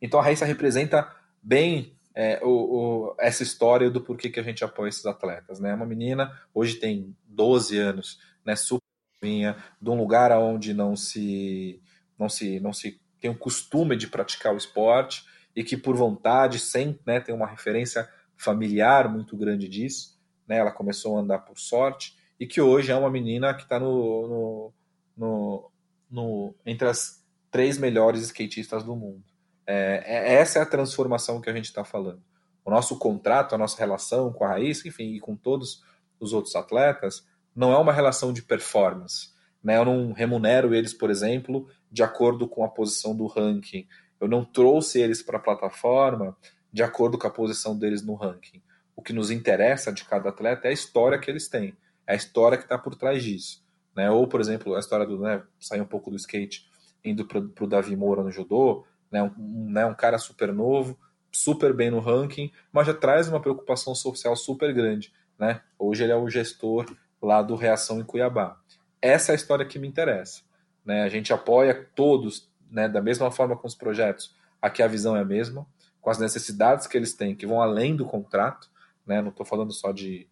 Então 0.00 0.20
a 0.20 0.22
Raíssa 0.22 0.44
representa 0.44 1.10
bem 1.42 1.96
é, 2.14 2.40
o, 2.42 2.48
o, 2.48 3.16
essa 3.18 3.42
história 3.42 3.90
do 3.90 4.00
porquê 4.00 4.28
que 4.28 4.40
a 4.40 4.42
gente 4.42 4.64
apoia 4.64 4.88
esses 4.88 5.06
atletas. 5.06 5.60
Né? 5.60 5.72
Uma 5.74 5.86
menina, 5.86 6.32
hoje 6.52 6.76
tem 6.76 7.16
12 7.26 7.78
anos, 7.78 8.18
né, 8.44 8.56
super 8.56 8.82
de 9.20 9.90
um 9.90 9.96
lugar 9.96 10.30
onde 10.38 10.72
não 10.72 10.94
se, 10.94 11.82
não 12.16 12.28
se, 12.28 12.60
não 12.60 12.72
se 12.72 13.00
tem 13.20 13.30
o 13.30 13.36
costume 13.36 13.96
de 13.96 14.06
praticar 14.06 14.54
o 14.54 14.56
esporte 14.56 15.24
e 15.56 15.64
que 15.64 15.76
por 15.76 15.96
vontade, 15.96 16.58
sem 16.60 16.98
né, 17.04 17.18
ter 17.18 17.32
uma 17.32 17.46
referência 17.46 18.08
familiar 18.38 19.12
muito 19.12 19.36
grande 19.36 19.68
disso, 19.68 20.18
né, 20.46 20.58
ela 20.58 20.70
começou 20.70 21.16
a 21.16 21.20
andar 21.20 21.40
por 21.40 21.58
sorte 21.58 22.16
e 22.40 22.46
que 22.46 22.60
hoje 22.60 22.92
é 22.92 22.96
uma 22.96 23.10
menina 23.10 23.52
que 23.52 23.64
está 23.64 23.78
no, 23.78 24.28
no, 24.28 24.72
no, 25.16 25.70
no, 26.10 26.54
entre 26.64 26.88
as 26.88 27.22
três 27.50 27.76
melhores 27.76 28.22
skatistas 28.22 28.84
do 28.84 28.94
mundo. 28.94 29.24
É, 29.66 30.02
é, 30.06 30.34
essa 30.36 30.60
é 30.60 30.62
a 30.62 30.66
transformação 30.66 31.40
que 31.40 31.50
a 31.50 31.52
gente 31.52 31.66
está 31.66 31.84
falando. 31.84 32.22
O 32.64 32.70
nosso 32.70 32.98
contrato, 32.98 33.54
a 33.54 33.58
nossa 33.58 33.78
relação 33.78 34.32
com 34.32 34.44
a 34.44 34.48
Raíssa, 34.48 34.86
enfim, 34.86 35.14
e 35.14 35.20
com 35.20 35.34
todos 35.34 35.82
os 36.20 36.32
outros 36.32 36.54
atletas, 36.54 37.26
não 37.54 37.72
é 37.72 37.76
uma 37.76 37.92
relação 37.92 38.32
de 38.32 38.42
performance. 38.42 39.30
Né? 39.62 39.76
Eu 39.76 39.84
não 39.84 40.12
remunero 40.12 40.74
eles, 40.74 40.94
por 40.94 41.10
exemplo, 41.10 41.68
de 41.90 42.02
acordo 42.02 42.46
com 42.46 42.64
a 42.64 42.68
posição 42.68 43.16
do 43.16 43.26
ranking. 43.26 43.86
Eu 44.20 44.28
não 44.28 44.44
trouxe 44.44 45.00
eles 45.00 45.22
para 45.22 45.38
a 45.38 45.42
plataforma 45.42 46.36
de 46.72 46.82
acordo 46.82 47.18
com 47.18 47.26
a 47.26 47.30
posição 47.30 47.78
deles 47.78 48.02
no 48.02 48.14
ranking. 48.14 48.62
O 48.94 49.02
que 49.02 49.12
nos 49.12 49.30
interessa 49.30 49.92
de 49.92 50.04
cada 50.04 50.28
atleta 50.28 50.66
é 50.66 50.70
a 50.70 50.72
história 50.72 51.18
que 51.18 51.30
eles 51.30 51.48
têm, 51.48 51.76
é 52.06 52.12
a 52.12 52.16
história 52.16 52.58
que 52.58 52.64
está 52.64 52.76
por 52.76 52.94
trás 52.94 53.22
disso. 53.22 53.64
Né? 53.94 54.10
Ou, 54.10 54.26
por 54.26 54.40
exemplo, 54.40 54.74
a 54.74 54.78
história 54.78 55.06
do 55.06 55.18
né, 55.20 55.42
sair 55.58 55.80
um 55.80 55.86
pouco 55.86 56.10
do 56.10 56.16
skate, 56.16 56.68
indo 57.04 57.24
para 57.24 57.38
o 57.38 57.66
Davi 57.66 57.94
Moura 57.96 58.22
no 58.22 58.30
judô, 58.30 58.84
né, 59.10 59.22
um, 59.22 59.70
né, 59.70 59.86
um 59.86 59.94
cara 59.94 60.18
super 60.18 60.52
novo, 60.52 60.98
super 61.32 61.72
bem 61.72 61.90
no 61.90 62.00
ranking, 62.00 62.50
mas 62.72 62.86
já 62.86 62.94
traz 62.94 63.28
uma 63.28 63.40
preocupação 63.40 63.94
social 63.94 64.36
super 64.36 64.72
grande. 64.72 65.12
Né? 65.38 65.60
Hoje 65.78 66.04
ele 66.04 66.12
é 66.12 66.16
o 66.16 66.28
gestor 66.28 66.86
lá 67.20 67.42
do 67.42 67.54
Reação 67.54 68.00
em 68.00 68.04
Cuiabá. 68.04 68.58
Essa 69.00 69.30
é 69.30 69.34
a 69.34 69.36
história 69.36 69.64
que 69.64 69.78
me 69.78 69.86
interessa. 69.86 70.42
Né? 70.84 71.02
A 71.02 71.08
gente 71.08 71.32
apoia 71.32 71.88
todos 71.94 72.48
né, 72.70 72.88
da 72.88 73.00
mesma 73.00 73.30
forma 73.30 73.56
com 73.56 73.66
os 73.66 73.74
projetos. 73.74 74.34
Aqui 74.60 74.82
a 74.82 74.88
visão 74.88 75.16
é 75.16 75.20
a 75.20 75.24
mesma, 75.24 75.66
com 76.08 76.12
as 76.12 76.18
necessidades 76.18 76.86
que 76.86 76.96
eles 76.96 77.12
têm, 77.12 77.36
que 77.36 77.46
vão 77.46 77.60
além 77.60 77.94
do 77.94 78.06
contrato. 78.06 78.70
Né? 79.06 79.20
Não 79.20 79.28
estou 79.28 79.44
falando 79.44 79.74
só 79.74 79.92
de 79.92 80.26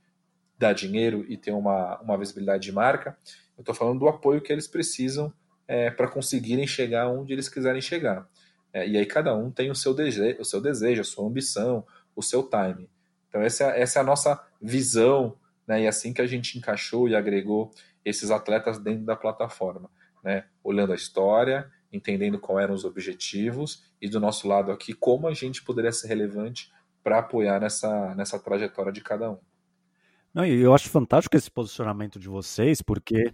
dar 0.58 0.72
dinheiro 0.72 1.26
e 1.28 1.36
ter 1.36 1.52
uma, 1.52 2.00
uma 2.00 2.16
visibilidade 2.16 2.62
de 2.62 2.72
marca, 2.72 3.14
eu 3.58 3.60
estou 3.60 3.74
falando 3.74 3.98
do 3.98 4.08
apoio 4.08 4.40
que 4.40 4.50
eles 4.50 4.66
precisam 4.66 5.30
é, 5.68 5.90
para 5.90 6.08
conseguirem 6.08 6.66
chegar 6.66 7.08
onde 7.08 7.30
eles 7.34 7.50
quiserem 7.50 7.82
chegar. 7.82 8.26
É, 8.72 8.88
e 8.88 8.96
aí 8.96 9.04
cada 9.04 9.36
um 9.36 9.50
tem 9.50 9.70
o 9.70 9.74
seu, 9.74 9.92
desejo, 9.92 10.40
o 10.40 10.46
seu 10.46 10.62
desejo, 10.62 11.02
a 11.02 11.04
sua 11.04 11.26
ambição, 11.26 11.86
o 12.14 12.22
seu 12.22 12.42
time. 12.42 12.88
Então 13.28 13.42
essa 13.42 13.64
é, 13.64 13.82
essa 13.82 13.98
é 13.98 14.02
a 14.02 14.06
nossa 14.06 14.42
visão, 14.62 15.36
né, 15.66 15.82
e 15.82 15.86
assim 15.86 16.14
que 16.14 16.22
a 16.22 16.26
gente 16.26 16.56
encaixou 16.56 17.06
e 17.06 17.14
agregou 17.14 17.70
esses 18.02 18.30
atletas 18.30 18.78
dentro 18.78 19.04
da 19.04 19.14
plataforma, 19.14 19.90
né, 20.24 20.44
olhando 20.64 20.92
a 20.92 20.96
história, 20.96 21.70
entendendo 21.96 22.38
quais 22.38 22.64
eram 22.64 22.74
os 22.74 22.84
objetivos 22.84 23.84
e 24.00 24.08
do 24.08 24.20
nosso 24.20 24.46
lado 24.46 24.70
aqui 24.70 24.92
como 24.92 25.26
a 25.26 25.34
gente 25.34 25.64
poderia 25.64 25.92
ser 25.92 26.08
relevante 26.08 26.70
para 27.02 27.18
apoiar 27.18 27.60
nessa, 27.60 28.14
nessa 28.14 28.38
trajetória 28.38 28.92
de 28.92 29.00
cada 29.00 29.30
um. 29.30 29.38
Não, 30.34 30.44
eu 30.44 30.74
acho 30.74 30.90
fantástico 30.90 31.36
esse 31.36 31.50
posicionamento 31.50 32.18
de 32.18 32.28
vocês, 32.28 32.82
porque 32.82 33.32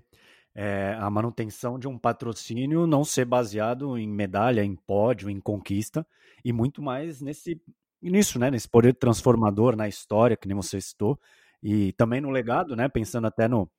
é, 0.55 0.97
a 1.01 1.11
manutenção 1.11 1.79
de 1.79 1.89
um 1.89 1.99
patrocínio 1.99 2.87
não 2.87 3.05
ser 3.05 3.25
baseado 3.25 3.99
em 3.99 4.09
medalha, 4.09 4.63
em 4.63 4.77
pódio, 4.77 5.29
em 5.29 5.41
conquista, 5.41 6.07
e 6.45 6.53
muito 6.53 6.83
mais 6.83 7.21
nesse 7.21 7.61
nisso, 8.01 8.39
né, 8.39 8.51
nesse 8.51 8.69
poder 8.69 8.95
transformador 8.95 9.77
na 9.77 9.89
história, 9.89 10.37
que 10.37 10.49
nem 10.49 10.57
você 10.57 10.81
citou, 10.81 11.19
e 11.63 11.93
também 11.93 12.21
no 12.21 12.31
legado, 12.31 12.75
né, 12.75 12.89
pensando 12.89 13.27
até 13.27 13.47
no, 13.47 13.71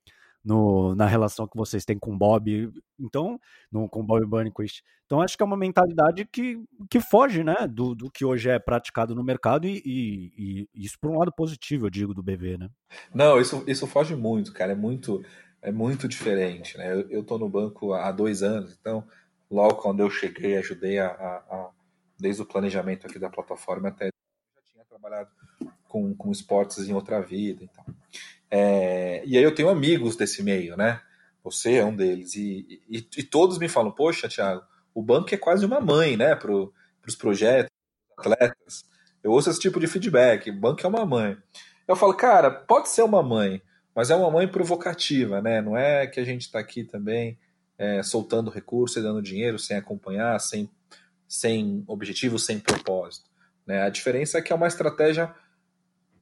no, 0.44 0.94
na 0.96 1.06
relação 1.06 1.48
que 1.48 1.58
vocês 1.58 1.86
têm 1.86 1.98
com 1.98 2.14
o 2.14 2.18
Bob, 2.18 2.72
então, 3.00 3.40
no, 3.72 3.88
com 3.88 4.02
o 4.02 4.04
Bob 4.04 4.26
Burnquist. 4.26 4.84
Então, 5.06 5.22
acho 5.22 5.38
que 5.38 5.44
é 5.44 5.46
uma 5.46 5.58
mentalidade 5.58 6.26
que, 6.26 6.62
que 6.90 7.00
foge, 7.00 7.44
né, 7.44 7.68
do, 7.70 7.96
do 7.96 8.12
que 8.12 8.26
hoje 8.26 8.50
é 8.50 8.60
praticado 8.60 9.16
no 9.16 9.24
mercado 9.24 9.68
e, 9.68 9.82
e, 9.86 10.68
e, 10.74 10.86
isso 10.86 10.98
por 11.00 11.12
um 11.12 11.18
lado 11.20 11.32
positivo, 11.32 11.86
eu 11.86 11.90
digo, 11.90 12.14
do 12.14 12.24
BV, 12.24 12.58
né? 12.58 12.70
Não, 13.14 13.40
isso, 13.40 13.64
isso 13.68 13.88
foge 13.88 14.16
muito, 14.16 14.52
cara, 14.52 14.74
é 14.74 14.76
muito... 14.76 15.24
é 15.62 15.72
muito 15.72 16.08
diferente. 16.08 16.78
Né? 16.78 17.06
Eu 17.10 17.22
estou 17.22 17.40
no 17.40 17.50
banco 17.50 17.94
há 17.94 18.12
dois 18.12 18.44
anos, 18.44 18.78
então 18.80 19.08
logo 19.50 19.76
quando 19.76 20.02
eu 20.02 20.10
cheguei, 20.10 20.58
ajudei 20.58 21.00
a, 21.00 21.08
a, 21.08 21.36
a 21.56 21.70
desde 22.20 22.42
o 22.42 22.46
planejamento 22.46 23.06
aqui 23.06 23.20
da 23.20 23.30
plataforma 23.30 23.90
até 23.90 24.10
trabalhado 24.94 25.30
com, 25.88 26.14
com 26.14 26.32
esportes 26.32 26.88
em 26.88 26.94
outra 26.94 27.20
vida. 27.22 27.64
Então. 27.64 27.86
É, 28.50 29.24
e 29.26 29.38
aí 29.38 29.44
eu 29.44 29.54
tenho 29.54 29.70
amigos 29.70 30.16
desse 30.16 30.44
meio, 30.44 30.78
né? 30.78 31.02
Você 31.44 31.76
é 31.76 31.86
um 31.86 31.96
deles. 31.96 32.36
E, 32.36 32.82
e, 32.88 33.08
e 33.18 33.24
todos 33.24 33.58
me 33.58 33.68
falam, 33.68 33.92
poxa, 33.92 34.30
Thiago, 34.30 34.64
o 34.94 35.02
banco 35.02 35.34
é 35.34 35.38
quase 35.38 35.66
uma 35.66 35.82
mãe, 35.82 36.16
né? 36.16 36.36
Para 36.36 36.54
os 36.54 37.16
projetos, 37.18 37.72
atletas. 38.18 38.86
Eu 39.24 39.32
ouço 39.32 39.50
esse 39.50 39.60
tipo 39.60 39.80
de 39.80 39.88
feedback, 39.88 40.50
o 40.50 40.60
banco 40.60 40.86
é 40.86 40.88
uma 40.88 41.06
mãe. 41.06 41.38
Eu 41.88 41.96
falo, 41.96 42.14
cara, 42.14 42.52
pode 42.52 42.90
ser 42.90 43.02
uma 43.02 43.24
mãe, 43.24 43.62
mas 43.96 44.10
é 44.10 44.16
uma 44.16 44.30
mãe 44.30 44.48
provocativa, 44.48 45.42
né? 45.42 45.62
Não 45.62 45.76
é 45.76 46.06
que 46.06 46.20
a 46.20 46.24
gente 46.24 46.42
está 46.42 46.60
aqui 46.60 46.84
também 46.84 47.38
é, 47.78 48.04
soltando 48.04 48.52
recursos 48.52 48.98
e 48.98 49.02
dando 49.02 49.22
dinheiro 49.22 49.58
sem 49.58 49.76
acompanhar, 49.76 50.40
sem, 50.40 50.70
sem 51.28 51.84
objetivo, 51.88 52.38
sem 52.38 52.60
propósito. 52.60 53.33
Né? 53.66 53.82
A 53.82 53.90
diferença 53.90 54.38
é 54.38 54.42
que 54.42 54.52
é 54.52 54.56
uma 54.56 54.68
estratégia 54.68 55.34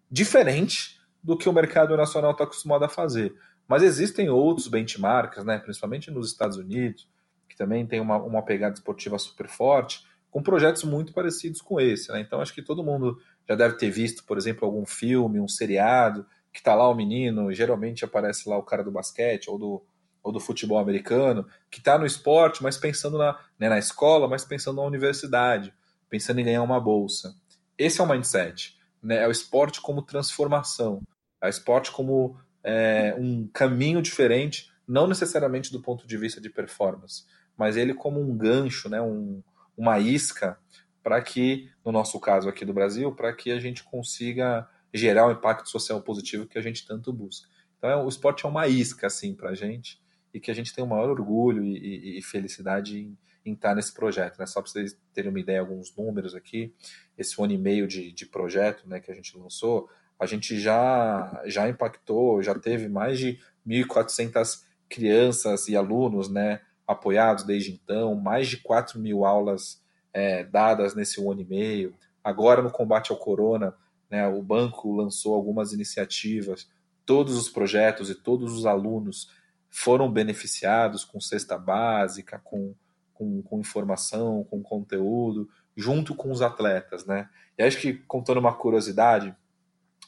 diferente 0.09 0.99
do 1.23 1.37
que 1.37 1.47
o 1.47 1.53
mercado 1.53 1.95
nacional 1.95 2.31
está 2.31 2.43
acostumado 2.43 2.83
a 2.83 2.89
fazer. 2.89 3.33
Mas 3.67 3.83
existem 3.83 4.29
outros 4.29 4.67
benchmarks, 4.67 5.45
né? 5.45 5.57
principalmente 5.57 6.11
nos 6.11 6.29
Estados 6.29 6.57
Unidos, 6.57 7.07
que 7.47 7.55
também 7.55 7.85
tem 7.85 7.99
uma, 7.99 8.17
uma 8.17 8.41
pegada 8.41 8.73
esportiva 8.73 9.17
super 9.17 9.47
forte, 9.47 10.05
com 10.29 10.41
projetos 10.41 10.83
muito 10.83 11.13
parecidos 11.13 11.61
com 11.61 11.79
esse. 11.79 12.11
Né? 12.11 12.21
Então 12.21 12.41
acho 12.41 12.53
que 12.53 12.61
todo 12.61 12.83
mundo 12.83 13.19
já 13.47 13.55
deve 13.55 13.75
ter 13.75 13.89
visto, 13.89 14.23
por 14.23 14.37
exemplo, 14.37 14.65
algum 14.65 14.85
filme, 14.85 15.39
um 15.39 15.47
seriado, 15.47 16.25
que 16.51 16.59
está 16.59 16.75
lá 16.75 16.89
o 16.89 16.95
menino, 16.95 17.53
geralmente 17.53 18.03
aparece 18.03 18.49
lá 18.49 18.57
o 18.57 18.63
cara 18.63 18.83
do 18.83 18.91
basquete 18.91 19.49
ou 19.49 19.57
do, 19.57 19.85
ou 20.21 20.31
do 20.31 20.39
futebol 20.39 20.77
americano, 20.77 21.45
que 21.69 21.79
está 21.79 21.97
no 21.97 22.05
esporte, 22.05 22.61
mas 22.61 22.77
pensando 22.77 23.17
na, 23.17 23.39
né, 23.57 23.69
na 23.69 23.79
escola, 23.79 24.27
mas 24.27 24.43
pensando 24.43 24.77
na 24.77 24.83
universidade, 24.83 25.73
pensando 26.11 26.41
em 26.41 26.43
ganhar 26.43 26.61
uma 26.61 26.79
bolsa. 26.79 27.33
Esse 27.77 28.01
é 28.01 28.03
o 28.03 28.07
mindset. 28.07 28.77
Né? 29.01 29.23
É 29.23 29.27
o 29.27 29.31
esporte 29.31 29.81
como 29.81 30.01
transformação, 30.01 31.01
é 31.41 31.47
o 31.47 31.49
esporte 31.49 31.89
como 31.89 32.37
é, 32.63 33.15
um 33.17 33.47
caminho 33.47 34.01
diferente, 34.01 34.69
não 34.85 35.07
necessariamente 35.07 35.71
do 35.71 35.81
ponto 35.81 36.05
de 36.05 36.17
vista 36.17 36.41
de 36.41 36.49
performance, 36.49 37.23
mas 37.57 37.77
ele 37.77 37.93
como 37.93 38.19
um 38.19 38.37
gancho, 38.37 38.89
né? 38.89 39.01
um, 39.01 39.41
uma 39.75 39.97
isca 39.97 40.59
para 41.01 41.19
que, 41.21 41.71
no 41.83 41.91
nosso 41.91 42.19
caso 42.19 42.47
aqui 42.47 42.65
do 42.65 42.73
Brasil, 42.73 43.11
para 43.15 43.33
que 43.33 43.49
a 43.51 43.59
gente 43.59 43.83
consiga 43.83 44.69
gerar 44.93 45.27
o 45.27 45.31
impacto 45.31 45.69
social 45.69 46.01
positivo 46.01 46.45
que 46.45 46.59
a 46.59 46.61
gente 46.61 46.85
tanto 46.85 47.13
busca. 47.13 47.47
Então, 47.77 47.89
é, 47.89 47.95
o 47.95 48.07
esporte 48.07 48.45
é 48.45 48.49
uma 48.49 48.67
isca, 48.67 49.07
assim, 49.07 49.33
para 49.33 49.51
a 49.51 49.55
gente, 49.55 49.99
e 50.33 50.39
que 50.39 50.51
a 50.51 50.53
gente 50.53 50.73
tem 50.73 50.83
o 50.83 50.87
maior 50.87 51.09
orgulho 51.09 51.63
e, 51.63 51.77
e, 51.77 52.19
e 52.19 52.21
felicidade 52.21 52.99
em, 52.99 53.17
em, 53.45 53.53
estar 53.53 53.75
nesse 53.75 53.93
projeto. 53.93 54.37
Né? 54.37 54.45
Só 54.45 54.61
para 54.61 54.71
vocês 54.71 54.97
terem 55.13 55.29
uma 55.29 55.39
ideia, 55.39 55.59
alguns 55.59 55.95
números 55.95 56.35
aqui, 56.35 56.73
esse 57.17 57.41
ano 57.41 57.53
e 57.53 57.57
meio 57.57 57.87
de, 57.87 58.11
de 58.11 58.25
projeto 58.25 58.87
né, 58.87 58.99
que 58.99 59.11
a 59.11 59.15
gente 59.15 59.37
lançou, 59.37 59.89
a 60.19 60.25
gente 60.25 60.59
já, 60.59 61.41
já 61.45 61.67
impactou, 61.67 62.43
já 62.43 62.53
teve 62.53 62.87
mais 62.87 63.17
de 63.17 63.39
1.400 63.67 64.63
crianças 64.87 65.67
e 65.67 65.75
alunos 65.75 66.29
né, 66.29 66.61
apoiados 66.87 67.43
desde 67.43 67.71
então, 67.71 68.13
mais 68.15 68.47
de 68.47 68.57
4 68.57 68.99
mil 68.99 69.25
aulas 69.25 69.81
é, 70.13 70.43
dadas 70.43 70.93
nesse 70.93 71.19
ano 71.21 71.41
e 71.41 71.45
meio. 71.45 71.95
Agora, 72.23 72.61
no 72.61 72.69
combate 72.69 73.11
ao 73.11 73.17
corona, 73.17 73.73
né, 74.09 74.27
o 74.27 74.43
banco 74.43 74.93
lançou 74.93 75.33
algumas 75.33 75.73
iniciativas, 75.73 76.69
todos 77.05 77.35
os 77.35 77.49
projetos 77.49 78.09
e 78.09 78.15
todos 78.15 78.53
os 78.53 78.65
alunos 78.65 79.29
foram 79.69 80.11
beneficiados 80.11 81.05
com 81.05 81.19
cesta 81.19 81.57
básica, 81.57 82.39
com, 82.43 82.75
com, 83.21 83.43
com 83.43 83.59
informação, 83.59 84.43
com 84.45 84.63
conteúdo, 84.63 85.47
junto 85.77 86.15
com 86.15 86.31
os 86.31 86.41
atletas. 86.41 87.05
Né? 87.05 87.29
E 87.55 87.61
acho 87.61 87.77
que, 87.79 87.93
contando 87.93 88.39
uma 88.39 88.55
curiosidade 88.55 89.35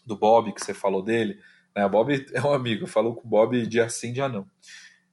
do 0.03 0.17
Bob, 0.17 0.51
que 0.51 0.65
você 0.65 0.73
falou 0.73 1.03
dele, 1.03 1.39
né, 1.75 1.85
o 1.85 1.89
Bob 1.89 2.25
é 2.33 2.41
um 2.41 2.51
amigo, 2.51 2.87
falou 2.87 3.15
com 3.15 3.27
o 3.27 3.29
Bob 3.29 3.67
dia 3.67 3.87
sim, 3.87 4.11
dia 4.11 4.27
não. 4.27 4.47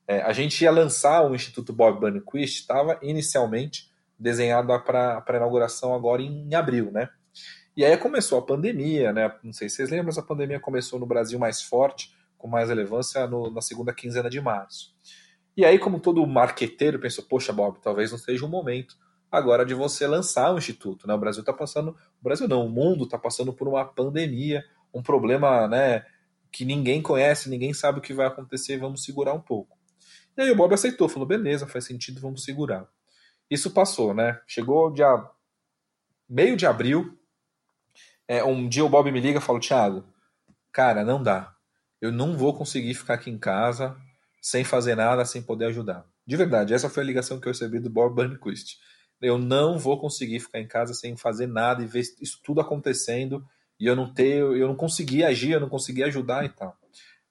É, 0.09 0.23
a 0.23 0.33
gente 0.33 0.65
ia 0.65 0.71
lançar 0.71 1.23
o 1.31 1.35
Instituto 1.35 1.75
Bob 1.75 2.01
Burnquist, 2.01 2.61
estava 2.61 2.99
inicialmente 3.03 3.91
desenhado 4.19 4.67
para 4.83 5.37
inauguração 5.37 5.95
agora 5.95 6.23
em 6.23 6.55
abril, 6.55 6.91
né? 6.91 7.09
E 7.77 7.85
aí 7.85 7.97
começou 7.97 8.39
a 8.39 8.43
pandemia, 8.43 9.13
né? 9.13 9.33
Não 9.43 9.53
sei 9.53 9.69
se 9.69 9.77
vocês 9.77 9.91
lembram, 9.91 10.07
mas 10.07 10.19
a 10.19 10.23
pandemia 10.23 10.59
começou 10.59 10.99
no 10.99 11.07
Brasil 11.07 11.39
mais 11.39 11.63
forte, 11.63 12.13
com 12.37 12.49
mais 12.49 12.69
relevância 12.71 13.27
no, 13.27 13.51
na 13.51 13.61
segunda 13.61 13.93
quinzena 13.93 14.29
de 14.29 14.41
março. 14.41 14.95
E 15.61 15.65
aí, 15.67 15.79
como 15.79 16.01
todo 16.01 16.27
marqueteiro 16.27 16.99
pensou, 16.99 17.23
poxa, 17.23 17.53
Bob, 17.53 17.81
talvez 17.83 18.11
não 18.11 18.17
seja 18.17 18.47
o 18.47 18.49
momento 18.49 18.97
agora 19.31 19.63
de 19.63 19.75
você 19.75 20.07
lançar 20.07 20.55
o 20.55 20.57
instituto, 20.57 21.07
né? 21.07 21.13
O 21.13 21.19
Brasil 21.19 21.41
está 21.41 21.53
passando, 21.53 21.91
o 21.91 22.25
Brasil 22.25 22.49
não, 22.49 22.65
o 22.65 22.71
mundo 22.71 23.05
está 23.05 23.19
passando 23.19 23.53
por 23.53 23.69
uma 23.69 23.85
pandemia, 23.85 24.65
um 24.95 25.03
problema, 25.03 25.69
né? 25.69 26.07
Que 26.51 26.65
ninguém 26.65 27.03
conhece, 27.03 27.51
ninguém 27.51 27.75
sabe 27.75 27.99
o 27.99 28.01
que 28.01 28.15
vai 28.15 28.27
acontecer, 28.27 28.79
vamos 28.79 29.05
segurar 29.05 29.35
um 29.35 29.41
pouco. 29.41 29.77
E 30.35 30.41
aí 30.41 30.51
o 30.51 30.57
Bob 30.57 30.73
aceitou, 30.73 31.11
falou, 31.11 31.29
beleza, 31.29 31.67
faz 31.67 31.85
sentido, 31.85 32.23
vamos 32.23 32.43
segurar. 32.43 32.89
Isso 33.51 33.71
passou, 33.71 34.15
né? 34.15 34.41
Chegou 34.47 34.91
dia 34.91 35.29
meio 36.27 36.57
de 36.57 36.65
abril, 36.65 37.19
é, 38.27 38.43
um 38.43 38.67
dia 38.67 38.83
o 38.83 38.89
Bob 38.89 39.13
me 39.13 39.21
liga 39.21 39.41
e 39.41 39.43
fala, 39.43 39.61
Thiago, 39.61 40.07
cara, 40.73 41.05
não 41.05 41.23
dá. 41.23 41.55
Eu 42.01 42.11
não 42.11 42.35
vou 42.35 42.57
conseguir 42.57 42.95
ficar 42.95 43.13
aqui 43.13 43.29
em 43.29 43.37
casa 43.37 43.95
sem 44.41 44.65
fazer 44.65 44.95
nada, 44.95 45.25
sem 45.25 45.43
poder 45.43 45.67
ajudar. 45.67 46.05
De 46.27 46.37
verdade, 46.37 46.73
essa 46.73 46.89
foi 46.89 47.03
a 47.03 47.07
ligação 47.07 47.41
que 47.41 47.47
eu 47.47 47.53
recebi 47.53 47.79
do 47.79 47.91
Bob 47.91 48.15
Burnquist. 48.15 48.79
Eu 49.21 49.37
não 49.37 49.79
vou 49.79 50.01
conseguir 50.01 50.41
ficar 50.41 50.61
em 50.61 50.67
casa 50.67 50.95
sem 50.95 51.17
fazer 51.17 51.47
nada 51.47 51.83
e 51.83 51.87
ver 51.87 52.01
isso 52.21 52.41
tudo 52.43 52.61
acontecendo 52.61 53.45
e 53.79 53.87
eu 53.87 53.97
não 53.97 54.13
ter, 54.13 54.39
eu 54.39 54.69
não 54.69 54.77
consegui 54.77 55.25
agir, 55.25 55.53
eu 55.53 55.61
não 55.61 55.69
consegui 55.69 56.03
ajudar 56.05 56.45
e 56.45 56.49
tal. 56.51 56.77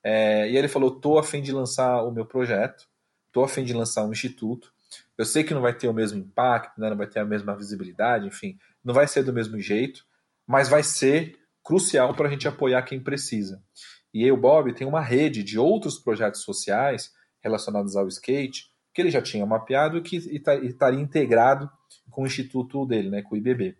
É, 0.03 0.49
e 0.49 0.57
ele 0.57 0.67
falou: 0.67 0.91
tô 0.91 1.17
a 1.17 1.23
fim 1.23 1.41
de 1.41 1.51
lançar 1.51 2.03
o 2.03 2.11
meu 2.11 2.25
projeto, 2.25 2.87
tô 3.31 3.43
a 3.43 3.47
fim 3.47 3.63
de 3.63 3.73
lançar 3.73 4.05
um 4.05 4.11
instituto. 4.11 4.73
Eu 5.17 5.25
sei 5.25 5.43
que 5.43 5.53
não 5.53 5.61
vai 5.61 5.73
ter 5.73 5.87
o 5.87 5.93
mesmo 5.93 6.19
impacto, 6.19 6.79
né, 6.79 6.89
não 6.89 6.97
vai 6.97 7.07
ter 7.07 7.19
a 7.19 7.25
mesma 7.25 7.55
visibilidade, 7.55 8.27
enfim, 8.27 8.57
não 8.83 8.93
vai 8.93 9.07
ser 9.07 9.23
do 9.23 9.33
mesmo 9.33 9.59
jeito, 9.59 10.03
mas 10.47 10.67
vai 10.67 10.81
ser 10.81 11.37
crucial 11.63 12.15
para 12.15 12.27
a 12.27 12.31
gente 12.31 12.47
apoiar 12.47 12.81
quem 12.81 12.99
precisa. 12.99 13.61
E 14.13 14.29
o 14.31 14.37
Bob 14.37 14.73
tem 14.73 14.87
uma 14.87 15.01
rede 15.01 15.43
de 15.43 15.59
outros 15.59 15.99
projetos 15.99 16.41
sociais 16.41 17.11
relacionados 17.41 17.95
ao 17.95 18.07
skate 18.07 18.69
que 18.93 19.01
ele 19.01 19.11
já 19.11 19.21
tinha 19.21 19.45
mapeado 19.45 19.97
e 19.97 20.01
que 20.01 20.17
estaria 20.17 20.99
integrado 20.99 21.69
com 22.09 22.23
o 22.23 22.25
instituto 22.25 22.85
dele, 22.85 23.09
né, 23.09 23.21
com 23.21 23.35
o 23.35 23.37
IBB. 23.37 23.77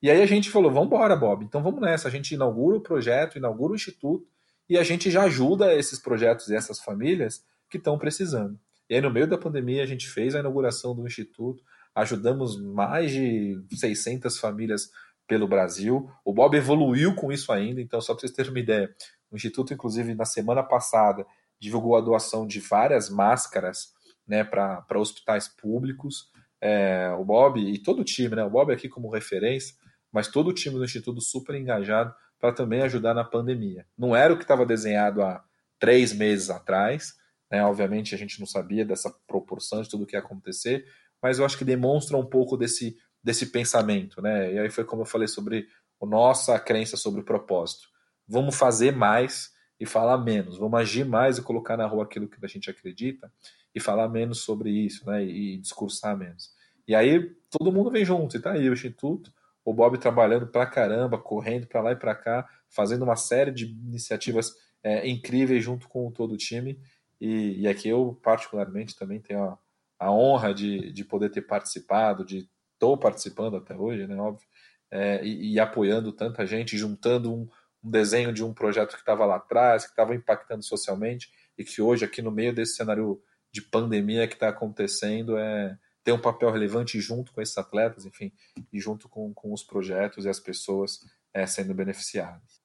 E 0.00 0.10
aí 0.10 0.22
a 0.22 0.26
gente 0.26 0.50
falou, 0.50 0.70
vamos 0.70 0.86
embora, 0.86 1.16
Bob, 1.16 1.44
então 1.44 1.62
vamos 1.62 1.80
nessa. 1.80 2.08
A 2.08 2.10
gente 2.10 2.34
inaugura 2.34 2.76
o 2.76 2.80
projeto, 2.80 3.36
inaugura 3.36 3.72
o 3.72 3.76
instituto 3.76 4.26
e 4.68 4.78
a 4.78 4.82
gente 4.82 5.10
já 5.10 5.24
ajuda 5.24 5.74
esses 5.74 5.98
projetos 5.98 6.48
e 6.48 6.54
essas 6.54 6.78
famílias 6.80 7.44
que 7.68 7.78
estão 7.78 7.98
precisando. 7.98 8.58
E 8.88 8.94
aí 8.94 9.00
no 9.00 9.10
meio 9.10 9.26
da 9.26 9.38
pandemia 9.38 9.82
a 9.82 9.86
gente 9.86 10.08
fez 10.08 10.34
a 10.34 10.40
inauguração 10.40 10.94
do 10.94 11.06
instituto, 11.06 11.62
ajudamos 11.94 12.60
mais 12.60 13.10
de 13.10 13.60
600 13.72 14.38
famílias 14.38 14.90
pelo 15.26 15.48
Brasil. 15.48 16.10
O 16.24 16.32
Bob 16.32 16.56
evoluiu 16.56 17.14
com 17.14 17.32
isso 17.32 17.52
ainda, 17.52 17.80
então, 17.80 18.00
só 18.00 18.12
para 18.12 18.20
vocês 18.20 18.32
terem 18.32 18.50
uma 18.50 18.60
ideia, 18.60 18.94
o 19.34 19.36
Instituto, 19.36 19.74
inclusive, 19.74 20.14
na 20.14 20.24
semana 20.24 20.62
passada, 20.62 21.26
divulgou 21.58 21.96
a 21.96 22.00
doação 22.00 22.46
de 22.46 22.60
várias 22.60 23.10
máscaras 23.10 23.92
né, 24.26 24.44
para 24.44 24.84
hospitais 24.94 25.48
públicos. 25.48 26.30
É, 26.60 27.10
o 27.18 27.24
Bob 27.24 27.60
e 27.60 27.78
todo 27.78 28.00
o 28.00 28.04
time, 28.04 28.36
né, 28.36 28.44
o 28.44 28.50
Bob 28.50 28.72
aqui 28.72 28.88
como 28.88 29.10
referência, 29.10 29.74
mas 30.12 30.28
todo 30.28 30.48
o 30.48 30.52
time 30.52 30.76
do 30.76 30.84
Instituto 30.84 31.20
super 31.20 31.54
engajado 31.54 32.14
para 32.38 32.52
também 32.52 32.82
ajudar 32.82 33.12
na 33.12 33.24
pandemia. 33.24 33.84
Não 33.98 34.14
era 34.14 34.32
o 34.32 34.36
que 34.36 34.44
estava 34.44 34.64
desenhado 34.64 35.22
há 35.22 35.44
três 35.78 36.12
meses 36.12 36.48
atrás, 36.48 37.14
né, 37.50 37.62
obviamente 37.64 38.14
a 38.14 38.18
gente 38.18 38.38
não 38.38 38.46
sabia 38.46 38.84
dessa 38.84 39.10
proporção 39.26 39.82
de 39.82 39.90
tudo 39.90 40.04
o 40.04 40.06
que 40.06 40.16
ia 40.16 40.20
acontecer, 40.20 40.86
mas 41.20 41.38
eu 41.38 41.44
acho 41.44 41.58
que 41.58 41.64
demonstra 41.64 42.16
um 42.16 42.24
pouco 42.24 42.56
desse 42.56 42.96
desse 43.22 43.46
pensamento, 43.46 44.20
né? 44.20 44.52
E 44.52 44.58
aí 44.58 44.68
foi 44.68 44.84
como 44.84 45.00
eu 45.00 45.06
falei 45.06 45.26
sobre 45.26 45.66
a 46.00 46.04
nossa 46.04 46.60
crença 46.60 46.94
sobre 46.94 47.22
o 47.22 47.24
propósito. 47.24 47.88
Vamos 48.26 48.56
fazer 48.56 48.92
mais 48.92 49.52
e 49.78 49.86
falar 49.86 50.18
menos. 50.18 50.56
Vamos 50.58 50.78
agir 50.80 51.04
mais 51.04 51.38
e 51.38 51.42
colocar 51.42 51.76
na 51.76 51.86
rua 51.86 52.04
aquilo 52.04 52.28
que 52.28 52.42
a 52.42 52.48
gente 52.48 52.70
acredita 52.70 53.30
e 53.74 53.80
falar 53.80 54.08
menos 54.08 54.38
sobre 54.40 54.70
isso, 54.70 55.06
né? 55.06 55.24
E 55.24 55.58
discursar 55.58 56.16
menos. 56.16 56.52
E 56.86 56.94
aí 56.94 57.34
todo 57.50 57.72
mundo 57.72 57.90
vem 57.90 58.04
junto. 58.04 58.36
E 58.36 58.40
tá 58.40 58.52
aí 58.52 58.68
o 58.68 58.72
Instituto, 58.72 59.32
o 59.64 59.72
Bob 59.72 59.98
trabalhando 59.98 60.46
pra 60.46 60.66
caramba, 60.66 61.18
correndo 61.18 61.66
para 61.66 61.80
lá 61.80 61.92
e 61.92 61.96
para 61.96 62.14
cá, 62.14 62.48
fazendo 62.68 63.02
uma 63.02 63.16
série 63.16 63.50
de 63.50 63.66
iniciativas 63.66 64.54
é, 64.82 65.08
incríveis 65.08 65.64
junto 65.64 65.88
com 65.88 66.10
todo 66.10 66.34
o 66.34 66.36
time. 66.36 66.78
E, 67.20 67.60
e 67.62 67.68
aqui 67.68 67.88
eu, 67.88 68.18
particularmente, 68.22 68.94
também 68.94 69.20
tenho 69.20 69.42
a, 69.42 69.58
a 69.98 70.12
honra 70.12 70.52
de, 70.52 70.92
de 70.92 71.04
poder 71.04 71.30
ter 71.30 71.42
participado, 71.42 72.24
de 72.24 72.48
estou 72.74 72.98
participando 72.98 73.56
até 73.56 73.74
hoje, 73.74 74.06
né, 74.06 74.16
óbvio, 74.16 74.46
é, 74.90 75.24
e, 75.24 75.54
e, 75.54 75.60
apoiando 75.60 76.12
tanta 76.12 76.46
gente, 76.46 76.76
juntando 76.76 77.32
um, 77.32 77.48
um 77.84 77.90
desenho 77.90 78.32
de 78.32 78.42
um 78.42 78.54
projeto 78.54 78.94
que 78.94 79.00
estava 79.00 79.26
lá 79.26 79.36
atrás, 79.36 79.84
que 79.84 79.90
estava 79.90 80.14
impactando 80.14 80.64
socialmente, 80.64 81.30
e 81.56 81.64
que 81.64 81.82
hoje, 81.82 82.04
aqui 82.04 82.22
no 82.22 82.30
meio 82.30 82.54
desse 82.54 82.76
cenário 82.76 83.20
de 83.52 83.60
pandemia 83.60 84.26
que 84.26 84.34
está 84.34 84.48
acontecendo, 84.48 85.36
é, 85.36 85.78
tem 86.02 86.14
um 86.14 86.20
papel 86.20 86.50
relevante 86.50 87.00
junto 87.00 87.32
com 87.32 87.40
esses 87.40 87.56
atletas, 87.56 88.04
enfim, 88.04 88.32
e 88.72 88.80
junto 88.80 89.08
com, 89.08 89.32
com 89.32 89.52
os 89.52 89.62
projetos 89.62 90.24
e 90.24 90.28
as 90.28 90.40
pessoas 90.40 91.00
é, 91.32 91.46
sendo 91.46 91.74
beneficiadas. 91.74 92.62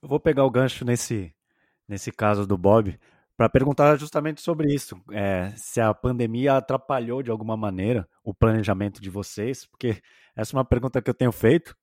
Eu 0.00 0.08
vou 0.08 0.18
pegar 0.18 0.44
o 0.44 0.50
gancho 0.50 0.84
nesse, 0.84 1.34
nesse 1.86 2.10
caso 2.10 2.46
do 2.46 2.56
Bob 2.56 2.98
para 3.36 3.48
perguntar 3.48 3.96
justamente 3.96 4.40
sobre 4.40 4.72
isso. 4.72 5.00
É, 5.10 5.52
se 5.56 5.80
a 5.80 5.92
pandemia 5.92 6.56
atrapalhou 6.56 7.22
de 7.22 7.30
alguma 7.30 7.56
maneira 7.56 8.08
o 8.24 8.32
planejamento 8.32 9.00
de 9.00 9.10
vocês, 9.10 9.66
porque 9.66 10.00
essa 10.34 10.54
é 10.54 10.58
uma 10.58 10.64
pergunta 10.64 11.00
que 11.02 11.10
eu 11.10 11.14
tenho 11.14 11.32
feito 11.32 11.76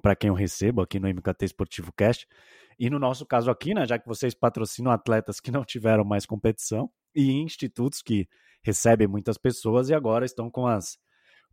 para 0.00 0.16
quem 0.16 0.28
eu 0.28 0.34
recebo 0.34 0.80
aqui 0.80 0.98
no 0.98 1.08
MKT 1.08 1.44
Esportivo 1.44 1.92
Cast. 1.92 2.26
E 2.78 2.90
no 2.90 2.98
nosso 2.98 3.24
caso 3.26 3.50
aqui, 3.50 3.74
né, 3.74 3.86
já 3.86 3.98
que 3.98 4.06
vocês 4.06 4.34
patrocinam 4.34 4.90
atletas 4.90 5.40
que 5.40 5.50
não 5.50 5.64
tiveram 5.64 6.04
mais 6.04 6.26
competição 6.26 6.90
e 7.14 7.30
institutos 7.30 8.02
que 8.02 8.28
recebem 8.62 9.06
muitas 9.06 9.36
pessoas 9.36 9.88
e 9.88 9.94
agora 9.94 10.24
estão 10.24 10.50
com 10.50 10.66
as, 10.66 10.98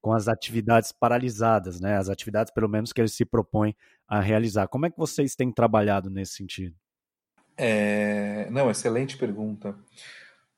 com 0.01 0.13
as 0.13 0.27
atividades 0.27 0.91
paralisadas, 0.91 1.79
né? 1.81 1.97
As 1.97 2.09
atividades, 2.09 2.53
pelo 2.53 2.69
menos, 2.69 2.93
que 2.93 3.01
eles 3.01 3.13
se 3.13 3.25
propõem 3.25 3.75
a 4.07 4.19
realizar. 4.19 4.67
Como 4.67 4.85
é 4.85 4.89
que 4.89 4.97
vocês 4.97 5.35
têm 5.35 5.51
trabalhado 5.51 6.09
nesse 6.09 6.33
sentido? 6.33 6.75
É... 7.57 8.49
Não, 8.51 8.69
excelente 8.69 9.17
pergunta. 9.17 9.77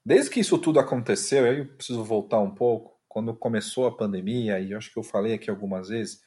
Desde 0.05 0.29
que 0.29 0.39
isso 0.39 0.57
tudo 0.57 0.79
aconteceu, 0.79 1.45
eu 1.45 1.65
preciso 1.65 2.03
voltar 2.03 2.39
um 2.39 2.53
pouco. 2.53 2.99
Quando 3.07 3.35
começou 3.35 3.87
a 3.87 3.95
pandemia, 3.95 4.59
e 4.59 4.73
acho 4.73 4.91
que 4.91 4.97
eu 4.97 5.03
falei 5.03 5.33
aqui 5.33 5.49
algumas 5.49 5.89
vezes, 5.89 6.21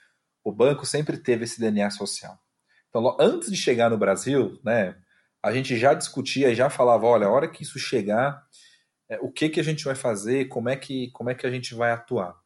o 0.45 0.53
banco 0.53 0.85
sempre 0.85 1.17
teve 1.17 1.45
esse 1.45 1.59
DNA 1.59 1.91
social. 1.91 2.39
Então, 2.89 3.17
antes 3.19 3.51
de 3.51 3.57
chegar 3.57 3.91
no 3.91 3.99
Brasil, 3.99 4.61
né, 4.63 4.95
a 5.43 5.53
gente 5.53 5.77
já 5.77 5.95
discutia 5.95 6.51
e 6.51 6.55
já 6.55 6.71
falava, 6.71 7.07
olha, 7.07 7.27
a 7.27 7.31
hora 7.31 7.49
que 7.49 7.63
isso 7.63 7.79
chegar, 7.79 8.47
é, 9.09 9.19
o 9.21 9.33
que, 9.33 9.49
que 9.49 9.59
a 9.59 9.65
gente 9.65 9.85
vai 9.85 9.95
fazer, 9.95 10.47
como 10.47 10.69
é 10.69 10.77
que, 10.77 11.11
como 11.11 11.31
é 11.31 11.35
que 11.35 11.47
a 11.47 11.51
gente 11.51 11.75
vai 11.75 11.91
atuar. 11.91 12.37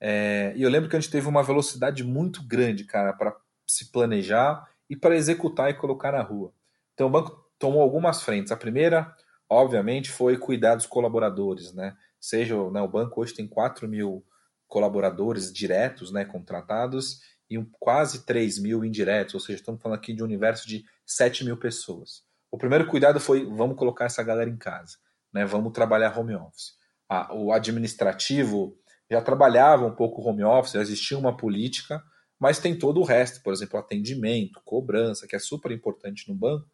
É, 0.00 0.52
e 0.56 0.62
eu 0.62 0.70
lembro 0.70 0.88
que 0.88 0.96
a 0.96 1.00
gente 1.00 1.10
teve 1.10 1.28
uma 1.28 1.42
velocidade 1.42 2.04
muito 2.04 2.42
grande, 2.46 2.84
cara, 2.84 3.12
para 3.12 3.34
se 3.66 3.90
planejar 3.90 4.68
e 4.88 4.96
para 4.96 5.16
executar 5.16 5.70
e 5.70 5.74
colocar 5.74 6.12
na 6.12 6.22
rua. 6.22 6.52
Então 6.94 7.06
o 7.06 7.10
banco 7.10 7.44
tomou 7.58 7.82
algumas 7.82 8.22
frentes. 8.22 8.52
A 8.52 8.56
primeira, 8.56 9.14
obviamente, 9.48 10.10
foi 10.10 10.36
cuidar 10.36 10.74
dos 10.74 10.86
colaboradores, 10.86 11.72
né? 11.72 11.96
Seja 12.20 12.54
né, 12.70 12.80
o 12.80 12.88
banco 12.88 13.20
hoje 13.20 13.34
tem 13.34 13.46
4 13.46 13.88
mil 13.88 14.24
colaboradores 14.68 15.52
diretos, 15.52 16.12
né, 16.12 16.24
contratados, 16.24 17.20
e 17.50 17.58
um, 17.58 17.66
quase 17.80 18.24
3 18.24 18.58
mil 18.58 18.84
indiretos, 18.84 19.34
ou 19.34 19.40
seja, 19.40 19.58
estamos 19.58 19.82
falando 19.82 19.98
aqui 19.98 20.12
de 20.12 20.22
um 20.22 20.26
universo 20.26 20.68
de 20.68 20.84
7 21.04 21.44
mil 21.44 21.56
pessoas. 21.56 22.22
O 22.50 22.58
primeiro 22.58 22.86
cuidado 22.86 23.18
foi, 23.18 23.44
vamos 23.44 23.76
colocar 23.76 24.04
essa 24.04 24.22
galera 24.22 24.48
em 24.48 24.56
casa 24.56 24.98
né? 25.32 25.44
Vamos 25.44 25.72
trabalhar 25.72 26.18
home 26.18 26.34
office. 26.34 26.72
Ah, 27.08 27.34
o 27.34 27.52
administrativo 27.52 28.76
já 29.10 29.20
trabalhava 29.22 29.86
um 29.86 29.94
pouco 29.94 30.22
home 30.22 30.44
office, 30.44 30.72
já 30.72 30.82
existia 30.82 31.18
uma 31.18 31.36
política, 31.36 32.02
mas 32.38 32.58
tem 32.58 32.78
todo 32.78 33.00
o 33.00 33.04
resto, 33.04 33.42
por 33.42 33.52
exemplo, 33.52 33.78
atendimento, 33.78 34.60
cobrança, 34.64 35.26
que 35.26 35.34
é 35.34 35.38
super 35.38 35.72
importante 35.72 36.28
no 36.28 36.34
banco, 36.34 36.68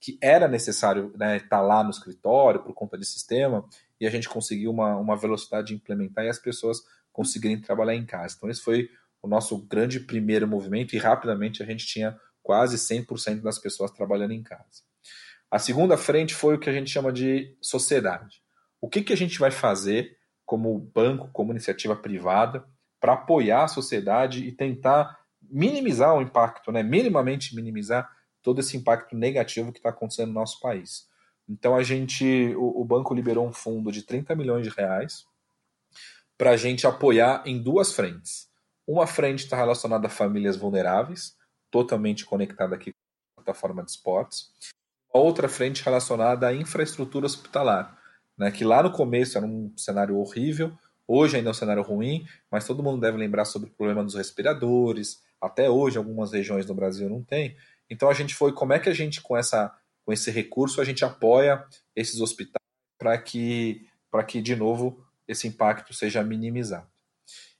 que 0.00 0.18
era 0.20 0.48
necessário 0.48 1.12
né, 1.16 1.36
estar 1.36 1.48
tá 1.48 1.60
lá 1.60 1.82
no 1.82 1.90
escritório 1.90 2.62
por 2.62 2.74
conta 2.74 2.98
de 2.98 3.06
sistema, 3.06 3.64
e 4.00 4.06
a 4.06 4.10
gente 4.10 4.28
conseguiu 4.28 4.70
uma, 4.70 4.96
uma 4.96 5.16
velocidade 5.16 5.68
de 5.68 5.74
implementar 5.74 6.24
e 6.24 6.28
as 6.28 6.38
pessoas 6.38 6.82
conseguirem 7.16 7.58
trabalhar 7.58 7.94
em 7.94 8.04
casa. 8.04 8.34
Então, 8.36 8.50
esse 8.50 8.60
foi 8.60 8.90
o 9.22 9.26
nosso 9.26 9.56
grande 9.66 9.98
primeiro 9.98 10.46
movimento, 10.46 10.94
e 10.94 10.98
rapidamente 10.98 11.62
a 11.62 11.66
gente 11.66 11.86
tinha 11.86 12.14
quase 12.42 12.76
100% 12.76 13.40
das 13.40 13.58
pessoas 13.58 13.90
trabalhando 13.90 14.32
em 14.32 14.42
casa. 14.42 14.84
A 15.50 15.58
segunda 15.58 15.96
frente 15.96 16.34
foi 16.34 16.56
o 16.56 16.60
que 16.60 16.68
a 16.68 16.72
gente 16.72 16.90
chama 16.90 17.10
de 17.10 17.56
sociedade. 17.62 18.42
O 18.80 18.88
que, 18.88 19.02
que 19.02 19.14
a 19.14 19.16
gente 19.16 19.38
vai 19.38 19.50
fazer 19.50 20.14
como 20.44 20.78
banco, 20.78 21.30
como 21.32 21.52
iniciativa 21.52 21.96
privada, 21.96 22.68
para 23.00 23.14
apoiar 23.14 23.64
a 23.64 23.68
sociedade 23.68 24.44
e 24.44 24.52
tentar 24.52 25.18
minimizar 25.40 26.14
o 26.14 26.20
impacto, 26.20 26.70
né? 26.70 26.82
minimamente 26.82 27.56
minimizar 27.56 28.08
todo 28.42 28.60
esse 28.60 28.76
impacto 28.76 29.16
negativo 29.16 29.72
que 29.72 29.78
está 29.78 29.88
acontecendo 29.88 30.28
no 30.28 30.34
nosso 30.34 30.60
país. 30.60 31.08
Então 31.48 31.74
a 31.74 31.82
gente, 31.82 32.54
o, 32.56 32.82
o, 32.82 32.84
banco 32.84 33.14
liberou 33.14 33.46
um 33.46 33.52
fundo 33.52 33.90
de 33.90 34.02
30 34.02 34.34
milhões 34.34 34.66
de 34.66 34.70
reais 34.70 35.24
para 36.38 36.50
a 36.50 36.56
gente 36.56 36.86
apoiar 36.86 37.42
em 37.46 37.60
duas 37.60 37.92
frentes. 37.92 38.48
Uma 38.86 39.06
frente 39.06 39.44
está 39.44 39.56
relacionada 39.56 40.06
a 40.06 40.10
famílias 40.10 40.56
vulneráveis, 40.56 41.34
totalmente 41.70 42.24
conectada 42.24 42.74
aqui 42.74 42.92
com 42.92 43.40
a 43.40 43.42
plataforma 43.42 43.82
de 43.82 43.90
esportes, 43.90 44.50
outra 45.12 45.48
frente 45.48 45.82
relacionada 45.82 46.46
à 46.46 46.54
infraestrutura 46.54 47.26
hospitalar, 47.26 47.98
né, 48.38 48.50
que 48.50 48.64
lá 48.64 48.82
no 48.82 48.92
começo 48.92 49.36
era 49.38 49.46
um 49.46 49.72
cenário 49.76 50.18
horrível, 50.18 50.72
hoje 51.08 51.36
ainda 51.36 51.48
é 51.48 51.52
um 51.52 51.54
cenário 51.54 51.82
ruim, 51.82 52.26
mas 52.50 52.66
todo 52.66 52.82
mundo 52.82 53.00
deve 53.00 53.16
lembrar 53.16 53.44
sobre 53.44 53.70
o 53.70 53.72
problema 53.72 54.04
dos 54.04 54.14
respiradores, 54.14 55.22
até 55.40 55.70
hoje 55.70 55.98
algumas 55.98 56.32
regiões 56.32 56.66
do 56.66 56.74
Brasil 56.74 57.08
não 57.08 57.22
tem. 57.22 57.56
Então 57.88 58.10
a 58.10 58.14
gente 58.14 58.34
foi, 58.34 58.52
como 58.52 58.72
é 58.72 58.78
que 58.78 58.88
a 58.88 58.94
gente 58.94 59.20
com 59.20 59.36
essa 59.36 59.74
com 60.04 60.12
esse 60.12 60.30
recurso 60.30 60.80
a 60.80 60.84
gente 60.84 61.04
apoia 61.04 61.64
esses 61.94 62.20
hospitais 62.20 62.62
para 62.96 63.18
que 63.18 63.86
para 64.10 64.22
que 64.22 64.40
de 64.40 64.54
novo 64.54 65.04
esse 65.28 65.48
impacto 65.48 65.92
seja 65.92 66.22
minimizado. 66.22 66.88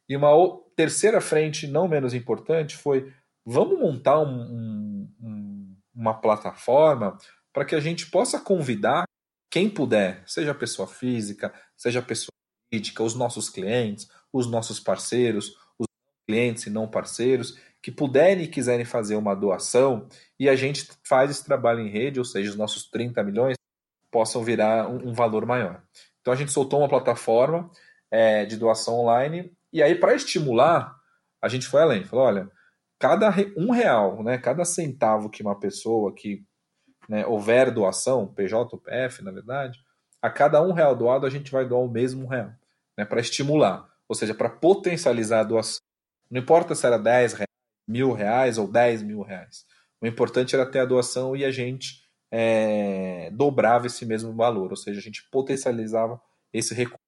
E 0.08 0.16
uma 0.16 0.30
terceira 0.76 1.20
frente, 1.20 1.66
não 1.66 1.88
menos 1.88 2.14
importante, 2.14 2.76
foi 2.76 3.12
vamos 3.44 3.78
montar 3.78 4.20
um, 4.20 5.08
um, 5.20 5.76
uma 5.94 6.14
plataforma 6.14 7.16
para 7.52 7.64
que 7.64 7.74
a 7.74 7.80
gente 7.80 8.10
possa 8.10 8.40
convidar 8.40 9.04
quem 9.50 9.70
puder, 9.70 10.22
seja 10.26 10.54
pessoa 10.54 10.86
física, 10.86 11.52
seja 11.76 12.02
pessoa 12.02 12.32
jurídica, 12.70 13.02
os 13.02 13.14
nossos 13.14 13.48
clientes, 13.48 14.08
os 14.32 14.46
nossos 14.46 14.78
parceiros, 14.78 15.56
os 15.78 15.86
clientes 16.28 16.66
e 16.66 16.70
não 16.70 16.88
parceiros, 16.88 17.58
que 17.80 17.90
puderem 17.90 18.44
e 18.44 18.48
quiserem 18.48 18.84
fazer 18.84 19.16
uma 19.16 19.34
doação 19.34 20.08
e 20.38 20.48
a 20.48 20.56
gente 20.56 20.88
faz 21.04 21.30
esse 21.30 21.44
trabalho 21.44 21.80
em 21.80 21.88
rede, 21.88 22.18
ou 22.18 22.24
seja, 22.24 22.50
os 22.50 22.56
nossos 22.56 22.90
30 22.90 23.22
milhões 23.22 23.56
possam 24.10 24.42
virar 24.42 24.88
um, 24.88 25.10
um 25.10 25.12
valor 25.12 25.46
maior. 25.46 25.82
Então 26.26 26.34
a 26.34 26.36
gente 26.36 26.50
soltou 26.50 26.80
uma 26.80 26.88
plataforma 26.88 27.70
é, 28.10 28.44
de 28.44 28.56
doação 28.56 28.98
online 28.98 29.52
e 29.72 29.80
aí 29.80 29.94
para 29.94 30.12
estimular 30.12 30.96
a 31.40 31.46
gente 31.46 31.68
foi 31.68 31.82
além, 31.82 32.02
falou, 32.02 32.24
olha, 32.24 32.50
cada 32.98 33.32
um 33.56 33.70
real, 33.70 34.24
né, 34.24 34.36
cada 34.36 34.64
centavo 34.64 35.30
que 35.30 35.40
uma 35.40 35.56
pessoa 35.56 36.12
que 36.12 36.44
né, 37.08 37.24
houver 37.24 37.70
doação, 37.70 38.26
PJ 38.26 38.76
PF, 38.78 39.22
na 39.22 39.30
verdade, 39.30 39.78
a 40.20 40.28
cada 40.28 40.60
um 40.60 40.72
real 40.72 40.96
doado 40.96 41.26
a 41.26 41.30
gente 41.30 41.52
vai 41.52 41.64
doar 41.64 41.82
o 41.82 41.88
mesmo 41.88 42.26
real, 42.26 42.50
né, 42.98 43.04
para 43.04 43.20
estimular, 43.20 43.88
ou 44.08 44.16
seja, 44.16 44.34
para 44.34 44.50
potencializar 44.50 45.42
a 45.42 45.44
doação. 45.44 45.78
Não 46.28 46.40
importa 46.40 46.74
se 46.74 46.84
era 46.84 46.98
10 46.98 47.34
reais, 47.34 47.46
mil 47.86 48.12
reais 48.12 48.58
ou 48.58 48.66
10 48.66 49.04
mil 49.04 49.22
reais. 49.22 49.64
O 50.00 50.06
importante 50.08 50.56
era 50.56 50.66
ter 50.68 50.80
a 50.80 50.84
doação 50.84 51.36
e 51.36 51.44
a 51.44 51.52
gente 51.52 52.04
é, 52.38 53.30
dobrava 53.32 53.86
esse 53.86 54.04
mesmo 54.04 54.34
valor, 54.34 54.70
ou 54.70 54.76
seja, 54.76 55.00
a 55.00 55.02
gente 55.02 55.26
potencializava 55.30 56.20
esse 56.52 56.74
recurso. 56.74 57.00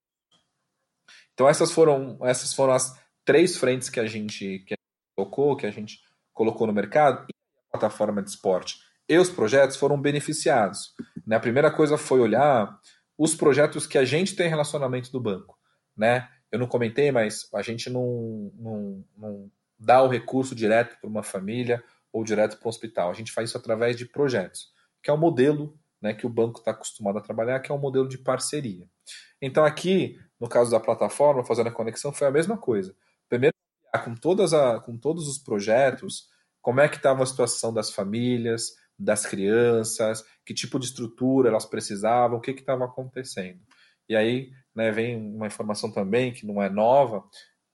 Então 1.35 1.47
essas 1.47 1.71
foram, 1.71 2.19
essas 2.23 2.55
foram 2.55 2.73
as 2.73 2.99
três 3.25 3.57
frentes 3.57 3.91
que 3.91 4.01
a 4.01 4.07
gente, 4.07 4.61
que 4.61 4.75
a 4.75 4.77
gente 4.77 5.15
colocou, 5.15 5.57
que 5.57 5.67
a 5.67 5.71
gente 5.71 6.01
colocou 6.33 6.67
no 6.67 6.73
mercado 6.73 7.27
e 7.29 7.35
a 7.69 7.79
plataforma 7.79 8.23
de 8.23 8.31
esporte 8.31 8.79
e 9.09 9.17
os 9.19 9.31
projetos 9.31 9.77
foram 9.77 10.01
beneficiados. 10.01 10.95
Né? 11.27 11.37
A 11.37 11.41
primeira 11.41 11.71
coisa 11.71 11.97
foi 11.97 12.21
olhar 12.21 12.79
os 13.17 13.35
projetos 13.35 13.87
que 13.87 13.97
a 13.97 14.05
gente 14.05 14.37
tem 14.37 14.49
relacionamento 14.49 15.11
do 15.11 15.21
banco. 15.21 15.59
Né? 15.97 16.29
Eu 16.53 16.59
não 16.59 16.67
comentei, 16.67 17.11
mas 17.11 17.49
a 17.55 17.63
gente 17.63 17.89
não, 17.89 18.53
não, 18.55 19.05
não 19.17 19.51
dá 19.79 20.03
o 20.03 20.09
recurso 20.09 20.55
direto 20.55 20.99
para 21.01 21.09
uma 21.09 21.23
família 21.23 21.83
ou 22.13 22.23
direto 22.23 22.59
para 22.59 22.67
um 22.67 22.69
hospital. 22.69 23.11
A 23.11 23.15
gente 23.15 23.33
faz 23.33 23.49
isso 23.49 23.59
através 23.59 23.97
de 23.97 24.05
projetos, 24.05 24.71
que 25.03 25.11
é 25.11 25.13
o 25.13 25.19
modelo 25.19 25.79
né, 26.01 26.15
que 26.15 26.27
o 26.27 26.31
banco 26.31 26.61
está 26.61 26.71
acostumado 26.71 27.19
a 27.19 27.23
trabalhar, 27.23 27.61
que 27.61 27.71
é 27.71 27.75
o 27.75 27.79
modelo 27.79 28.09
de 28.09 28.19
parceria. 28.19 28.87
Então, 29.41 29.65
aqui, 29.65 30.17
no 30.39 30.49
caso 30.49 30.71
da 30.71 30.81
plataforma, 30.81 31.45
fazendo 31.45 31.69
a 31.69 31.73
conexão, 31.73 32.13
foi 32.13 32.27
a 32.27 32.31
mesma 32.31 32.57
coisa. 32.57 32.95
Primeiro, 33.29 33.55
com, 34.05 34.15
todas 34.15 34.53
a, 34.53 34.81
com 34.81 34.97
todos 34.97 35.29
os 35.29 35.39
projetos, 35.39 36.29
como 36.61 36.81
é 36.81 36.89
que 36.89 36.97
estava 36.97 37.23
a 37.23 37.27
situação 37.27 37.73
das 37.73 37.91
famílias, 37.91 38.73
das 38.99 39.25
crianças, 39.27 40.25
que 40.45 40.55
tipo 40.55 40.79
de 40.79 40.87
estrutura 40.87 41.49
elas 41.49 41.67
precisavam, 41.67 42.39
o 42.39 42.41
que 42.41 42.51
estava 42.51 42.85
acontecendo. 42.85 43.61
E 44.09 44.17
aí 44.17 44.51
né, 44.75 44.91
vem 44.91 45.17
uma 45.17 45.47
informação 45.47 45.91
também 45.91 46.33
que 46.33 46.47
não 46.47 46.63
é 46.63 46.69
nova, 46.69 47.25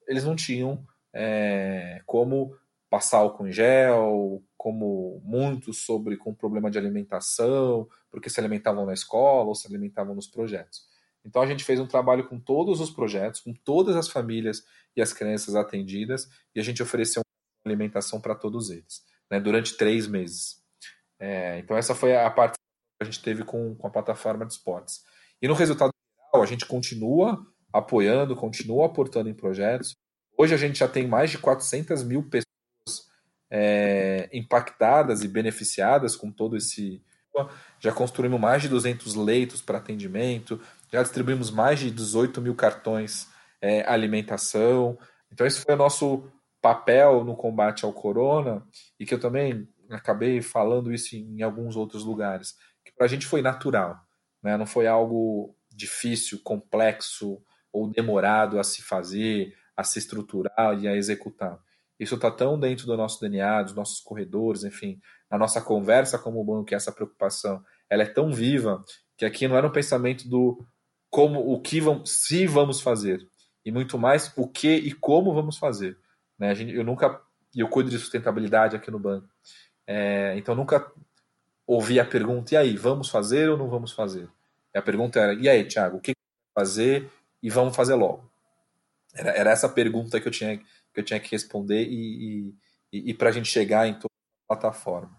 eles 0.06 0.24
não 0.24 0.36
tinham 0.36 0.84
é, 1.14 2.02
como 2.06 2.54
passar 2.94 3.18
álcool 3.18 3.48
em 3.48 3.52
gel, 3.52 4.40
como 4.56 5.20
muitos 5.24 5.78
sobre 5.78 6.16
com 6.16 6.32
problema 6.32 6.70
de 6.70 6.78
alimentação, 6.78 7.88
porque 8.08 8.30
se 8.30 8.38
alimentavam 8.38 8.86
na 8.86 8.92
escola 8.92 9.48
ou 9.48 9.54
se 9.56 9.66
alimentavam 9.66 10.14
nos 10.14 10.28
projetos. 10.28 10.86
Então 11.24 11.42
a 11.42 11.46
gente 11.46 11.64
fez 11.64 11.80
um 11.80 11.88
trabalho 11.88 12.28
com 12.28 12.38
todos 12.38 12.80
os 12.80 12.90
projetos, 12.90 13.40
com 13.40 13.52
todas 13.52 13.96
as 13.96 14.08
famílias 14.08 14.64
e 14.96 15.02
as 15.02 15.12
crianças 15.12 15.56
atendidas, 15.56 16.28
e 16.54 16.60
a 16.60 16.62
gente 16.62 16.84
ofereceu 16.84 17.20
alimentação 17.66 18.20
para 18.20 18.36
todos 18.36 18.70
eles, 18.70 19.02
né, 19.28 19.40
durante 19.40 19.76
três 19.76 20.06
meses. 20.06 20.62
É, 21.18 21.58
então 21.58 21.76
essa 21.76 21.96
foi 21.96 22.16
a 22.16 22.30
parte 22.30 22.54
a 23.02 23.04
gente 23.04 23.20
teve 23.20 23.42
com, 23.42 23.74
com 23.74 23.88
a 23.88 23.90
plataforma 23.90 24.46
de 24.46 24.52
esportes. 24.52 25.02
E 25.42 25.48
no 25.48 25.54
resultado 25.54 25.90
geral, 26.16 26.44
a 26.44 26.46
gente 26.46 26.64
continua 26.64 27.44
apoiando, 27.72 28.36
continua 28.36 28.86
aportando 28.86 29.28
em 29.28 29.34
projetos. 29.34 29.96
Hoje 30.38 30.54
a 30.54 30.56
gente 30.56 30.78
já 30.78 30.86
tem 30.86 31.08
mais 31.08 31.32
de 31.32 31.38
400 31.38 32.04
mil 32.04 32.22
pessoas 32.22 32.43
é, 33.56 34.28
impactadas 34.32 35.22
e 35.22 35.28
beneficiadas 35.28 36.16
com 36.16 36.28
todo 36.32 36.56
esse. 36.56 37.00
Já 37.78 37.92
construímos 37.92 38.40
mais 38.40 38.62
de 38.62 38.68
200 38.68 39.14
leitos 39.14 39.62
para 39.62 39.78
atendimento, 39.78 40.60
já 40.92 41.02
distribuímos 41.02 41.50
mais 41.50 41.78
de 41.78 41.90
18 41.90 42.40
mil 42.40 42.54
cartões 42.54 43.28
é, 43.60 43.88
alimentação. 43.88 44.98
Então, 45.32 45.46
esse 45.46 45.60
foi 45.60 45.74
o 45.74 45.78
nosso 45.78 46.28
papel 46.60 47.22
no 47.24 47.36
combate 47.36 47.84
ao 47.84 47.92
corona 47.92 48.66
e 48.98 49.06
que 49.06 49.14
eu 49.14 49.20
também 49.20 49.68
acabei 49.90 50.42
falando 50.42 50.92
isso 50.92 51.14
em 51.14 51.42
alguns 51.42 51.76
outros 51.76 52.04
lugares, 52.04 52.56
que 52.84 52.92
para 52.92 53.06
a 53.06 53.08
gente 53.08 53.26
foi 53.26 53.42
natural, 53.42 54.00
né? 54.42 54.56
não 54.56 54.66
foi 54.66 54.86
algo 54.86 55.54
difícil, 55.70 56.40
complexo 56.42 57.40
ou 57.72 57.88
demorado 57.88 58.58
a 58.58 58.64
se 58.64 58.82
fazer, 58.82 59.54
a 59.76 59.84
se 59.84 59.98
estruturar 59.98 60.78
e 60.80 60.88
a 60.88 60.96
executar. 60.96 61.60
Isso 61.98 62.16
está 62.16 62.30
tão 62.30 62.58
dentro 62.58 62.86
do 62.86 62.96
nosso 62.96 63.20
DNA, 63.20 63.62
dos 63.62 63.74
nossos 63.74 64.00
corredores, 64.00 64.64
enfim, 64.64 65.00
na 65.30 65.38
nossa 65.38 65.60
conversa 65.60 66.18
como 66.18 66.44
banco, 66.44 66.64
que 66.64 66.74
essa 66.74 66.92
preocupação 66.92 67.62
ela 67.88 68.02
é 68.02 68.06
tão 68.06 68.32
viva 68.32 68.84
que 69.16 69.24
aqui 69.24 69.46
não 69.46 69.56
era 69.56 69.66
um 69.66 69.72
pensamento 69.72 70.28
do 70.28 70.66
como 71.08 71.52
o 71.52 71.60
que 71.60 71.80
vamos, 71.80 72.10
se 72.10 72.46
vamos 72.46 72.80
fazer, 72.80 73.24
e 73.64 73.70
muito 73.70 73.96
mais 73.96 74.32
o 74.36 74.48
que 74.48 74.74
e 74.74 74.92
como 74.92 75.32
vamos 75.32 75.56
fazer. 75.56 75.96
Né? 76.36 76.50
A 76.50 76.54
eu 76.54 76.82
nunca, 76.82 77.20
eu 77.54 77.68
cuido 77.68 77.90
de 77.90 77.98
sustentabilidade 77.98 78.74
aqui 78.74 78.90
no 78.90 78.98
banco, 78.98 79.28
é, 79.86 80.36
então 80.36 80.54
nunca 80.56 80.90
ouvi 81.66 82.00
a 82.00 82.04
pergunta, 82.04 82.54
e 82.54 82.56
aí, 82.56 82.76
vamos 82.76 83.08
fazer 83.08 83.48
ou 83.48 83.56
não 83.56 83.68
vamos 83.68 83.92
fazer? 83.92 84.28
E 84.74 84.78
a 84.78 84.82
pergunta 84.82 85.20
era, 85.20 85.34
e 85.34 85.48
aí, 85.48 85.64
Thiago, 85.64 85.98
o 85.98 86.00
que 86.00 86.12
fazer 86.54 87.10
e 87.42 87.48
vamos 87.48 87.74
fazer 87.74 87.94
logo? 87.94 88.30
Era, 89.14 89.30
era 89.30 89.50
essa 89.50 89.68
pergunta 89.68 90.20
que 90.20 90.28
eu 90.28 90.32
tinha 90.32 90.60
que 90.94 91.00
eu 91.00 91.04
tinha 91.04 91.20
que 91.20 91.30
responder 91.30 91.84
e, 91.86 92.54
e, 92.92 93.10
e 93.10 93.14
para 93.14 93.28
a 93.28 93.32
gente 93.32 93.48
chegar 93.48 93.88
em 93.88 93.94
toda 93.94 94.14
a 94.48 94.54
plataforma. 94.54 95.14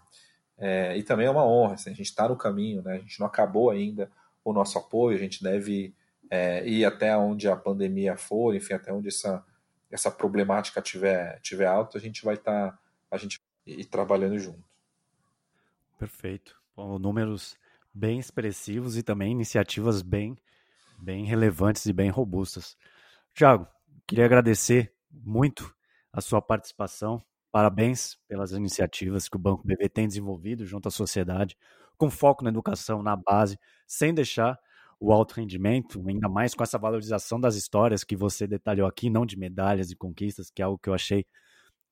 É, 0.57 0.97
e 0.97 1.03
também 1.03 1.27
é 1.27 1.29
uma 1.29 1.45
honra, 1.45 1.73
assim, 1.73 1.89
a 1.89 1.93
gente 1.93 2.07
está 2.07 2.29
no 2.29 2.37
caminho, 2.37 2.81
né? 2.81 2.93
a 2.93 2.97
gente 2.99 3.19
não 3.19 3.27
acabou 3.27 3.69
ainda 3.69 4.09
o 4.43 4.53
nosso 4.53 4.77
apoio, 4.77 5.17
a 5.17 5.19
gente 5.19 5.43
deve 5.43 5.93
é, 6.29 6.65
ir 6.65 6.85
até 6.85 7.15
onde 7.17 7.49
a 7.49 7.55
pandemia 7.55 8.15
for, 8.15 8.55
enfim, 8.55 8.73
até 8.73 8.93
onde 8.93 9.09
essa, 9.09 9.43
essa 9.91 10.09
problemática 10.09 10.81
tiver, 10.81 11.39
tiver 11.41 11.65
alta, 11.65 11.97
a 11.97 12.01
gente 12.01 12.23
vai 12.23 12.35
estar 12.35 12.71
tá, 12.71 12.79
a 13.11 13.17
gente 13.17 13.39
ir 13.65 13.85
trabalhando 13.85 14.39
junto. 14.39 14.63
Perfeito. 15.99 16.55
Bom, 16.75 16.97
números 16.97 17.57
bem 17.93 18.19
expressivos 18.19 18.97
e 18.97 19.03
também 19.03 19.31
iniciativas 19.31 20.01
bem, 20.01 20.37
bem 20.97 21.25
relevantes 21.25 21.85
e 21.85 21.93
bem 21.93 22.09
robustas. 22.09 22.77
Tiago, 23.33 23.67
queria 24.07 24.25
agradecer 24.25 24.94
muito 25.23 25.73
a 26.11 26.21
sua 26.21 26.41
participação. 26.41 27.23
Parabéns 27.51 28.17
pelas 28.27 28.51
iniciativas 28.51 29.29
que 29.29 29.35
o 29.37 29.39
Banco 29.39 29.65
BV 29.65 29.89
tem 29.89 30.07
desenvolvido 30.07 30.65
junto 30.65 30.87
à 30.87 30.91
sociedade, 30.91 31.57
com 31.97 32.09
foco 32.09 32.43
na 32.43 32.49
educação, 32.49 33.01
na 33.01 33.15
base, 33.15 33.57
sem 33.87 34.13
deixar 34.13 34.59
o 34.99 35.11
alto 35.11 35.33
rendimento, 35.35 36.03
ainda 36.07 36.29
mais 36.29 36.53
com 36.53 36.63
essa 36.63 36.77
valorização 36.77 37.39
das 37.39 37.55
histórias 37.55 38.03
que 38.03 38.15
você 38.15 38.47
detalhou 38.47 38.87
aqui, 38.87 39.09
não 39.09 39.25
de 39.25 39.37
medalhas 39.37 39.91
e 39.91 39.95
conquistas, 39.95 40.49
que 40.49 40.61
é 40.61 40.65
algo 40.65 40.79
que 40.79 40.89
eu 40.89 40.93
achei 40.93 41.25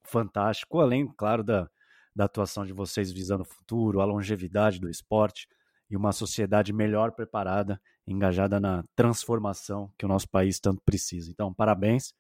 fantástico, 0.04 0.80
além, 0.80 1.08
claro, 1.08 1.44
da, 1.44 1.70
da 2.16 2.26
atuação 2.26 2.66
de 2.66 2.74
vocês 2.74 3.12
visando 3.12 3.44
o 3.44 3.46
futuro, 3.46 4.02
a 4.02 4.06
longevidade 4.06 4.80
do 4.80 4.90
esporte 4.90 5.48
e 5.90 5.96
uma 5.96 6.12
sociedade 6.12 6.74
melhor 6.74 7.12
preparada, 7.12 7.80
engajada 8.08 8.60
na 8.60 8.84
transformação 8.96 9.92
que 9.98 10.06
o 10.06 10.10
nosso 10.10 10.30
país 10.30 10.60
tanto 10.60 10.82
precisa. 10.84 11.30
Então, 11.32 11.54
parabéns 11.54 12.14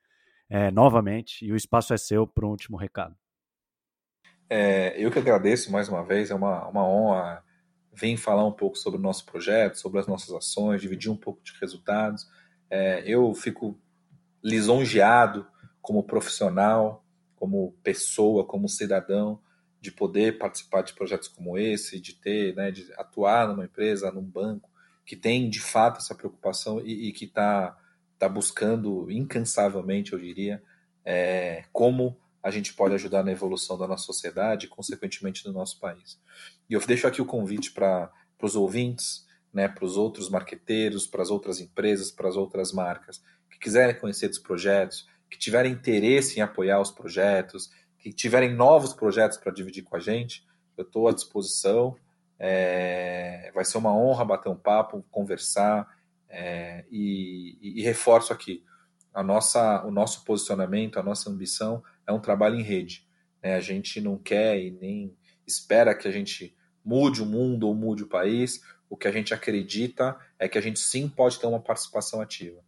é, 0.53 0.69
novamente, 0.69 1.43
e 1.43 1.51
o 1.51 1.55
espaço 1.55 1.95
é 1.95 1.97
seu 1.97 2.27
para 2.27 2.45
um 2.45 2.51
último 2.51 2.77
recado. 2.77 3.15
É, 4.47 4.93
eu 5.03 5.09
que 5.09 5.17
agradeço 5.17 5.71
mais 5.71 5.89
uma 5.89 6.05
vez, 6.05 6.29
é 6.29 6.35
uma, 6.35 6.67
uma 6.67 6.87
honra 6.87 7.43
vir 7.91 8.15
falar 8.17 8.45
um 8.45 8.51
pouco 8.51 8.77
sobre 8.77 8.99
o 8.99 9.01
nosso 9.01 9.25
projeto, 9.25 9.79
sobre 9.79 9.99
as 9.99 10.05
nossas 10.05 10.29
ações, 10.29 10.79
dividir 10.79 11.09
um 11.09 11.17
pouco 11.17 11.41
de 11.43 11.53
resultados. 11.59 12.29
É, 12.69 13.01
eu 13.03 13.33
fico 13.33 13.75
lisonjeado 14.43 15.47
como 15.81 16.03
profissional, 16.03 17.03
como 17.35 17.75
pessoa, 17.81 18.45
como 18.45 18.69
cidadão, 18.69 19.41
de 19.81 19.91
poder 19.91 20.37
participar 20.37 20.83
de 20.83 20.93
projetos 20.93 21.29
como 21.29 21.57
esse, 21.57 21.99
de 21.99 22.13
ter, 22.13 22.55
né, 22.55 22.69
de 22.69 22.93
atuar 22.93 23.47
numa 23.47 23.65
empresa, 23.65 24.11
num 24.11 24.21
banco 24.21 24.69
que 25.03 25.15
tem 25.15 25.49
de 25.49 25.59
fato 25.59 25.97
essa 25.97 26.13
preocupação 26.13 26.79
e, 26.79 27.09
e 27.09 27.11
que 27.11 27.25
está 27.25 27.75
está 28.23 28.29
buscando 28.29 29.11
incansavelmente, 29.11 30.13
eu 30.13 30.19
diria, 30.19 30.63
é, 31.03 31.65
como 31.73 32.17
a 32.41 32.49
gente 32.49 32.73
pode 32.73 32.95
ajudar 32.95 33.23
na 33.23 33.31
evolução 33.31 33.77
da 33.77 33.87
nossa 33.87 34.05
sociedade 34.05 34.65
e, 34.65 34.69
consequentemente, 34.69 35.43
do 35.43 35.51
nosso 35.51 35.79
país. 35.79 36.19
E 36.69 36.73
eu 36.73 36.79
deixo 36.85 37.07
aqui 37.07 37.21
o 37.21 37.25
convite 37.25 37.71
para 37.71 38.11
os 38.41 38.55
ouvintes, 38.55 39.27
né, 39.53 39.67
para 39.67 39.85
os 39.85 39.97
outros 39.97 40.29
marqueteiros, 40.29 41.05
para 41.05 41.21
as 41.21 41.29
outras 41.29 41.59
empresas, 41.59 42.11
para 42.11 42.27
as 42.27 42.35
outras 42.35 42.71
marcas 42.71 43.21
que 43.49 43.59
quiserem 43.59 43.99
conhecer 43.99 44.27
dos 44.27 44.39
projetos, 44.39 45.07
que 45.29 45.37
tiverem 45.37 45.71
interesse 45.71 46.39
em 46.39 46.41
apoiar 46.41 46.79
os 46.79 46.91
projetos, 46.91 47.69
que 47.99 48.11
tiverem 48.11 48.53
novos 48.53 48.93
projetos 48.93 49.37
para 49.37 49.51
dividir 49.51 49.83
com 49.83 49.95
a 49.95 49.99
gente, 49.99 50.45
eu 50.77 50.83
estou 50.83 51.07
à 51.07 51.13
disposição. 51.13 51.95
É, 52.39 53.51
vai 53.53 53.63
ser 53.63 53.77
uma 53.77 53.95
honra 53.95 54.25
bater 54.25 54.49
um 54.49 54.55
papo, 54.55 55.05
conversar 55.09 55.87
é, 56.33 56.83
e, 56.89 57.57
e, 57.61 57.83
reforço 57.83 58.33
aqui, 58.33 58.63
a 59.13 59.21
nossa, 59.21 59.85
o 59.85 59.91
nosso 59.91 60.25
posicionamento, 60.25 60.97
a 60.97 61.03
nossa 61.03 61.29
ambição 61.29 61.83
é 62.07 62.11
um 62.11 62.19
trabalho 62.19 62.55
em 62.55 62.63
rede. 62.63 63.07
Né? 63.41 63.53
A 63.55 63.59
gente 63.59 64.01
não 64.01 64.17
quer 64.17 64.59
e 64.59 64.71
nem 64.71 65.15
espera 65.45 65.93
que 65.93 66.07
a 66.07 66.11
gente 66.11 66.57
mude 66.83 67.21
o 67.21 67.25
mundo 67.25 67.67
ou 67.67 67.75
mude 67.75 68.03
o 68.03 68.07
país. 68.07 68.63
O 68.89 68.97
que 68.97 69.07
a 69.07 69.11
gente 69.11 69.31
acredita 69.31 70.17
é 70.39 70.49
que 70.49 70.57
a 70.57 70.61
gente 70.61 70.79
sim 70.79 71.07
pode 71.07 71.39
ter 71.39 71.45
uma 71.45 71.61
participação 71.61 72.19
ativa. 72.19 72.59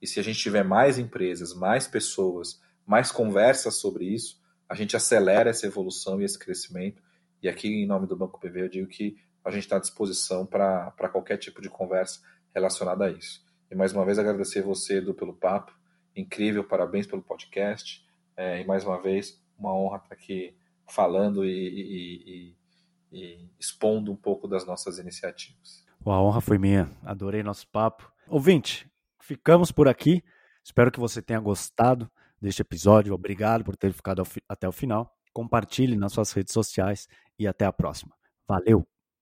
E 0.00 0.06
se 0.06 0.18
a 0.18 0.22
gente 0.22 0.38
tiver 0.38 0.64
mais 0.64 0.98
empresas, 0.98 1.52
mais 1.52 1.86
pessoas, 1.86 2.58
mais 2.86 3.12
conversas 3.12 3.74
sobre 3.74 4.06
isso, 4.06 4.40
a 4.66 4.74
gente 4.74 4.96
acelera 4.96 5.50
essa 5.50 5.66
evolução 5.66 6.22
e 6.22 6.24
esse 6.24 6.38
crescimento. 6.38 7.02
E 7.42 7.48
aqui, 7.50 7.68
em 7.68 7.86
nome 7.86 8.06
do 8.06 8.16
Banco 8.16 8.40
PV, 8.40 8.62
eu 8.62 8.68
digo 8.68 8.88
que 8.88 9.18
a 9.44 9.50
gente 9.50 9.64
está 9.64 9.76
à 9.76 9.80
disposição 9.80 10.46
para 10.46 11.08
qualquer 11.12 11.36
tipo 11.36 11.60
de 11.60 11.68
conversa 11.68 12.20
relacionada 12.54 13.06
a 13.06 13.10
isso. 13.10 13.44
E 13.70 13.74
mais 13.74 13.92
uma 13.92 14.04
vez 14.04 14.18
agradecer 14.18 14.62
você, 14.62 14.98
Edu, 14.98 15.14
pelo 15.14 15.34
papo. 15.34 15.72
Incrível, 16.14 16.64
parabéns 16.64 17.06
pelo 17.06 17.22
podcast. 17.22 18.04
É, 18.36 18.60
e 18.60 18.66
mais 18.66 18.84
uma 18.84 19.00
vez, 19.00 19.40
uma 19.58 19.74
honra 19.74 19.98
estar 19.98 20.14
aqui 20.14 20.56
falando 20.88 21.44
e, 21.44 21.50
e, 21.50 22.54
e, 23.12 23.18
e 23.18 23.50
expondo 23.58 24.10
um 24.10 24.16
pouco 24.16 24.48
das 24.48 24.66
nossas 24.66 24.98
iniciativas. 24.98 25.84
A 26.04 26.20
honra 26.20 26.40
foi 26.40 26.58
minha. 26.58 26.90
Adorei 27.04 27.42
nosso 27.42 27.68
papo. 27.68 28.10
Ouvinte, 28.28 28.90
ficamos 29.20 29.70
por 29.70 29.86
aqui. 29.86 30.24
Espero 30.64 30.90
que 30.90 31.00
você 31.00 31.22
tenha 31.22 31.40
gostado 31.40 32.10
deste 32.40 32.62
episódio. 32.62 33.14
Obrigado 33.14 33.64
por 33.64 33.76
ter 33.76 33.92
ficado 33.92 34.22
até 34.48 34.68
o 34.68 34.72
final. 34.72 35.14
Compartilhe 35.32 35.96
nas 35.96 36.12
suas 36.12 36.32
redes 36.32 36.52
sociais 36.52 37.06
e 37.38 37.46
até 37.46 37.64
a 37.64 37.72
próxima. 37.72 38.14
Valeu! 38.48 38.99